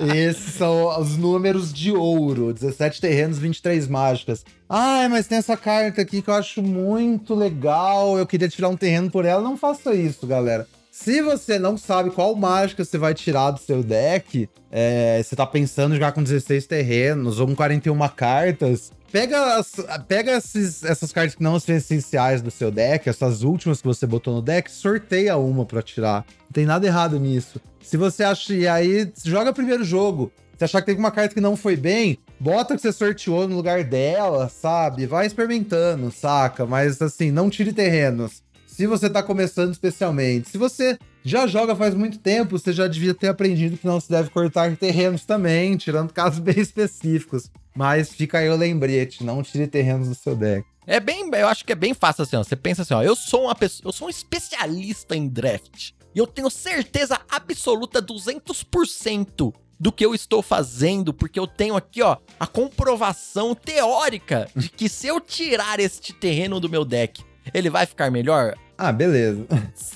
Esses 0.16 0.54
são 0.54 0.98
os 0.98 1.18
números 1.18 1.70
de 1.70 1.92
ouro: 1.92 2.54
17 2.54 2.98
terrenos, 2.98 3.38
23 3.38 3.86
mágicas. 3.86 4.42
Ai, 4.66 5.06
mas 5.08 5.26
tem 5.26 5.36
essa 5.36 5.58
carta 5.58 6.00
aqui 6.00 6.22
que 6.22 6.30
eu 6.30 6.34
acho 6.34 6.62
muito 6.62 7.34
legal. 7.34 8.16
Eu 8.16 8.26
queria 8.26 8.48
tirar 8.48 8.70
um 8.70 8.76
terreno 8.76 9.10
por 9.10 9.26
ela. 9.26 9.42
Não 9.42 9.54
faça 9.54 9.94
isso, 9.94 10.26
galera. 10.26 10.66
Se 10.90 11.20
você 11.20 11.58
não 11.58 11.76
sabe 11.76 12.10
qual 12.10 12.34
mágica 12.34 12.82
você 12.82 12.96
vai 12.96 13.12
tirar 13.12 13.50
do 13.50 13.60
seu 13.60 13.82
deck, 13.82 14.48
é, 14.70 15.22
você 15.22 15.36
tá 15.36 15.46
pensando 15.46 15.92
em 15.92 15.96
jogar 15.96 16.12
com 16.12 16.22
16 16.22 16.66
terrenos 16.66 17.38
ou 17.38 17.46
com 17.46 17.54
41 17.54 17.98
cartas, 18.08 18.90
pega, 19.10 19.56
as, 19.56 19.72
pega 20.06 20.32
esses, 20.36 20.82
essas 20.84 21.12
cartas 21.12 21.34
que 21.34 21.42
não 21.42 21.58
são 21.58 21.74
essenciais 21.74 22.40
do 22.42 22.50
seu 22.50 22.70
deck, 22.70 23.08
essas 23.08 23.42
últimas 23.42 23.80
que 23.80 23.86
você 23.86 24.06
botou 24.06 24.34
no 24.34 24.42
deck, 24.42 24.70
sorteia 24.70 25.36
uma 25.36 25.64
pra 25.64 25.82
tirar. 25.82 26.24
Não 26.42 26.52
tem 26.52 26.66
nada 26.66 26.86
errado 26.86 27.18
nisso. 27.18 27.60
Se 27.82 27.96
você 27.96 28.22
acha. 28.22 28.54
E 28.54 28.66
aí, 28.66 29.10
joga 29.24 29.52
primeiro 29.52 29.84
jogo. 29.84 30.32
Se 30.56 30.64
achar 30.64 30.80
que 30.80 30.86
teve 30.86 30.98
uma 30.98 31.10
carta 31.10 31.34
que 31.34 31.40
não 31.40 31.56
foi 31.56 31.74
bem, 31.74 32.18
bota 32.38 32.76
que 32.76 32.82
você 32.82 32.92
sorteou 32.92 33.48
no 33.48 33.56
lugar 33.56 33.82
dela, 33.82 34.48
sabe? 34.48 35.06
Vai 35.06 35.26
experimentando, 35.26 36.10
saca? 36.10 36.66
Mas 36.66 37.00
assim, 37.00 37.30
não 37.30 37.48
tire 37.48 37.72
terrenos. 37.72 38.42
Se 38.66 38.86
você 38.86 39.08
tá 39.08 39.22
começando 39.22 39.72
especialmente. 39.72 40.50
Se 40.50 40.58
você 40.58 40.98
já 41.22 41.46
joga 41.46 41.74
faz 41.76 41.94
muito 41.94 42.18
tempo, 42.18 42.58
você 42.58 42.72
já 42.72 42.86
devia 42.86 43.14
ter 43.14 43.28
aprendido 43.28 43.76
que 43.76 43.86
não 43.86 44.00
se 44.00 44.10
deve 44.10 44.30
cortar 44.30 44.74
terrenos 44.76 45.24
também, 45.24 45.76
tirando 45.76 46.12
casos 46.12 46.38
bem 46.40 46.58
específicos. 46.58 47.50
Mas 47.74 48.12
fica 48.12 48.38
aí 48.38 48.48
o 48.48 48.56
lembrete, 48.56 49.24
não 49.24 49.42
tire 49.42 49.66
terrenos 49.66 50.08
do 50.08 50.14
seu 50.14 50.34
deck. 50.34 50.66
É 50.86 50.98
bem, 50.98 51.28
eu 51.32 51.48
acho 51.48 51.64
que 51.64 51.72
é 51.72 51.76
bem 51.76 51.94
fácil 51.94 52.22
assim, 52.22 52.36
ó. 52.36 52.42
Você 52.42 52.56
pensa 52.56 52.82
assim, 52.82 52.94
ó, 52.94 53.02
eu 53.02 53.14
sou 53.14 53.44
uma 53.44 53.54
pessoa, 53.54 53.88
eu 53.88 53.92
sou 53.92 54.06
um 54.08 54.10
especialista 54.10 55.14
em 55.14 55.28
draft. 55.28 55.90
E 56.14 56.18
eu 56.18 56.26
tenho 56.26 56.50
certeza 56.50 57.20
absoluta 57.30 58.02
200% 58.02 59.54
do 59.78 59.92
que 59.92 60.04
eu 60.04 60.14
estou 60.14 60.42
fazendo, 60.42 61.14
porque 61.14 61.38
eu 61.38 61.46
tenho 61.46 61.76
aqui, 61.76 62.02
ó, 62.02 62.16
a 62.38 62.46
comprovação 62.46 63.54
teórica 63.54 64.48
de 64.54 64.68
que 64.68 64.88
se 64.88 65.06
eu 65.06 65.20
tirar 65.20 65.80
este 65.80 66.12
terreno 66.12 66.60
do 66.60 66.68
meu 66.68 66.84
deck, 66.84 67.24
ele 67.54 67.70
vai 67.70 67.86
ficar 67.86 68.10
melhor. 68.10 68.54
Ah, 68.76 68.92
beleza. 68.92 69.46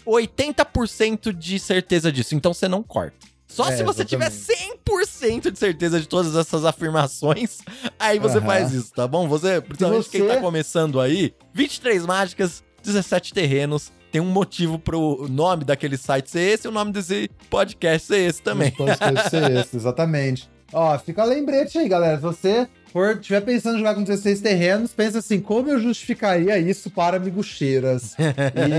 80% 0.06 1.32
de 1.32 1.58
certeza 1.58 2.12
disso, 2.12 2.34
então 2.34 2.54
você 2.54 2.68
não 2.68 2.82
corta. 2.82 3.26
Só 3.54 3.68
é, 3.70 3.76
se 3.76 3.84
você 3.84 4.02
exatamente. 4.02 4.32
tiver 4.32 4.74
100% 4.84 5.52
de 5.52 5.58
certeza 5.60 6.00
de 6.00 6.08
todas 6.08 6.34
essas 6.34 6.64
afirmações, 6.64 7.58
aí 8.00 8.18
você 8.18 8.38
uhum. 8.38 8.44
faz 8.44 8.72
isso, 8.72 8.92
tá 8.92 9.06
bom? 9.06 9.28
Você, 9.28 9.60
principalmente 9.60 10.08
você... 10.08 10.18
quem 10.18 10.26
tá 10.26 10.40
começando 10.40 11.00
aí, 11.00 11.32
23 11.52 12.04
mágicas, 12.04 12.64
17 12.82 13.32
terrenos, 13.32 13.92
tem 14.10 14.20
um 14.20 14.24
motivo 14.24 14.76
pro 14.76 15.28
nome 15.30 15.62
daquele 15.62 15.96
site 15.96 16.30
ser 16.30 16.40
esse 16.40 16.66
e 16.66 16.68
o 16.68 16.72
nome 16.72 16.90
desse 16.90 17.30
podcast 17.48 18.08
ser 18.08 18.28
esse 18.28 18.42
também. 18.42 18.72
Podcast 18.72 19.30
ser 19.30 19.50
esse, 19.52 19.76
exatamente. 19.78 20.50
Ó, 20.74 20.98
fica 20.98 21.22
lembrete 21.22 21.78
aí, 21.78 21.88
galera. 21.88 22.16
Se 22.16 22.22
você 22.22 22.68
for 22.92 23.16
estiver 23.16 23.40
pensando 23.42 23.76
em 23.76 23.78
jogar 23.78 23.94
com 23.94 24.02
16 24.02 24.40
terrenos, 24.40 24.92
pensa 24.92 25.20
assim, 25.20 25.40
como 25.40 25.70
eu 25.70 25.80
justificaria 25.80 26.58
isso 26.58 26.90
para 26.90 27.20
miguxeiras? 27.20 28.16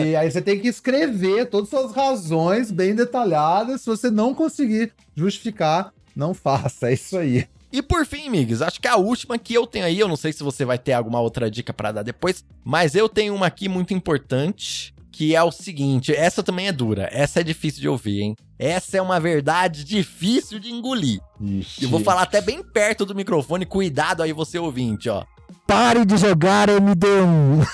e 0.10 0.16
aí 0.16 0.30
você 0.30 0.41
tem 0.41 0.60
que 0.60 0.68
escrever 0.68 1.46
todas 1.46 1.74
as 1.74 1.80
suas 1.80 1.96
razões 1.96 2.70
bem 2.70 2.93
detalhadas. 2.93 3.82
Se 3.82 3.88
você 3.88 4.12
não 4.12 4.34
conseguir 4.34 4.91
justificar, 5.16 5.93
não 6.14 6.34
faça. 6.34 6.89
É 6.89 6.93
isso 6.93 7.18
aí. 7.18 7.48
E 7.72 7.82
por 7.82 8.06
fim, 8.06 8.28
amigos, 8.28 8.62
acho 8.62 8.80
que 8.80 8.88
a 8.88 8.96
última 8.96 9.38
que 9.38 9.54
eu 9.54 9.68
tenho 9.68 9.86
aí, 9.86 10.00
eu 10.00 10.08
não 10.08 10.16
sei 10.16 10.32
se 10.32 10.43
você 10.43 10.64
vai 10.64 10.78
ter 10.78 10.93
alguma 10.93 11.20
outra 11.20 11.52
dica 11.52 11.74
para 11.74 11.91
dar 11.91 12.04
depois, 12.04 12.43
mas 12.64 12.96
eu 12.96 13.10
tenho 13.10 13.36
uma 13.36 13.48
aqui 13.48 13.68
muito 13.68 13.93
importante, 13.93 14.95
que 15.16 15.34
é 15.34 15.41
o 15.41 15.51
seguinte: 15.51 16.13
essa 16.13 16.43
também 16.43 16.68
é 16.68 16.72
dura, 16.72 17.07
essa 17.11 17.39
é 17.39 17.43
difícil 17.43 17.82
de 17.82 17.88
ouvir, 17.88 18.22
hein? 18.22 18.36
Essa 18.59 18.97
é 18.97 19.01
uma 19.01 19.20
verdade 19.20 19.84
difícil 19.84 20.59
de 20.59 20.70
engolir. 20.70 21.20
Ixi. 21.39 21.84
Eu 21.84 21.89
vou 21.89 22.01
falar 22.01 22.24
até 22.24 22.41
bem 22.41 22.61
perto 22.61 23.05
do 23.05 23.16
microfone, 23.16 23.66
cuidado 23.66 24.22
aí, 24.22 24.34
você 24.34 24.59
ouvinte, 24.59 25.09
ó. 25.09 25.24
Pare 25.66 26.05
de 26.05 26.18
jogar 26.18 26.68
MD1. 26.68 27.66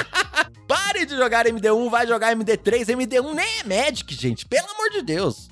Pare 0.66 1.04
de 1.04 1.16
jogar 1.16 1.46
MD1, 1.46 1.90
vai 1.90 2.06
jogar 2.06 2.34
MD3. 2.34 2.86
MD1 2.86 3.34
nem 3.34 3.46
é 3.60 3.64
Magic, 3.64 4.14
gente, 4.14 4.46
pelo 4.46 4.70
amor 4.70 4.90
de 4.90 5.02
Deus. 5.02 5.48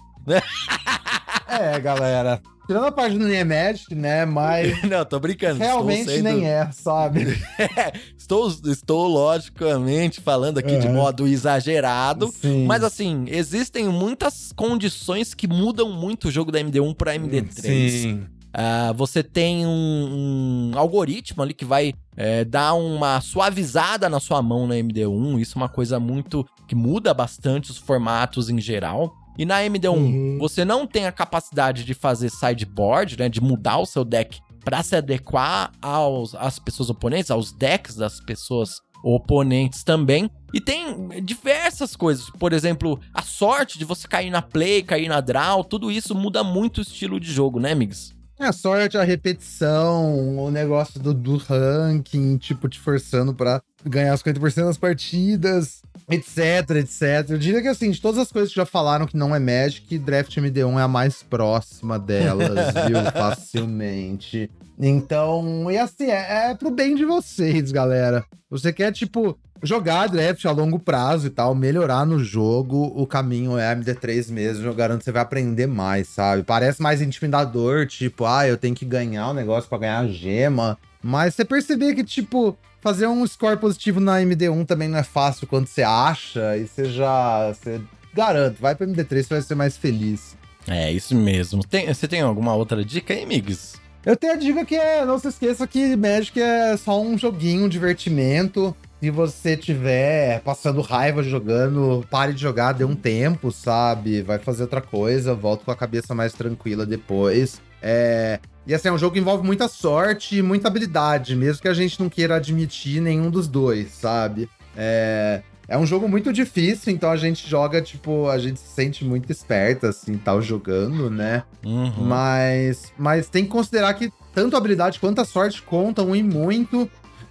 é, 1.47 1.79
galera. 1.81 2.41
Tirando 2.69 2.85
a 2.85 2.93
parte 2.93 3.16
do 3.16 3.27
é 3.27 3.43
Magic, 3.45 3.95
né? 3.95 4.27
Mas. 4.27 4.79
Não, 4.85 5.03
tô 5.03 5.19
brincando. 5.19 5.59
Realmente 5.59 6.11
sendo... 6.11 6.25
nem 6.25 6.45
é, 6.45 6.71
sabe? 6.71 7.23
é, 7.59 7.93
estou, 8.14 8.47
estou 8.66 9.09
logicamente 9.09 10.21
falando 10.21 10.59
aqui 10.59 10.77
de 10.77 10.87
modo 10.87 11.27
exagerado. 11.27 12.31
Sim. 12.31 12.66
Mas 12.66 12.85
assim, 12.85 13.25
existem 13.29 13.89
muitas 13.89 14.53
condições 14.53 15.33
que 15.33 15.49
mudam 15.49 15.91
muito 15.91 16.29
o 16.29 16.31
jogo 16.31 16.53
da 16.53 16.61
MD1 16.61 16.95
para 16.95 17.16
MD3. 17.16 17.89
Sim. 17.89 18.27
Uh, 18.49 18.93
você 18.95 19.23
tem 19.23 19.64
um, 19.64 20.73
um, 20.75 20.79
algoritmo 20.79 21.43
ali 21.43 21.55
que 21.55 21.64
vai 21.64 21.95
é, 22.16 22.45
dar 22.45 22.75
uma 22.75 23.21
suavizada 23.23 24.11
na 24.11 24.21
sua 24.21 24.43
mão 24.43 24.66
na 24.66 24.75
MD1. 24.75 25.41
Isso 25.41 25.57
é 25.57 25.62
uma 25.62 25.69
coisa 25.71 25.99
muito 25.99 26.47
que 26.66 26.75
muda 26.75 27.14
bastante 27.14 27.71
os 27.71 27.79
formatos 27.79 28.51
em 28.51 28.61
geral. 28.61 29.14
E 29.39 29.47
na 29.47 29.61
MD1, 29.61 29.89
uhum. 29.89 30.36
você 30.39 30.64
não 30.64 30.86
tem 30.86 31.07
a 31.07 31.12
capacidade 31.12 31.84
de 31.84 31.95
fazer 31.95 32.28
sideboard, 32.28 33.16
né? 33.16 33.28
De 33.28 33.41
mudar 33.41 33.78
o 33.78 33.86
seu 33.86 34.05
deck 34.05 34.41
para 34.64 34.82
se 34.82 34.97
adequar 34.97 35.70
aos, 35.80 36.34
às 36.34 36.59
pessoas 36.59 36.91
oponentes, 36.91 37.30
aos 37.30 37.53
decks 37.53 37.95
das 37.95 38.20
pessoas 38.20 38.80
oponentes 39.03 39.84
também. 39.84 40.28
E 40.53 40.61
tem 40.61 41.09
diversas 41.22 41.95
coisas, 41.95 42.28
por 42.30 42.53
exemplo, 42.53 42.99
a 43.14 43.22
sorte 43.22 43.78
de 43.78 43.84
você 43.84 44.09
cair 44.09 44.30
na 44.30 44.43
play, 44.43 44.82
cair 44.82 45.09
na 45.09 45.20
draw, 45.20 45.62
tudo 45.62 45.91
isso 45.91 46.14
muda 46.14 46.43
muito 46.43 46.78
o 46.78 46.82
estilo 46.82 47.20
de 47.20 47.30
jogo, 47.30 47.61
né, 47.61 47.72
amigos? 47.72 48.18
É, 48.41 48.47
a 48.47 48.53
sorte, 48.53 48.97
a 48.97 49.03
repetição, 49.03 50.39
o 50.39 50.49
negócio 50.49 51.01
do, 51.01 51.12
do 51.12 51.36
ranking, 51.39 52.39
tipo, 52.39 52.68
te 52.68 52.78
forçando 52.78 53.34
para 53.34 53.61
ganhar 53.85 54.14
os 54.14 54.22
50% 54.22 54.64
das 54.64 54.76
partidas 54.76 55.83
etc, 56.11 56.70
etc. 56.76 57.31
Eu 57.31 57.39
diria 57.39 57.61
que 57.61 57.68
assim, 57.68 57.91
de 57.91 58.01
todas 58.01 58.18
as 58.18 58.33
coisas 58.33 58.51
que 58.51 58.57
já 58.57 58.64
falaram 58.64 59.07
que 59.07 59.16
não 59.16 59.35
é 59.35 59.39
Magic, 59.39 59.99
Draft 59.99 60.35
MD1 60.37 60.79
é 60.79 60.83
a 60.83 60.89
mais 60.89 61.22
próxima 61.22 61.99
delas, 61.99 62.72
viu? 62.87 62.99
Facilmente. 63.12 64.51
Então, 64.79 65.70
e 65.70 65.76
assim, 65.76 66.07
é, 66.07 66.51
é 66.51 66.55
pro 66.55 66.70
bem 66.70 66.95
de 66.95 67.05
vocês, 67.05 67.70
galera. 67.72 68.24
Você 68.49 68.72
quer, 68.72 68.93
tipo, 68.93 69.37
jogar 69.62 70.07
draft 70.07 70.45
a 70.47 70.53
longo 70.53 70.79
prazo 70.79 71.26
e 71.26 71.31
tal, 71.31 71.55
melhorar 71.55 72.07
no 72.07 72.22
jogo, 72.22 72.93
o 72.97 73.07
caminho 73.07 73.59
é 73.59 73.74
MD3 73.74 74.31
mesmo. 74.31 74.64
Eu 74.64 74.74
garanto 74.74 75.01
que 75.01 75.05
você 75.05 75.12
vai 75.12 75.22
aprender 75.22 75.66
mais, 75.66 76.09
sabe? 76.09 76.45
Parece 76.45 76.81
mais 76.81 77.03
intimidador, 77.03 77.87
tipo, 77.87 78.24
ah, 78.24 78.47
eu 78.47 78.57
tenho 78.57 78.74
que 78.74 78.85
ganhar 78.85 79.29
o 79.29 79.31
um 79.33 79.35
negócio 79.35 79.68
para 79.68 79.79
ganhar 79.79 79.99
a 79.99 80.07
gema. 80.07 80.79
Mas 81.03 81.34
você 81.34 81.44
perceber 81.44 81.94
que, 81.94 82.05
tipo, 82.05 82.57
fazer 82.80 83.07
um 83.07 83.26
score 83.26 83.59
positivo 83.59 84.01
na 84.01 84.20
MD1 84.20 84.66
também 84.66 84.88
não 84.88 84.99
é 84.99 85.03
fácil 85.03 85.46
quando 85.46 85.66
você 85.66 85.82
acha, 85.82 86.57
e 86.57 86.66
você 86.66 86.86
já. 86.86 87.53
Você 87.53 87.80
garanto, 88.14 88.61
vai 88.61 88.74
pra 88.74 88.86
MD3 88.86 89.22
você 89.22 89.34
vai 89.34 89.42
ser 89.42 89.55
mais 89.55 89.76
feliz. 89.76 90.36
É, 90.66 90.92
isso 90.92 91.14
mesmo. 91.14 91.64
Tem, 91.64 91.86
você 91.86 92.07
tem 92.07 92.20
alguma 92.20 92.55
outra 92.55 92.84
dica 92.84 93.14
aí, 93.14 93.22
amigos? 93.22 93.76
Eu 94.05 94.16
tenho 94.16 94.32
a 94.32 94.36
dica 94.36 94.64
que 94.64 94.76
é, 94.76 95.05
não 95.05 95.18
se 95.18 95.28
esqueça 95.28 95.66
que 95.66 95.96
Magic 95.96 96.40
é 96.40 96.76
só 96.76 97.01
um 97.01 97.16
joguinho, 97.18 97.64
um 97.64 97.68
divertimento. 97.68 98.74
Se 99.01 99.11
você 99.11 99.57
tiver 99.57 100.40
passando 100.40 100.80
raiva 100.80 101.22
jogando, 101.22 102.05
pare 102.11 102.32
de 102.32 102.40
jogar, 102.40 102.72
dê 102.72 102.84
um 102.84 102.94
tempo, 102.94 103.53
sabe? 103.53 104.22
Vai 104.22 104.38
fazer 104.38 104.62
outra 104.62 104.80
coisa, 104.80 105.34
volta 105.34 105.64
com 105.64 105.70
a 105.70 105.76
cabeça 105.76 106.14
mais 106.14 106.32
tranquila 106.32 106.84
depois. 106.84 107.61
É, 107.83 108.41
e 108.66 108.74
assim, 108.74 108.89
é 108.89 108.93
um 108.93 108.99
jogo 108.99 109.14
que 109.14 109.20
envolve 109.20 109.45
muita 109.47 109.68
sorte 109.68 110.37
e 110.37 110.43
muita 110.43 110.68
habilidade, 110.68 111.35
mesmo 111.35 111.62
que 111.62 111.68
a 111.68 111.74
gente 111.74 111.99
não 111.99 112.09
queira 112.09 112.37
admitir 112.37 113.01
nenhum 113.01 113.31
dos 113.31 113.49
dois, 113.49 113.93
sabe? 113.93 114.49
É, 114.76 115.43
é 115.66 115.76
um 115.76 115.87
jogo 115.87 116.09
muito 116.09 116.33
difícil, 116.33 116.93
então 116.93 117.11
a 117.11 117.16
gente 117.16 117.49
joga, 117.49 117.83
tipo, 117.83 118.29
a 118.29 118.39
gente 118.39 118.59
se 118.59 118.68
sente 118.68 119.05
muito 119.05 119.31
esperta, 119.31 119.89
assim, 119.89 120.16
tal, 120.16 120.41
jogando, 120.41 121.11
né? 121.11 121.45
Uhum. 121.64 122.05
Mas, 122.05 122.93
mas 122.97 123.29
tem 123.29 123.45
que 123.45 123.51
considerar 123.51 123.93
que 123.95 124.11
tanto 124.35 124.55
a 124.55 124.59
habilidade 124.59 124.99
quanto 124.99 125.20
a 125.20 125.24
sorte 125.24 125.62
contam 125.62 126.16
e 126.16 126.22
muito. 126.22 126.91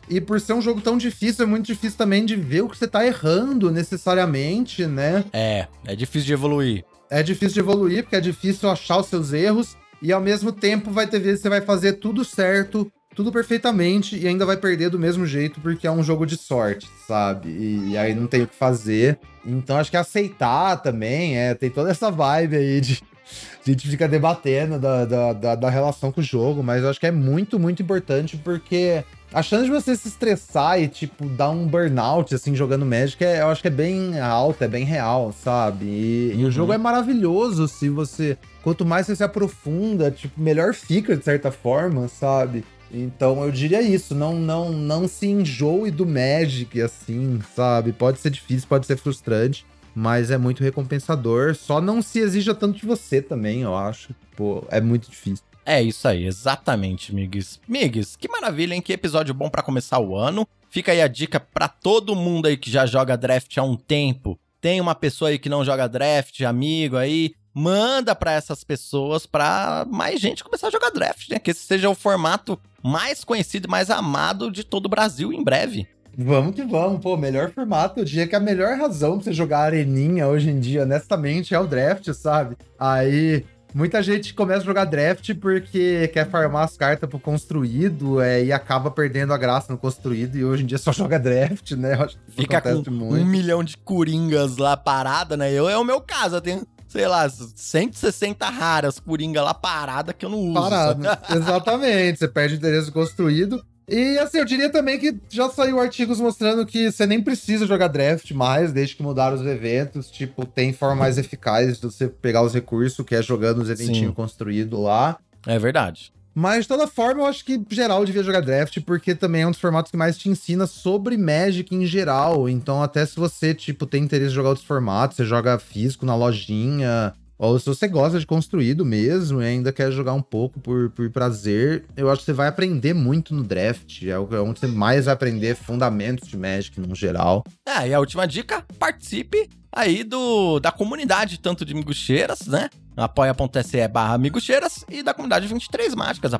E 0.10 0.22
por 0.22 0.40
ser 0.40 0.54
um 0.54 0.62
jogo 0.62 0.82
tão 0.82 0.98
difícil, 0.98 1.46
é 1.46 1.48
muito 1.48 1.66
difícil 1.66 1.98
também 1.98 2.26
de 2.26 2.36
ver 2.36 2.62
o 2.62 2.70
que 2.70 2.78
você 2.78 2.88
tá 2.88 3.06
errando 3.06 3.72
necessariamente, 3.72 4.86
né? 4.86 5.26
É, 5.34 5.68
é 5.86 5.96
difícil 5.96 6.28
de 6.28 6.34
evoluir. 6.34 6.86
É 7.10 7.24
difícil 7.24 7.56
de 7.56 7.60
evoluir, 7.60 8.04
porque 8.04 8.16
é 8.16 8.22
difícil 8.22 8.70
achar 8.70 8.98
os 9.00 9.08
seus 9.08 9.34
erros. 9.34 9.76
E 10.02 10.12
ao 10.12 10.22
mesmo 10.22 10.52
tempo 10.52 10.92
vai 10.92 11.08
ter 11.08 11.20
vezes 11.20 11.40
que 11.40 11.44
você 11.44 11.50
vai 11.50 11.62
fazer 11.62 11.94
tudo 11.94 12.24
certo, 12.24 12.92
tudo 13.16 13.32
perfeitamente 13.32 14.16
e 14.16 14.28
ainda 14.28 14.46
vai 14.46 14.56
perder 14.56 14.92
do 14.92 15.00
mesmo 15.00 15.26
jeito 15.26 15.60
porque 15.60 15.88
é 15.88 15.92
um 15.92 16.04
jogo 16.04 16.24
de 16.24 16.38
sorte, 16.38 16.88
sabe? 17.08 17.50
E, 17.50 17.90
e 17.92 17.98
aí 17.98 18.14
não 18.14 18.28
tem 18.28 18.44
o 18.44 18.48
que 18.48 18.56
fazer. 18.56 19.18
Então 19.44 19.78
acho 19.78 19.90
que 19.90 19.98
aceitar 19.98 20.78
também, 20.78 21.36
é, 21.36 21.56
tem 21.56 21.70
toda 21.70 21.90
essa 21.90 22.12
vibe 22.12 22.58
aí 22.58 22.80
de 22.80 23.02
a 23.66 23.70
gente 23.70 23.88
fica 23.88 24.08
debatendo 24.08 24.78
da, 24.78 25.04
da, 25.04 25.34
da, 25.34 25.56
da, 25.56 25.70
relação 25.70 26.12
com 26.12 26.22
o 26.22 26.24
jogo, 26.24 26.62
mas 26.62 26.84
eu 26.84 26.90
acho 26.90 27.00
que 27.00 27.08
é 27.08 27.12
muito, 27.12 27.60
muito 27.60 27.82
importante 27.82 28.38
porque 28.38 29.04
a 29.34 29.42
chance 29.42 29.66
de 29.66 29.72
você 29.72 29.96
se 29.96 30.08
estressar 30.08 30.82
e, 30.82 30.88
tipo, 30.88 31.28
dar 31.28 31.50
um 31.50 31.68
burnout, 31.68 32.34
assim, 32.34 32.56
jogando 32.56 32.86
Magic, 32.86 33.24
é, 33.24 33.42
eu 33.42 33.50
acho 33.50 33.62
que 33.62 33.68
é 33.68 33.72
bem 33.72 34.20
alta, 34.20 34.66
é 34.66 34.68
bem 34.68 34.86
real, 34.86 35.34
sabe? 35.44 35.86
E, 35.86 36.32
uhum. 36.34 36.40
e, 36.42 36.46
o 36.46 36.52
jogo 36.52 36.74
é 36.74 36.78
maravilhoso 36.78 37.68
se 37.68 37.90
você. 37.90 38.38
Quanto 38.64 38.86
mais 38.86 39.06
você 39.06 39.16
se 39.16 39.24
aprofunda, 39.24 40.10
tipo, 40.12 40.40
melhor 40.40 40.74
fica, 40.74 41.16
de 41.16 41.24
certa 41.24 41.52
forma, 41.52 42.08
sabe? 42.08 42.64
Então 42.92 43.44
eu 43.44 43.52
diria 43.52 43.82
isso, 43.82 44.16
não 44.16 44.36
não 44.36 44.72
não 44.72 45.08
se 45.08 45.28
enjoe 45.28 45.92
do 45.92 46.06
Magic 46.06 46.82
assim, 46.82 47.40
sabe? 47.54 47.92
Pode 47.92 48.20
ser 48.20 48.30
difícil, 48.30 48.68
pode 48.68 48.86
ser 48.86 48.98
frustrante, 48.98 49.66
mas 49.94 50.32
é 50.32 50.38
muito 50.38 50.64
recompensador. 50.64 51.56
Só 51.56 51.82
não 51.82 52.02
se 52.02 52.20
exija 52.20 52.56
tanto 52.56 52.80
de 52.80 52.86
você 52.86 53.22
também, 53.22 53.62
eu 53.62 53.76
acho. 53.76 54.16
Pô, 54.36 54.64
é 54.70 54.80
muito 54.80 55.10
difícil. 55.10 55.44
É 55.68 55.82
isso 55.82 56.08
aí, 56.08 56.26
exatamente, 56.26 57.14
Migs. 57.14 57.60
Migs, 57.68 58.16
que 58.16 58.30
maravilha, 58.30 58.74
hein? 58.74 58.82
Que 58.82 58.94
episódio 58.94 59.34
bom 59.34 59.50
para 59.50 59.62
começar 59.62 60.00
o 60.00 60.16
ano. 60.16 60.48
Fica 60.70 60.94
aí 60.94 61.02
a 61.02 61.10
dica 61.10 61.42
para 61.42 61.68
todo 61.68 62.16
mundo 62.16 62.46
aí 62.46 62.56
que 62.56 62.72
já 62.72 62.86
joga 62.86 63.18
draft 63.18 63.58
há 63.58 63.64
um 63.64 63.76
tempo. 63.76 64.40
Tem 64.62 64.80
uma 64.80 64.96
pessoa 64.96 65.28
aí 65.30 65.38
que 65.38 65.50
não 65.50 65.66
joga 65.66 65.90
draft, 65.90 66.40
amigo 66.40 66.96
aí, 66.96 67.34
manda 67.54 68.16
para 68.16 68.32
essas 68.32 68.64
pessoas 68.64 69.26
para 69.26 69.86
mais 69.92 70.22
gente 70.22 70.42
começar 70.42 70.68
a 70.68 70.72
jogar 70.72 70.90
draft, 70.90 71.30
né? 71.30 71.38
Que 71.38 71.52
esse 71.52 71.66
seja 71.66 71.90
o 71.90 71.96
formato 71.96 72.58
mais 72.82 73.26
conhecido 73.26 73.68
e 73.68 73.70
mais 73.70 73.90
amado 73.90 74.50
de 74.50 74.64
todo 74.64 74.86
o 74.86 74.90
Brasil 74.90 75.34
em 75.34 75.44
breve. 75.44 75.86
Vamos 76.18 76.56
que 76.56 76.64
vamos, 76.64 77.02
pô, 77.02 77.18
melhor 77.18 77.52
formato. 77.52 78.00
Eu 78.00 78.06
diria 78.06 78.26
que 78.26 78.38
a 78.38 78.40
melhor 78.40 78.78
razão 78.78 79.16
pra 79.18 79.26
você 79.26 79.34
jogar 79.34 79.60
areninha 79.60 80.30
hoje 80.30 80.50
em 80.50 80.62
dia, 80.62 80.84
honestamente, 80.84 81.54
é 81.54 81.60
o 81.60 81.68
draft, 81.68 82.12
sabe? 82.14 82.56
Aí 82.80 83.44
Muita 83.74 84.02
gente 84.02 84.34
começa 84.34 84.62
a 84.62 84.66
jogar 84.66 84.86
draft 84.86 85.34
porque 85.36 86.08
quer 86.10 86.30
farmar 86.30 86.64
as 86.64 86.78
cartas 86.78 87.10
pro 87.10 87.20
construído 87.20 88.22
é, 88.22 88.44
e 88.44 88.52
acaba 88.52 88.90
perdendo 88.90 89.34
a 89.34 89.38
graça 89.38 89.72
no 89.72 89.78
construído. 89.78 90.38
E 90.38 90.46
hoje 90.46 90.64
em 90.64 90.66
dia 90.66 90.78
só 90.78 90.92
joga 90.94 91.20
draft, 91.20 91.72
né? 91.72 91.96
Eu 91.96 92.04
acho 92.04 92.18
que 92.18 92.42
Fica 92.42 92.62
com 92.62 92.90
muito. 92.90 93.22
um 93.22 93.26
milhão 93.26 93.64
de 93.64 93.78
coringas 93.78 94.58
lá 94.58 94.76
parada, 94.78 95.36
né? 95.36 95.52
Eu, 95.52 95.70
é 95.70 95.78
o 95.78 95.84
meu 95.84 96.02
caso, 96.02 96.38
eu 96.38 96.42
tenho 96.42 96.66
sei 96.88 97.06
lá, 97.06 97.30
160 97.30 98.50
raras 98.50 99.00
coringa 99.00 99.44
lá 99.44 99.54
parada 99.54 100.14
que 100.14 100.26
eu 100.26 100.30
não 100.30 100.40
uso. 100.40 100.54
Parada, 100.54 101.20
exatamente. 101.36 102.20
Você 102.20 102.28
perde 102.28 102.56
o 102.56 102.58
interesse 102.58 102.92
construído. 102.92 103.64
E 103.90 104.18
assim, 104.18 104.40
eu 104.40 104.46
diria 104.46 104.70
também 104.70 105.00
que 105.00 105.16
já 105.30 105.50
saiu 105.50 105.80
artigos 105.80 106.20
mostrando 106.20 106.66
que 106.66 106.92
você 106.92 107.06
nem 107.06 107.22
precisa 107.22 107.66
jogar 107.66 107.88
draft 107.88 108.30
mais, 108.32 108.74
desde 108.74 108.98
que 108.98 109.04
mudaram 109.04 109.38
os 109.38 109.46
eventos. 109.46 110.12
Tipo, 110.12 110.46
tem 110.46 110.74
forma 110.74 110.96
mais 110.96 111.18
eficaz 111.18 111.80
de 111.80 111.86
você 111.86 112.08
pegar 112.08 112.42
os 112.42 112.54
recursos, 112.54 113.06
que 113.06 113.16
é 113.16 113.22
jogando 113.22 113.62
os 113.62 113.70
eventinhos 113.70 114.14
construídos 114.14 114.78
lá. 114.78 115.18
É 115.46 115.58
verdade. 115.58 116.12
Mas 116.36 116.66
de 116.66 116.68
toda 116.68 116.86
forma, 116.86 117.22
eu 117.22 117.26
acho 117.26 117.44
que 117.44 117.60
geral 117.72 118.06
devia 118.06 118.22
jogar 118.22 118.42
draft, 118.42 118.80
porque 118.82 119.16
também 119.16 119.42
é 119.42 119.48
um 119.48 119.52
dos 119.52 119.60
formatos 119.60 119.90
que 119.90 119.98
mais 119.98 120.18
te 120.18 120.30
ensina 120.30 120.68
sobre 120.68 121.18
Magic 121.18 121.74
em 121.74 121.84
geral. 121.84 122.48
Então, 122.48 122.84
até 122.84 123.04
se 123.06 123.16
você, 123.16 123.56
tipo, 123.56 123.88
tem 123.88 124.04
interesse 124.04 124.34
em 124.34 124.36
jogar 124.36 124.50
outros 124.50 124.68
formatos, 124.68 125.18
você 125.18 125.26
joga 125.26 125.58
físico 125.58 126.06
na 126.06 126.16
lojinha, 126.16 127.14
ou 127.38 127.60
se 127.60 127.66
você 127.66 127.88
gosta 127.88 128.20
de 128.20 128.26
construído 128.26 128.84
mesmo 128.84 129.42
e 129.42 129.46
ainda 129.46 129.72
quer 129.72 129.92
jogar 129.92 130.14
um 130.14 130.22
pouco 130.22 130.60
por, 130.60 130.90
por 130.90 131.10
prazer, 131.12 131.86
eu 131.96 132.10
acho 132.10 132.20
que 132.22 132.26
você 132.26 132.34
vai 132.34 132.48
aprender 132.48 132.94
muito 132.94 133.34
no 133.34 133.44
draft. 133.44 134.04
É, 134.04 134.10
é 134.10 134.18
onde 134.18 134.60
você 134.60 134.68
mais 134.68 135.06
vai 135.06 135.14
aprender 135.14 135.56
fundamentos 135.56 136.28
de 136.28 136.38
Magic 136.38 136.80
no 136.80 136.96
geral. 136.96 137.44
É, 137.66 137.90
e 137.90 137.94
a 137.94 138.00
última 138.00 138.28
dica: 138.28 138.66
participe 138.80 139.50
aí 139.72 140.04
do 140.04 140.60
da 140.60 140.72
comunidade, 140.72 141.40
tanto 141.40 141.64
de 141.64 141.74
Miguxeiras, 141.74 142.48
né? 142.48 142.70
apoia.se 142.98 143.88
barra 143.88 144.18
Miguxeiras 144.18 144.84
e 144.90 145.04
da 145.04 145.14
comunidade 145.14 145.48
23 145.48 145.94
Mágicas, 145.94 146.34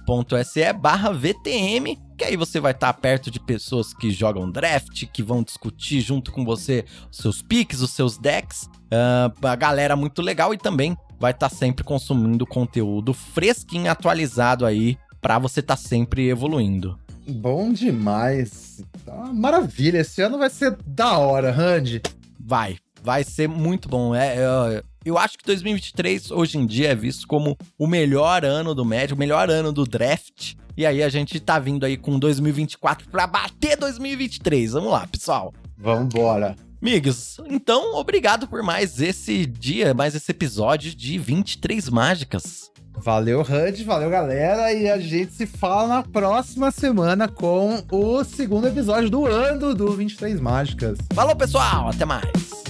apoia.se 0.00 0.72
barra 0.72 1.12
VTM, 1.12 1.98
que 2.16 2.24
aí 2.24 2.36
você 2.36 2.60
vai 2.60 2.72
estar 2.72 2.92
perto 2.94 3.30
de 3.30 3.38
pessoas 3.38 3.94
que 3.94 4.10
jogam 4.10 4.50
draft, 4.50 5.06
que 5.12 5.22
vão 5.22 5.42
discutir 5.42 6.00
junto 6.00 6.32
com 6.32 6.44
você 6.44 6.84
os 7.10 7.18
seus 7.18 7.42
picks, 7.42 7.80
os 7.80 7.90
seus 7.90 8.18
decks 8.18 8.68
uh, 8.90 9.46
a 9.46 9.56
galera 9.56 9.96
muito 9.96 10.20
legal 10.20 10.52
e 10.52 10.58
também 10.58 10.96
vai 11.18 11.32
estar 11.32 11.48
tá 11.48 11.54
sempre 11.54 11.84
consumindo 11.84 12.46
conteúdo 12.46 13.12
fresquinho, 13.12 13.90
atualizado 13.90 14.64
aí, 14.64 14.98
para 15.20 15.38
você 15.38 15.60
estar 15.60 15.76
tá 15.76 15.82
sempre 15.82 16.28
evoluindo. 16.28 16.98
Bom 17.28 17.72
demais. 17.72 18.82
Ah, 19.06 19.30
maravilha, 19.32 19.98
esse 19.98 20.22
ano 20.22 20.38
vai 20.38 20.50
ser 20.50 20.76
da 20.86 21.18
hora, 21.18 21.52
Randy. 21.52 22.02
Vai, 22.38 22.78
vai 23.02 23.22
ser 23.22 23.48
muito 23.48 23.88
bom. 23.88 24.14
É, 24.14 24.36
é, 24.36 24.82
eu 25.04 25.16
acho 25.16 25.38
que 25.38 25.44
2023 25.44 26.30
hoje 26.30 26.58
em 26.58 26.66
dia 26.66 26.90
é 26.90 26.94
visto 26.94 27.26
como 27.26 27.56
o 27.78 27.86
melhor 27.86 28.44
ano 28.44 28.74
do 28.74 28.84
médio, 28.84 29.16
o 29.16 29.18
melhor 29.18 29.50
ano 29.50 29.72
do 29.72 29.84
draft. 29.84 30.54
E 30.76 30.86
aí 30.86 31.02
a 31.02 31.08
gente 31.08 31.40
tá 31.40 31.58
vindo 31.58 31.84
aí 31.84 31.96
com 31.96 32.18
2024 32.18 33.08
para 33.08 33.26
bater 33.26 33.76
2023. 33.76 34.72
Vamos 34.72 34.92
lá, 34.92 35.06
pessoal. 35.06 35.52
Vambora. 35.76 36.56
Amigos, 36.82 37.36
então 37.46 37.94
obrigado 37.96 38.48
por 38.48 38.62
mais 38.62 39.00
esse 39.02 39.44
dia, 39.44 39.92
mais 39.92 40.14
esse 40.14 40.30
episódio 40.30 40.94
de 40.94 41.18
23 41.18 41.90
Mágicas. 41.90 42.70
Valeu, 42.96 43.40
HUD, 43.40 43.84
valeu, 43.84 44.10
galera. 44.10 44.72
E 44.72 44.88
a 44.88 44.98
gente 44.98 45.32
se 45.32 45.46
fala 45.46 45.88
na 45.88 46.02
próxima 46.02 46.70
semana 46.70 47.28
com 47.28 47.82
o 47.90 48.24
segundo 48.24 48.68
episódio 48.68 49.10
do 49.10 49.26
ano 49.26 49.74
do 49.74 49.92
23 49.92 50.40
Mágicas. 50.40 50.98
Falou, 51.14 51.34
pessoal, 51.34 51.88
até 51.88 52.04
mais. 52.04 52.69